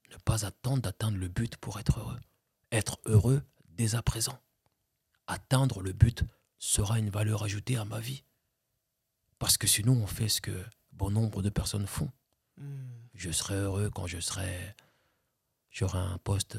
Ne 0.09 0.17
pas 0.25 0.45
attendre 0.45 0.81
d'atteindre 0.81 1.17
le 1.17 1.27
but 1.27 1.57
pour 1.57 1.79
être 1.79 1.99
heureux. 1.99 2.19
Être 2.71 2.97
heureux 3.05 3.43
dès 3.69 3.93
à 3.93 4.01
présent. 4.01 4.39
Atteindre 5.27 5.81
le 5.81 5.91
but 5.91 6.23
sera 6.59 6.99
une 6.99 7.09
valeur 7.09 7.43
ajoutée 7.43 7.77
à 7.77 7.85
ma 7.85 7.99
vie. 7.99 8.23
Parce 9.39 9.57
que 9.57 9.67
sinon, 9.67 9.93
on 9.93 10.07
fait 10.07 10.29
ce 10.29 10.41
que 10.41 10.65
bon 10.91 11.09
nombre 11.09 11.41
de 11.41 11.49
personnes 11.49 11.87
font. 11.87 12.09
Hmm. 12.57 12.87
Je 13.13 13.31
serai 13.31 13.55
heureux 13.55 13.89
quand 13.89 14.07
je 14.07 14.19
serai. 14.19 14.75
J'aurai 15.69 15.99
un 15.99 16.17
poste 16.19 16.57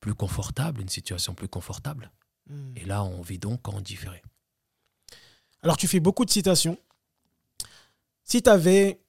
plus 0.00 0.14
confortable, 0.14 0.80
une 0.80 0.88
situation 0.88 1.34
plus 1.34 1.48
confortable. 1.48 2.10
Hmm. 2.48 2.72
Et 2.76 2.84
là, 2.84 3.02
on 3.04 3.20
vit 3.20 3.38
donc 3.38 3.68
en 3.68 3.80
différé. 3.80 4.22
Alors, 5.62 5.76
tu 5.76 5.88
fais 5.88 6.00
beaucoup 6.00 6.24
de 6.24 6.30
citations. 6.30 6.78
Si 8.22 8.42
tu 8.42 8.50
avais 8.50 9.00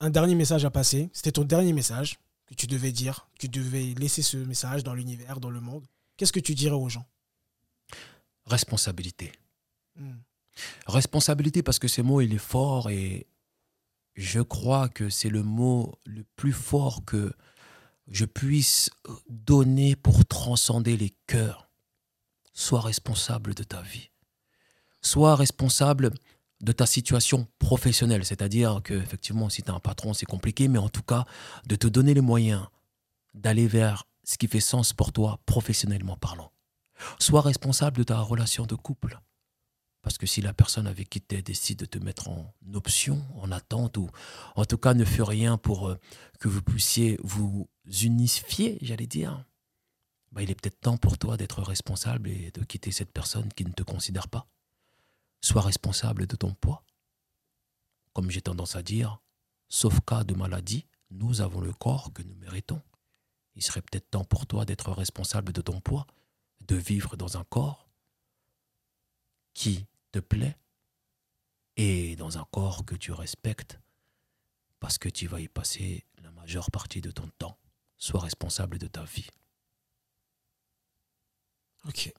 un 0.00 0.10
dernier 0.10 0.34
message 0.34 0.64
à 0.64 0.70
passer, 0.70 1.10
c'était 1.12 1.32
ton 1.32 1.44
dernier 1.44 1.72
message 1.72 2.18
que 2.46 2.54
tu 2.54 2.66
devais 2.66 2.92
dire, 2.92 3.28
que 3.34 3.46
tu 3.46 3.48
devais 3.48 3.94
laisser 3.94 4.22
ce 4.22 4.36
message 4.36 4.84
dans 4.84 4.94
l'univers, 4.94 5.40
dans 5.40 5.50
le 5.50 5.60
monde, 5.60 5.84
qu'est-ce 6.16 6.32
que 6.32 6.40
tu 6.40 6.54
dirais 6.54 6.74
aux 6.74 6.88
gens? 6.88 7.06
Responsabilité. 8.46 9.32
Hmm. 9.96 10.18
Responsabilité 10.86 11.62
parce 11.62 11.78
que 11.78 11.88
ce 11.88 12.00
mot, 12.00 12.20
il 12.20 12.32
est 12.34 12.38
fort 12.38 12.90
et 12.90 13.26
je 14.14 14.40
crois 14.40 14.88
que 14.88 15.10
c'est 15.10 15.28
le 15.28 15.42
mot 15.42 15.98
le 16.06 16.24
plus 16.36 16.52
fort 16.52 17.04
que 17.04 17.32
je 18.08 18.24
puisse 18.24 18.90
donner 19.28 19.96
pour 19.96 20.24
transcender 20.24 20.96
les 20.96 21.14
cœurs. 21.26 21.68
Sois 22.54 22.80
responsable 22.80 23.54
de 23.54 23.64
ta 23.64 23.82
vie. 23.82 24.10
Sois 25.02 25.36
responsable 25.36 26.10
de 26.62 26.72
ta 26.72 26.86
situation 26.86 27.46
professionnelle, 27.58 28.24
c'est-à-dire 28.24 28.80
que 28.82 28.94
effectivement 28.94 29.50
si 29.50 29.62
tu 29.62 29.70
as 29.70 29.74
un 29.74 29.80
patron, 29.80 30.14
c'est 30.14 30.26
compliqué, 30.26 30.68
mais 30.68 30.78
en 30.78 30.88
tout 30.88 31.02
cas 31.02 31.26
de 31.66 31.76
te 31.76 31.86
donner 31.86 32.14
les 32.14 32.22
moyens 32.22 32.66
d'aller 33.34 33.66
vers 33.66 34.04
ce 34.26 34.36
qui 34.36 34.48
fait 34.48 34.60
sens 34.60 34.92
pour 34.92 35.12
toi 35.12 35.40
professionnellement 35.46 36.16
parlant. 36.16 36.52
Sois 37.18 37.40
responsable 37.40 37.98
de 37.98 38.02
ta 38.02 38.20
relation 38.20 38.66
de 38.66 38.74
couple. 38.74 39.18
Parce 40.02 40.18
que 40.18 40.26
si 40.26 40.40
la 40.40 40.52
personne 40.52 40.86
avec 40.86 41.08
qui 41.08 41.20
tu 41.20 41.36
es 41.36 41.42
décide 41.42 41.78
de 41.80 41.84
te 41.84 41.98
mettre 41.98 42.28
en 42.28 42.54
option, 42.74 43.24
en 43.36 43.50
attente, 43.50 43.96
ou 43.96 44.10
en 44.56 44.64
tout 44.64 44.78
cas 44.78 44.94
ne 44.94 45.04
fait 45.04 45.22
rien 45.22 45.58
pour 45.58 45.88
euh, 45.88 45.98
que 46.38 46.48
vous 46.48 46.62
puissiez 46.62 47.18
vous 47.22 47.68
unifier, 48.02 48.78
j'allais 48.82 49.06
dire, 49.06 49.44
bah, 50.32 50.42
il 50.42 50.50
est 50.50 50.54
peut-être 50.54 50.80
temps 50.80 50.96
pour 50.96 51.18
toi 51.18 51.36
d'être 51.36 51.62
responsable 51.62 52.28
et 52.28 52.50
de 52.50 52.64
quitter 52.64 52.90
cette 52.90 53.12
personne 53.12 53.52
qui 53.52 53.64
ne 53.64 53.72
te 53.72 53.82
considère 53.82 54.28
pas. 54.28 54.48
Sois 55.40 55.62
responsable 55.62 56.26
de 56.26 56.36
ton 56.36 56.54
poids. 56.54 56.84
Comme 58.12 58.30
j'ai 58.30 58.42
tendance 58.42 58.76
à 58.76 58.82
dire, 58.82 59.20
sauf 59.68 60.00
cas 60.00 60.24
de 60.24 60.34
maladie, 60.34 60.86
nous 61.10 61.40
avons 61.40 61.60
le 61.60 61.72
corps 61.72 62.12
que 62.12 62.22
nous 62.22 62.34
méritons. 62.34 62.82
Il 63.56 63.62
serait 63.62 63.82
peut-être 63.82 64.10
temps 64.10 64.24
pour 64.24 64.46
toi 64.46 64.64
d'être 64.64 64.92
responsable 64.92 65.52
de 65.52 65.60
ton 65.60 65.80
poids, 65.80 66.06
de 66.60 66.76
vivre 66.76 67.16
dans 67.16 67.36
un 67.36 67.44
corps 67.44 67.88
qui 69.54 69.86
te 70.12 70.18
plaît 70.18 70.56
et 71.76 72.16
dans 72.16 72.38
un 72.38 72.46
corps 72.50 72.84
que 72.84 72.94
tu 72.94 73.12
respectes 73.12 73.80
parce 74.80 74.98
que 74.98 75.08
tu 75.08 75.26
vas 75.26 75.40
y 75.40 75.48
passer 75.48 76.04
la 76.22 76.30
majeure 76.30 76.70
partie 76.70 77.00
de 77.00 77.10
ton 77.10 77.28
temps. 77.38 77.58
Sois 77.98 78.20
responsable 78.20 78.78
de 78.78 78.86
ta 78.86 79.04
vie. 79.04 79.26
Ok. 81.88 82.12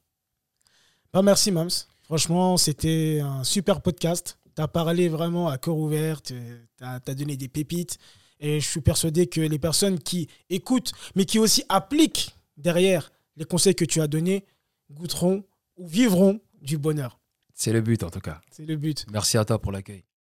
Bah, 1.14 1.22
merci, 1.22 1.52
Mams. 1.52 1.70
Franchement, 2.04 2.58
c'était 2.58 3.20
un 3.22 3.44
super 3.44 3.82
podcast. 3.82 4.40
Tu 4.56 4.62
as 4.62 4.68
parlé 4.68 5.08
vraiment 5.10 5.50
à 5.50 5.58
cœur 5.58 5.78
ouvert, 5.78 6.22
tu 6.22 6.36
as, 6.82 7.00
donné 7.00 7.38
des 7.38 7.48
pépites. 7.48 8.00
Et 8.40 8.60
je 8.60 8.68
suis 8.68 8.82
persuadé 8.82 9.28
que 9.28 9.42
les 9.42 9.60
personnes 9.60 10.00
qui 10.00 10.28
écoutent, 10.50 10.92
mais 11.16 11.26
qui 11.26 11.40
aussi 11.40 11.64
appliquent 11.70 12.36
derrière 12.58 13.12
les 13.36 13.46
conseils 13.46 13.76
que 13.76 13.86
tu 13.86 14.02
as 14.02 14.08
donnés, 14.08 14.46
goûteront 14.92 15.44
ou 15.78 15.88
vivront 15.88 16.40
du 16.62 16.78
bonheur. 16.78 17.20
C'est 17.54 17.74
le 17.74 17.82
but 17.82 18.04
en 18.04 18.10
tout 18.10 18.20
cas. 18.20 18.42
C'est 18.52 18.66
le 18.66 18.76
but. 18.76 19.06
Merci 19.12 19.38
à 19.38 19.46
toi 19.46 19.60
pour 19.60 19.72
l'accueil. 19.72 20.04